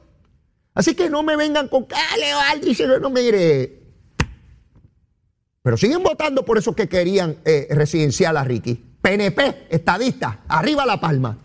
Así 0.75 0.95
que 0.95 1.09
no 1.09 1.23
me 1.23 1.37
vengan 1.37 1.69
con 1.69 1.87
ah, 1.93 2.17
Leo 2.17 2.39
Aldrich, 2.39 2.81
no 3.01 3.11
mire. 3.11 3.80
Pero 5.63 5.77
siguen 5.77 6.03
votando 6.03 6.45
por 6.45 6.59
esos 6.59 6.75
que 6.75 6.89
querían 6.89 7.37
eh, 7.45 7.69
residencial 7.71 8.37
a 8.37 8.45
Ricky. 8.45 8.97
PNP, 9.03 9.67
estadista, 9.71 10.41
arriba 10.49 10.87
la 10.87 11.01
palma. 11.01 11.39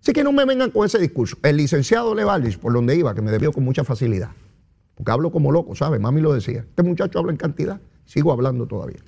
Así 0.00 0.12
que 0.12 0.24
no 0.24 0.32
me 0.32 0.44
vengan 0.44 0.70
con 0.70 0.84
ese 0.84 0.98
discurso. 0.98 1.36
El 1.42 1.56
licenciado 1.56 2.14
Leo 2.14 2.30
Aldrich, 2.30 2.58
por 2.58 2.72
donde 2.72 2.96
iba, 2.96 3.14
que 3.14 3.22
me 3.22 3.30
debió 3.30 3.52
con 3.52 3.64
mucha 3.64 3.84
facilidad. 3.84 4.30
Porque 4.94 5.12
hablo 5.12 5.30
como 5.30 5.52
loco, 5.52 5.74
¿sabe? 5.74 5.98
Mami 5.98 6.20
lo 6.20 6.32
decía. 6.32 6.60
Este 6.60 6.82
muchacho 6.82 7.18
habla 7.18 7.32
en 7.32 7.38
cantidad. 7.38 7.80
Sigo 8.04 8.32
hablando 8.32 8.66
todavía. 8.66 9.00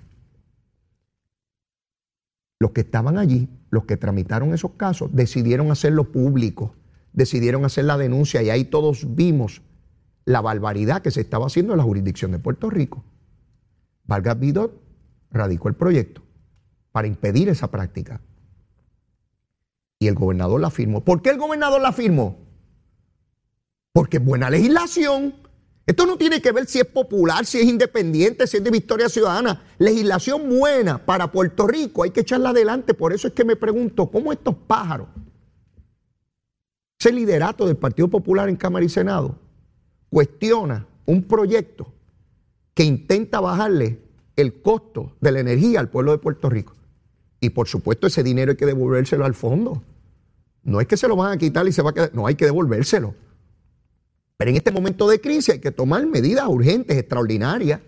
Los 2.61 2.71
que 2.71 2.83
estaban 2.83 3.19
allí, 3.19 3.49
los 3.71 3.85
que 3.85 3.97
tramitaron 3.97 4.55
esos 4.55 4.73
casos, 4.73 5.11
decidieron 5.13 5.71
hacerlo 5.71 6.13
público, 6.13 6.75
decidieron 7.13 7.65
hacer 7.65 7.85
la 7.85 7.99
denuncia 7.99 8.43
y 8.43 8.51
ahí 8.51 8.65
todos 8.65 9.15
vimos 9.15 9.61
la 10.25 10.41
barbaridad 10.41 11.03
que 11.03 11.11
se 11.11 11.21
estaba 11.21 11.47
haciendo 11.47 11.73
en 11.73 11.79
la 11.79 11.85
jurisdicción 11.85 12.31
de 12.31 12.39
Puerto 12.39 12.71
Rico. 12.71 13.05
Vargas 14.05 14.39
Vidot 14.39 14.81
radicó 15.31 15.69
el 15.69 15.75
proyecto 15.75 16.23
para 16.93 17.09
impedir 17.09 17.49
esa 17.49 17.71
práctica. 17.71 18.21
Y 19.99 20.07
el 20.07 20.15
gobernador 20.15 20.61
la 20.61 20.71
firmó. 20.71 21.03
¿Por 21.05 21.23
qué 21.23 21.31
el 21.31 21.39
gobernador 21.39 21.81
la 21.81 21.93
firmó? 21.93 22.39
Porque 23.93 24.19
es 24.19 24.25
buena 24.25 24.51
legislación. 24.51 25.35
Esto 25.87 26.07
no 26.07 26.17
tiene 26.17 26.41
que 26.41 26.53
ver 26.53 26.67
si 26.67 26.79
es 26.79 26.87
popular, 26.87 27.45
si 27.45 27.59
es 27.59 27.65
independiente, 27.65 28.47
si 28.47 28.57
es 28.57 28.65
de 28.65 28.71
Victoria 28.71 29.09
Ciudadana. 29.09 29.63
Legislación 29.79 30.49
buena 30.49 31.05
para 31.05 31.31
Puerto 31.31 31.67
Rico, 31.67 32.03
hay 32.03 32.11
que 32.11 32.21
echarla 32.21 32.51
adelante. 32.51 32.95
Por 32.95 33.13
eso 33.13 33.29
es 33.29 33.35
que 33.35 33.45
me 33.45 33.57
pregunto, 33.57 34.11
¿cómo 34.11 34.33
estos 34.33 34.55
pájaros, 34.55 35.09
ese 36.99 37.13
liderato 37.13 37.67
del 37.67 37.77
Partido 37.77 38.09
Popular 38.09 38.49
en 38.49 38.57
Cámara 38.57 38.85
y 38.85 38.89
Senado, 38.89 39.39
cuestiona 40.09 40.87
un 41.07 41.23
proyecto 41.23 41.93
que 42.75 42.85
intenta 42.85 43.41
bajarle 43.41 44.01
el 44.37 44.61
costo 44.61 45.17
de 45.21 45.33
la 45.33 45.41
energía 45.41 45.81
al 45.81 45.89
pueblo 45.89 46.13
de 46.13 46.19
Puerto 46.19 46.51
Rico? 46.51 46.75
Y 47.41 47.51
por 47.51 47.69
supuesto 47.69 48.07
ese 48.07 48.23
dinero 48.23 48.53
hay 48.53 48.57
que 48.57 48.67
devolvérselo 48.67 49.25
al 49.25 49.35
fondo. 49.35 49.83
No 50.63 50.81
es 50.81 50.87
que 50.87 50.97
se 50.97 51.09
lo 51.09 51.17
van 51.17 51.33
a 51.33 51.37
quitar 51.37 51.67
y 51.69 51.73
se 51.73 51.83
va 51.83 51.91
a 51.91 51.93
quedar, 51.93 52.15
no 52.15 52.27
hay 52.27 52.35
que 52.35 52.47
devolvérselo. 52.47 53.15
Pero 54.37 54.51
en 54.51 54.57
este 54.57 54.73
momento 54.73 55.09
de 55.09 55.21
crisis 55.21 55.51
hay 55.51 55.61
que 55.61 55.71
tomar 55.71 56.07
medidas 56.07 56.47
urgentes, 56.49 56.97
extraordinarias. 56.97 57.81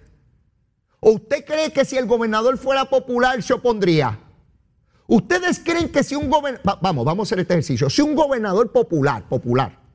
¿O 1.01 1.13
usted 1.13 1.45
cree 1.45 1.73
que 1.73 1.85
si 1.85 1.97
el 1.97 2.07
gobernador 2.07 2.59
fuera 2.59 2.85
popular 2.85 3.43
se 3.43 3.55
opondría? 3.55 4.19
¿Ustedes 5.07 5.61
creen 5.61 5.91
que 5.91 6.03
si 6.03 6.15
un 6.17 6.29
gobernador, 6.29 6.79
vamos, 6.83 7.05
vamos 7.05 7.27
a 7.27 7.27
hacer 7.29 7.41
este 7.41 7.55
ejercicio, 7.55 7.89
si 7.89 8.03
un 8.03 8.15
gobernador 8.15 8.73
popular, 8.73 9.29
popular, 9.29 9.86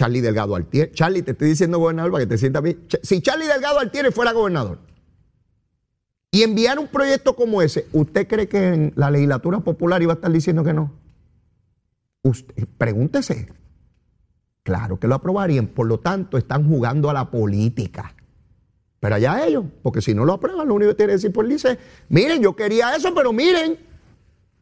Charlie 0.00 0.22
Delgado 0.22 0.56
Altier, 0.56 0.92
Charlie, 0.92 1.20
te 1.20 1.32
estoy 1.32 1.50
diciendo 1.50 1.78
gobernador 1.78 2.10
para 2.10 2.24
que 2.24 2.28
te 2.30 2.38
sientas 2.38 2.62
bien, 2.62 2.86
si 3.02 3.20
Charlie 3.20 3.46
Delgado 3.46 3.78
Altier 3.80 4.10
fuera 4.12 4.32
gobernador 4.32 4.78
y 6.30 6.42
enviar 6.42 6.78
un 6.78 6.88
proyecto 6.88 7.36
como 7.36 7.60
ese, 7.60 7.86
¿usted 7.92 8.26
cree 8.26 8.48
que 8.48 8.68
en 8.68 8.92
la 8.96 9.10
legislatura 9.10 9.60
popular 9.60 10.00
iba 10.00 10.14
a 10.14 10.16
estar 10.16 10.32
diciendo 10.32 10.64
que 10.64 10.72
no? 10.72 10.90
Usted, 12.22 12.66
pregúntese. 12.78 13.52
Claro 14.62 14.98
que 14.98 15.06
lo 15.06 15.16
aprobarían, 15.16 15.66
por 15.66 15.86
lo 15.86 16.00
tanto 16.00 16.38
están 16.38 16.66
jugando 16.66 17.10
a 17.10 17.12
la 17.12 17.30
política. 17.30 18.14
Pero 19.00 19.16
allá 19.16 19.44
ellos, 19.44 19.66
porque 19.82 20.00
si 20.00 20.14
no 20.14 20.24
lo 20.24 20.32
aprueban, 20.32 20.66
lo 20.66 20.76
único 20.76 20.92
que 20.92 20.94
tiene 20.94 21.10
que 21.10 21.16
decir, 21.16 21.30
pues 21.30 21.46
dice, 21.46 21.78
miren, 22.08 22.40
yo 22.40 22.56
quería 22.56 22.96
eso, 22.96 23.14
pero 23.14 23.34
miren, 23.34 23.78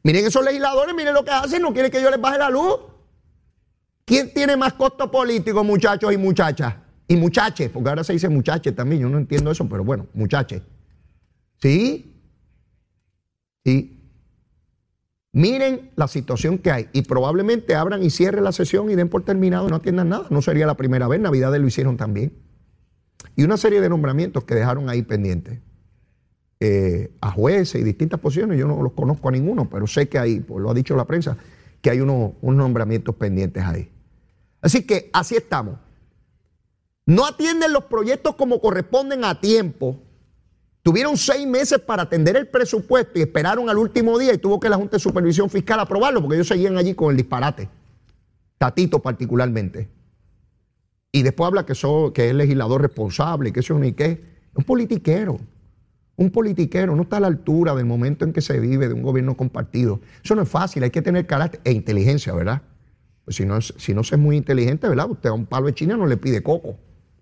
miren 0.02 0.26
esos 0.26 0.44
legisladores, 0.44 0.96
miren 0.96 1.14
lo 1.14 1.24
que 1.24 1.30
hacen, 1.30 1.62
no 1.62 1.72
quieren 1.72 1.92
que 1.92 2.02
yo 2.02 2.10
les 2.10 2.20
baje 2.20 2.38
la 2.38 2.50
luz. 2.50 2.80
¿Quién 4.08 4.32
tiene 4.32 4.56
más 4.56 4.72
costo 4.72 5.10
político, 5.10 5.62
muchachos 5.62 6.10
y 6.14 6.16
muchachas? 6.16 6.74
Y 7.06 7.16
muchaches, 7.16 7.68
porque 7.68 7.90
ahora 7.90 8.02
se 8.02 8.14
dice 8.14 8.30
muchaches 8.30 8.74
también, 8.74 9.02
yo 9.02 9.08
no 9.10 9.18
entiendo 9.18 9.50
eso, 9.50 9.68
pero 9.68 9.84
bueno, 9.84 10.06
muchaches. 10.14 10.62
¿Sí? 11.60 12.14
Sí. 13.66 14.00
Miren 15.32 15.90
la 15.94 16.08
situación 16.08 16.56
que 16.56 16.70
hay 16.70 16.88
y 16.94 17.02
probablemente 17.02 17.74
abran 17.74 18.02
y 18.02 18.08
cierren 18.08 18.44
la 18.44 18.52
sesión 18.52 18.90
y 18.90 18.94
den 18.94 19.10
por 19.10 19.24
terminado 19.24 19.66
y 19.66 19.70
no 19.70 19.76
atiendan 19.76 20.08
nada. 20.08 20.26
No 20.30 20.40
sería 20.40 20.64
la 20.66 20.78
primera 20.78 21.06
vez, 21.06 21.20
Navidades 21.20 21.60
lo 21.60 21.66
hicieron 21.66 21.98
también. 21.98 22.32
Y 23.36 23.44
una 23.44 23.58
serie 23.58 23.82
de 23.82 23.90
nombramientos 23.90 24.44
que 24.44 24.54
dejaron 24.54 24.88
ahí 24.88 25.02
pendientes. 25.02 25.60
Eh, 26.60 27.12
a 27.20 27.30
jueces 27.30 27.82
y 27.82 27.84
distintas 27.84 28.20
posiciones, 28.20 28.58
yo 28.58 28.66
no 28.66 28.82
los 28.82 28.92
conozco 28.92 29.28
a 29.28 29.32
ninguno, 29.32 29.68
pero 29.68 29.86
sé 29.86 30.08
que 30.08 30.18
hay, 30.18 30.40
pues 30.40 30.62
lo 30.62 30.70
ha 30.70 30.74
dicho 30.74 30.96
la 30.96 31.04
prensa, 31.04 31.36
que 31.82 31.90
hay 31.90 32.00
unos, 32.00 32.32
unos 32.40 32.56
nombramientos 32.56 33.14
pendientes 33.14 33.62
ahí. 33.62 33.90
Así 34.60 34.86
que 34.86 35.10
así 35.12 35.36
estamos. 35.36 35.78
No 37.06 37.26
atienden 37.26 37.72
los 37.72 37.84
proyectos 37.84 38.34
como 38.36 38.60
corresponden 38.60 39.24
a 39.24 39.40
tiempo 39.40 40.02
Tuvieron 40.88 41.18
seis 41.18 41.46
meses 41.46 41.78
para 41.80 42.04
atender 42.04 42.34
el 42.34 42.48
presupuesto 42.48 43.18
y 43.18 43.20
esperaron 43.20 43.68
al 43.68 43.76
último 43.76 44.18
día 44.18 44.32
y 44.32 44.38
tuvo 44.38 44.58
que 44.58 44.70
la 44.70 44.76
Junta 44.76 44.96
de 44.96 45.00
Supervisión 45.00 45.50
Fiscal 45.50 45.78
aprobarlo 45.80 46.22
porque 46.22 46.36
ellos 46.36 46.48
seguían 46.48 46.78
allí 46.78 46.94
con 46.94 47.10
el 47.10 47.16
disparate. 47.18 47.68
Tatito 48.56 49.00
particularmente. 49.00 49.90
Y 51.12 51.24
después 51.24 51.46
habla 51.46 51.66
que, 51.66 51.74
que 52.14 52.28
es 52.30 52.34
legislador 52.34 52.80
responsable, 52.80 53.52
que 53.52 53.60
eso 53.60 53.78
ni 53.78 53.92
qué. 53.92 54.24
Un 54.54 54.64
politiquero. 54.64 55.38
Un 56.16 56.30
politiquero 56.30 56.96
no 56.96 57.02
está 57.02 57.18
a 57.18 57.20
la 57.20 57.26
altura 57.26 57.74
del 57.74 57.84
momento 57.84 58.24
en 58.24 58.32
que 58.32 58.40
se 58.40 58.58
vive 58.58 58.88
de 58.88 58.94
un 58.94 59.02
gobierno 59.02 59.36
compartido. 59.36 60.00
Eso 60.24 60.34
no 60.36 60.40
es 60.40 60.48
fácil, 60.48 60.84
hay 60.84 60.90
que 60.90 61.02
tener 61.02 61.26
carácter 61.26 61.60
e 61.64 61.72
inteligencia, 61.72 62.32
¿verdad? 62.32 62.62
Pues 63.28 63.36
si 63.36 63.44
no, 63.44 63.60
si 63.60 63.92
no 63.92 64.02
se 64.02 64.14
es 64.14 64.20
muy 64.20 64.36
inteligente, 64.36 64.88
¿verdad? 64.88 65.10
Usted 65.10 65.28
a 65.28 65.34
un 65.34 65.44
palo 65.44 65.66
de 65.66 65.74
China 65.74 65.96
no 65.96 66.06
le 66.06 66.16
pide 66.16 66.42
coco. 66.42 66.78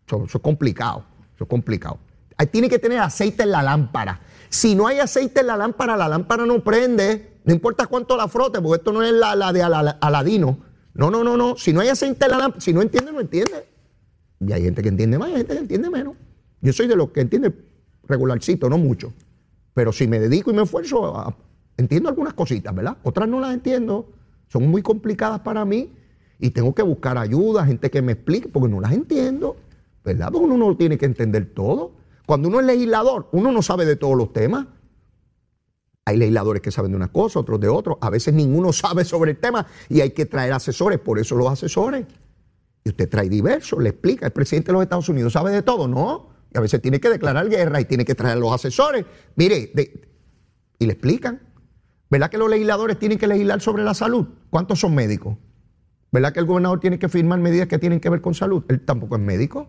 eso 0.07 0.25
es 0.25 0.41
complicado, 0.41 1.05
eso 1.35 1.45
es 1.45 1.51
complicado 1.51 1.99
tiene 2.45 2.69
que 2.69 2.79
tener 2.79 2.99
aceite 2.99 3.45
en 3.45 3.53
la 3.53 3.63
lámpara. 3.63 4.21
Si 4.51 4.75
no 4.75 4.87
hay 4.87 4.99
aceite 4.99 5.41
en 5.41 5.47
la 5.47 5.57
lámpara, 5.57 5.97
la 5.97 6.09
lámpara 6.09 6.45
no 6.45 6.63
prende. 6.63 7.39
No 7.45 7.55
importa 7.55 7.87
cuánto 7.87 8.17
la 8.17 8.29
frote, 8.29 8.61
porque 8.61 8.77
esto 8.77 8.93
no 8.93 9.03
es 9.03 9.13
la, 9.13 9.53
de 9.53 9.63
Aladino. 9.63 10.59
No, 10.93 11.11
no, 11.11 11.25
no, 11.25 11.37
no. 11.37 11.57
Si 11.57 11.73
no 11.73 11.81
hay 11.81 11.89
aceite 11.89 12.27
en 12.27 12.31
la 12.33 12.39
lámpara, 12.39 12.61
si 12.61 12.75
no 12.75 12.83
entiende, 12.83 13.13
no 13.13 13.21
entiende. 13.21 13.67
Y 14.41 14.53
hay 14.53 14.65
gente 14.65 14.83
que 14.83 14.89
entiende 14.89 15.19
más, 15.19 15.29
hay 15.29 15.37
gente 15.37 15.55
que 15.55 15.61
entiende 15.61 15.89
menos. 15.89 16.15
Yo 16.61 16.73
soy 16.73 16.87
de 16.89 16.97
los 16.97 17.11
que 17.11 17.21
entiende 17.21 17.53
regularcito, 18.07 18.69
no 18.69 18.77
mucho. 18.77 19.15
Pero 19.73 19.93
si 19.93 20.07
me 20.07 20.21
dedico 20.21 20.51
y 20.51 20.55
me 20.55 20.63
esfuerzo, 20.63 21.35
entiendo 21.77 22.09
algunas 22.11 22.35
cositas, 22.35 22.75
¿verdad? 22.75 22.99
Otras 23.03 23.29
no 23.29 23.41
las 23.41 23.55
entiendo. 23.55 24.11
Son 24.49 24.69
muy 24.69 24.83
complicadas 24.83 25.41
para 25.41 25.65
mí 25.65 25.96
y 26.39 26.51
tengo 26.51 26.75
que 26.75 26.83
buscar 26.83 27.19
ayuda, 27.19 27.65
gente 27.65 27.91
que 27.91 28.03
me 28.03 28.13
explique, 28.13 28.49
porque 28.49 28.69
no 28.69 28.81
las 28.81 28.93
entiendo, 28.93 29.57
¿verdad? 30.05 30.31
Porque 30.31 30.45
uno 30.45 30.57
no 30.57 30.77
tiene 30.77 30.99
que 30.99 31.07
entender 31.07 31.53
todo. 31.55 31.93
Cuando 32.27 32.49
uno 32.49 32.61
es 32.61 32.67
legislador, 32.67 33.29
uno 33.33 33.53
no 33.53 33.63
sabe 33.63 33.87
de 33.87 33.97
todos 33.97 34.17
los 34.17 34.33
temas. 34.33 34.67
Hay 36.05 36.17
legisladores 36.19 36.63
que 36.63 36.71
saben 36.71 36.93
de 36.93 36.97
una 36.97 37.09
cosa, 37.09 37.41
otros 37.41 37.59
de 37.61 37.69
otro. 37.69 37.99
A 38.01 38.11
veces 38.11 38.35
ninguno 38.35 38.73
sabe 38.73 39.05
sobre 39.05 39.33
el 39.33 39.39
tema 39.39 39.67
y 39.89 40.01
hay 40.01 40.11
que 40.11 40.27
traer 40.27 40.53
asesores, 40.53 40.99
por 40.99 41.19
eso 41.19 41.37
los 41.37 41.51
asesores. 41.51 42.07
Y 42.85 42.91
usted 42.91 43.09
trae 43.09 43.29
diversos, 43.29 43.83
le 43.83 43.89
explica. 43.89 44.27
El 44.27 44.33
presidente 44.33 44.69
de 44.69 44.75
los 44.75 44.83
Estados 44.83 45.09
Unidos 45.09 45.33
sabe 45.33 45.51
de 45.51 45.63
todo, 45.63 45.89
¿no? 45.89 46.29
Y 46.53 46.59
a 46.59 46.61
veces 46.61 46.81
tiene 46.81 47.01
que 47.01 47.09
declarar 47.09 47.49
guerra 47.49 47.81
y 47.81 47.85
tiene 47.87 48.05
que 48.05 48.15
traer 48.15 48.37
a 48.37 48.41
los 48.41 48.53
asesores. 48.53 49.05
Mire, 49.35 49.73
y 50.79 50.87
le 50.87 50.93
explican. 50.93 51.41
¿Verdad 52.09 52.31
que 52.31 52.39
los 52.39 52.49
legisladores 52.49 52.99
tienen 52.99 53.19
que 53.19 53.27
legislar 53.27 53.61
sobre 53.61 53.83
la 53.83 53.95
salud? 53.95 54.29
¿Cuántos 54.51 54.79
son 54.79 54.95
médicos? 54.95 55.37
¿Verdad 56.17 56.33
que 56.33 56.41
el 56.41 56.47
gobernador 56.47 56.81
tiene 56.81 56.99
que 56.99 57.11
firmar 57.11 57.39
medidas 57.41 57.69
que 57.69 57.79
tienen 57.79 58.01
que 58.01 58.09
ver 58.09 58.23
con 58.23 58.33
salud? 58.33 58.65
Él 58.69 58.81
tampoco 58.81 59.17
es 59.17 59.21
médico. 59.21 59.69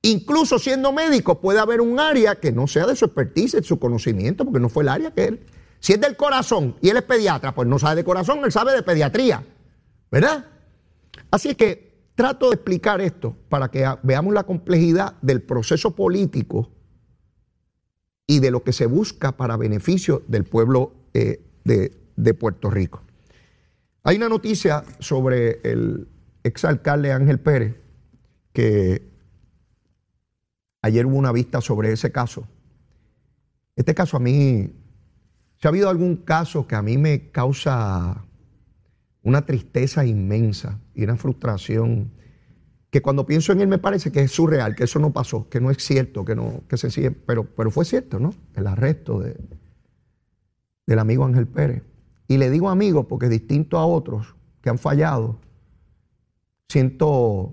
Incluso 0.00 0.56
siendo 0.60 0.92
médico 0.92 1.40
puede 1.40 1.58
haber 1.58 1.80
un 1.80 1.98
área 1.98 2.36
que 2.36 2.52
no 2.52 2.68
sea 2.68 2.86
de 2.86 2.94
su 2.94 3.06
expertise, 3.06 3.56
de 3.56 3.64
su 3.64 3.80
conocimiento, 3.80 4.44
porque 4.44 4.60
no 4.60 4.68
fue 4.68 4.84
el 4.84 4.88
área 4.90 5.10
que 5.10 5.24
él. 5.24 5.40
Si 5.80 5.94
es 5.94 6.00
del 6.00 6.16
corazón 6.16 6.76
y 6.80 6.90
él 6.90 6.96
es 6.96 7.02
pediatra, 7.02 7.56
pues 7.56 7.66
no 7.66 7.80
sabe 7.80 7.96
de 7.96 8.04
corazón, 8.04 8.38
él 8.44 8.52
sabe 8.52 8.72
de 8.72 8.84
pediatría. 8.84 9.44
¿Verdad? 10.12 10.46
Así 11.32 11.56
que 11.56 11.92
trato 12.14 12.50
de 12.50 12.54
explicar 12.54 13.00
esto 13.00 13.34
para 13.48 13.68
que 13.68 13.84
veamos 14.04 14.34
la 14.34 14.44
complejidad 14.44 15.16
del 15.22 15.42
proceso 15.42 15.96
político 15.96 16.70
y 18.28 18.38
de 18.38 18.52
lo 18.52 18.62
que 18.62 18.72
se 18.72 18.86
busca 18.86 19.32
para 19.32 19.56
beneficio 19.56 20.22
del 20.28 20.44
pueblo 20.44 20.92
eh, 21.14 21.42
de 21.64 22.34
Puerto 22.34 22.70
Rico. 22.70 23.02
Hay 24.02 24.16
una 24.16 24.28
noticia 24.28 24.84
sobre 24.98 25.60
el 25.62 26.08
exalcalde 26.42 27.12
Ángel 27.12 27.38
Pérez 27.40 27.76
que 28.52 29.12
Ayer 30.82 31.06
hubo 31.06 31.16
una 31.16 31.30
vista 31.30 31.60
sobre 31.60 31.92
ese 31.92 32.10
caso. 32.10 32.46
Este 33.76 33.94
caso 33.94 34.16
a 34.16 34.20
mí, 34.20 34.68
si 35.56 35.66
ha 35.66 35.68
habido 35.68 35.88
algún 35.88 36.16
caso 36.16 36.66
que 36.66 36.74
a 36.74 36.82
mí 36.82 36.98
me 36.98 37.30
causa 37.30 38.24
una 39.22 39.46
tristeza 39.46 40.04
inmensa 40.04 40.80
y 40.92 41.04
una 41.04 41.16
frustración, 41.16 42.10
que 42.90 43.00
cuando 43.00 43.24
pienso 43.24 43.52
en 43.52 43.60
él 43.60 43.68
me 43.68 43.78
parece 43.78 44.10
que 44.10 44.22
es 44.22 44.32
surreal, 44.32 44.74
que 44.74 44.84
eso 44.84 44.98
no 44.98 45.12
pasó, 45.12 45.48
que 45.48 45.60
no 45.60 45.70
es 45.70 45.78
cierto, 45.78 46.24
que 46.24 46.34
no, 46.34 46.64
que 46.68 46.76
se 46.76 46.90
sigue, 46.90 47.12
pero, 47.12 47.44
pero 47.44 47.70
fue 47.70 47.84
cierto, 47.84 48.18
¿no? 48.18 48.34
El 48.54 48.66
arresto 48.66 49.20
de, 49.20 49.36
del 50.84 50.98
amigo 50.98 51.24
Ángel 51.24 51.46
Pérez. 51.46 51.84
Y 52.32 52.38
le 52.38 52.50
digo 52.50 52.68
amigo 52.68 53.08
porque 53.08 53.28
distinto 53.28 53.78
a 53.78 53.86
otros 53.86 54.34
que 54.60 54.70
han 54.70 54.78
fallado, 54.78 55.36
siento, 56.68 57.52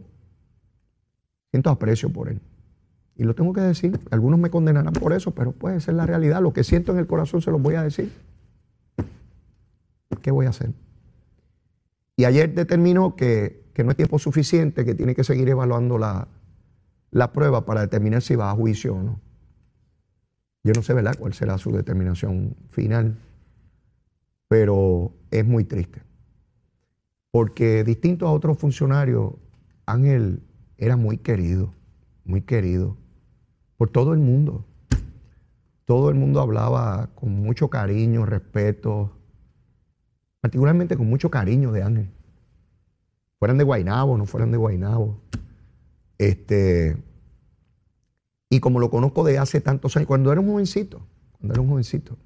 siento 1.52 1.70
aprecio 1.70 2.10
por 2.10 2.30
él. 2.30 2.42
Y 3.16 3.24
lo 3.24 3.36
tengo 3.36 3.52
que 3.52 3.62
decir. 3.62 4.00
Algunos 4.12 4.40
me 4.40 4.50
condenarán 4.50 4.94
por 4.94 5.14
eso, 5.14 5.32
pero 5.32 5.52
puede 5.52 5.82
ser 5.82 5.96
la 5.96 6.06
realidad. 6.06 6.42
Lo 6.42 6.54
que 6.54 6.64
siento 6.64 6.94
en 6.94 7.00
el 7.00 7.08
corazón 7.08 7.42
se 7.42 7.52
los 7.52 7.62
voy 7.62 7.76
a 7.76 7.84
decir. 7.84 8.12
¿Qué 10.22 10.32
voy 10.32 10.46
a 10.46 10.50
hacer? 10.50 10.72
Y 12.16 12.26
ayer 12.26 12.54
determinó 12.54 13.16
que 13.16 13.60
que 13.80 13.86
no 13.86 13.92
es 13.92 13.96
tiempo 13.96 14.20
suficiente, 14.20 14.84
que 14.84 14.94
tiene 14.94 15.16
que 15.16 15.24
seguir 15.24 15.48
evaluando 15.48 15.98
la, 15.98 16.28
prueba 17.32 17.64
para 17.64 17.80
determinar 17.80 18.22
si 18.22 18.36
va 18.36 18.52
a 18.52 18.54
juicio 18.54 18.94
o 18.94 19.02
no. 19.02 19.22
Yo 20.66 20.74
no 20.74 20.84
sé, 20.84 20.94
¿verdad?, 20.94 21.16
cuál 21.18 21.34
será 21.34 21.58
su 21.58 21.72
determinación 21.72 22.58
final, 22.72 23.18
pero 24.50 25.14
es 25.32 25.46
muy 25.46 25.64
triste. 25.64 26.04
Porque 27.32 27.86
distinto 27.86 28.28
a 28.28 28.34
otros 28.34 28.58
funcionarios, 28.58 29.36
Ángel 29.86 30.44
era 30.78 30.98
muy 30.98 31.20
querido, 31.20 31.74
muy 32.26 32.42
querido 32.42 32.98
por 33.78 33.90
todo 33.90 34.12
el 34.12 34.20
mundo. 34.20 34.66
Todo 35.86 36.10
el 36.10 36.16
mundo 36.16 36.42
hablaba 36.42 37.10
con 37.16 37.32
mucho 37.32 37.70
cariño, 37.70 38.26
respeto, 38.26 39.14
particularmente 40.42 40.98
con 40.98 41.08
mucho 41.08 41.32
cariño 41.32 41.72
de 41.72 41.84
Ángel 41.84 42.10
fueran 43.40 43.58
de 43.58 43.64
Guainabo, 43.64 44.18
no 44.18 44.26
fueran 44.26 44.52
de 44.52 44.58
Guainabo. 44.58 45.18
Este, 46.18 46.98
y 48.50 48.60
como 48.60 48.80
lo 48.80 48.90
conozco 48.90 49.24
de 49.24 49.38
hace 49.38 49.62
tantos 49.62 49.96
años, 49.96 50.08
cuando 50.08 50.32
era 50.32 50.42
un 50.42 50.48
jovencito, 50.48 51.02
cuando 51.32 51.54
era 51.54 51.62
un 51.62 51.70
jovencito, 51.70 52.18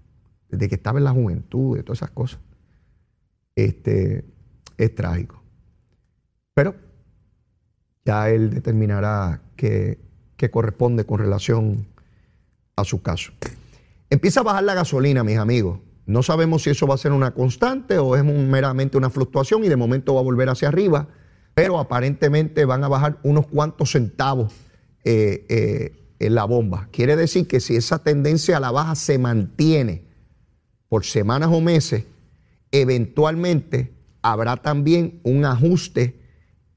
desde 0.53 0.69
que 0.69 0.75
estaba 0.75 0.99
en 0.99 1.05
la 1.05 1.11
juventud, 1.11 1.75
de 1.75 1.83
todas 1.83 1.99
esas 1.99 2.11
cosas, 2.11 2.39
este, 3.55 4.23
es 4.77 4.95
trágico. 4.95 5.41
Pero 6.53 6.75
ya 8.05 8.29
él 8.29 8.51
determinará 8.51 9.41
qué, 9.55 9.99
qué 10.37 10.51
corresponde 10.51 11.05
con 11.05 11.19
relación 11.19 11.87
a 12.75 12.83
su 12.83 13.01
caso. 13.01 13.31
Empieza 14.09 14.41
a 14.41 14.43
bajar 14.43 14.63
la 14.63 14.75
gasolina, 14.75 15.23
mis 15.23 15.37
amigos. 15.37 15.79
No 16.05 16.21
sabemos 16.21 16.63
si 16.63 16.69
eso 16.69 16.85
va 16.85 16.95
a 16.95 16.97
ser 16.97 17.13
una 17.13 17.31
constante 17.31 17.97
o 17.97 18.15
es 18.15 18.23
meramente 18.23 18.97
una 18.97 19.09
fluctuación 19.09 19.63
y 19.63 19.69
de 19.69 19.77
momento 19.77 20.13
va 20.13 20.19
a 20.19 20.23
volver 20.23 20.49
hacia 20.49 20.67
arriba, 20.67 21.07
pero 21.53 21.79
aparentemente 21.79 22.65
van 22.65 22.83
a 22.83 22.89
bajar 22.89 23.19
unos 23.23 23.47
cuantos 23.47 23.91
centavos 23.91 24.53
eh, 25.05 25.45
eh, 25.49 25.95
en 26.19 26.35
la 26.35 26.43
bomba. 26.43 26.89
Quiere 26.91 27.15
decir 27.15 27.47
que 27.47 27.59
si 27.59 27.75
esa 27.75 28.03
tendencia 28.03 28.57
a 28.57 28.59
la 28.59 28.71
baja 28.71 28.95
se 28.95 29.17
mantiene 29.17 30.12
por 30.93 31.05
semanas 31.05 31.49
o 31.51 31.59
meses, 31.59 32.03
eventualmente 32.71 33.95
habrá 34.21 34.57
también 34.57 35.21
un 35.23 35.43
ajuste 35.43 36.19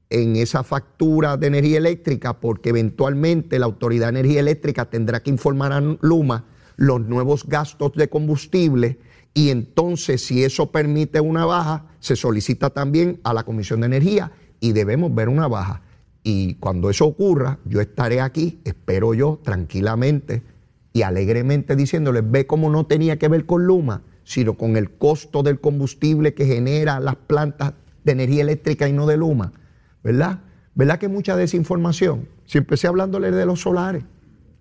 en 0.09 0.37
esa 0.37 0.63
factura 0.63 1.37
de 1.37 1.45
energía 1.45 1.77
eléctrica 1.77 2.39
porque 2.39 2.69
eventualmente 2.69 3.59
la 3.59 3.67
Autoridad 3.67 4.07
de 4.07 4.21
Energía 4.21 4.39
Eléctrica 4.39 4.85
tendrá 4.89 5.21
que 5.21 5.29
informar 5.29 5.71
a 5.71 5.81
Luma 5.81 6.45
los 6.77 7.01
nuevos 7.01 7.45
gastos 7.45 7.93
de 7.93 8.09
combustible 8.09 8.97
y 9.35 9.51
entonces 9.51 10.25
si 10.25 10.43
eso 10.43 10.71
permite 10.71 11.21
una 11.21 11.45
baja, 11.45 11.85
se 11.99 12.15
solicita 12.15 12.71
también 12.71 13.19
a 13.23 13.35
la 13.35 13.43
Comisión 13.43 13.81
de 13.81 13.85
Energía 13.85 14.31
y 14.59 14.71
debemos 14.71 15.13
ver 15.13 15.29
una 15.29 15.47
baja. 15.47 15.83
Y 16.23 16.55
cuando 16.55 16.89
eso 16.89 17.05
ocurra, 17.05 17.59
yo 17.65 17.81
estaré 17.81 18.19
aquí, 18.19 18.61
espero 18.63 19.13
yo, 19.13 19.39
tranquilamente 19.43 20.41
y 20.97 21.03
alegremente 21.03 21.75
diciéndoles, 21.75 22.23
ve 22.25 22.47
cómo 22.47 22.71
no 22.71 22.87
tenía 22.87 23.19
que 23.19 23.27
ver 23.27 23.45
con 23.45 23.67
Luma, 23.67 24.01
sino 24.23 24.55
con 24.55 24.77
el 24.77 24.89
costo 24.89 25.43
del 25.43 25.59
combustible 25.59 26.33
que 26.33 26.47
genera 26.47 26.99
las 26.99 27.15
plantas 27.15 27.73
de 28.03 28.13
energía 28.13 28.41
eléctrica 28.41 28.89
y 28.89 28.93
no 28.93 29.05
de 29.05 29.15
Luma. 29.15 29.53
¿Verdad? 30.03 30.39
¿Verdad 30.73 30.97
que 30.97 31.07
mucha 31.07 31.35
desinformación? 31.35 32.27
Si 32.47 32.57
empecé 32.57 32.87
hablándole 32.87 33.29
de 33.29 33.45
los 33.45 33.61
solares. 33.61 34.05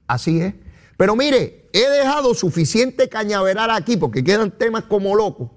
Así 0.08 0.42
es. 0.42 0.52
Pero 0.98 1.16
mire, 1.16 1.70
he 1.72 1.88
dejado 1.88 2.34
suficiente 2.34 3.08
cañaveral 3.08 3.70
aquí 3.70 3.96
porque 3.96 4.22
quedan 4.22 4.50
temas 4.50 4.84
como 4.84 5.16
locos 5.16 5.48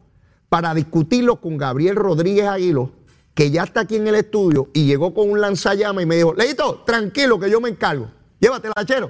para 0.48 0.74
discutirlo 0.74 1.42
con 1.42 1.58
Gabriel 1.58 1.98
Rodríguez 1.98 2.46
Aguilo, 2.46 2.94
que 3.34 3.52
ya 3.52 3.64
está 3.64 3.82
aquí 3.82 3.98
en 3.98 4.08
el 4.08 4.16
estudio 4.16 4.70
y 4.74 4.86
llegó 4.86 5.14
con 5.14 5.30
un 5.30 5.42
lanzallamas 5.42 6.06
y 6.06 6.08
me 6.08 6.16
dijo, 6.16 6.34
Leito, 6.34 6.84
tranquilo 6.86 7.38
que 7.38 7.52
yo 7.52 7.60
me 7.60 7.68
encargo. 7.68 8.10
Llévatela, 8.40 8.86
chero. 8.86 9.10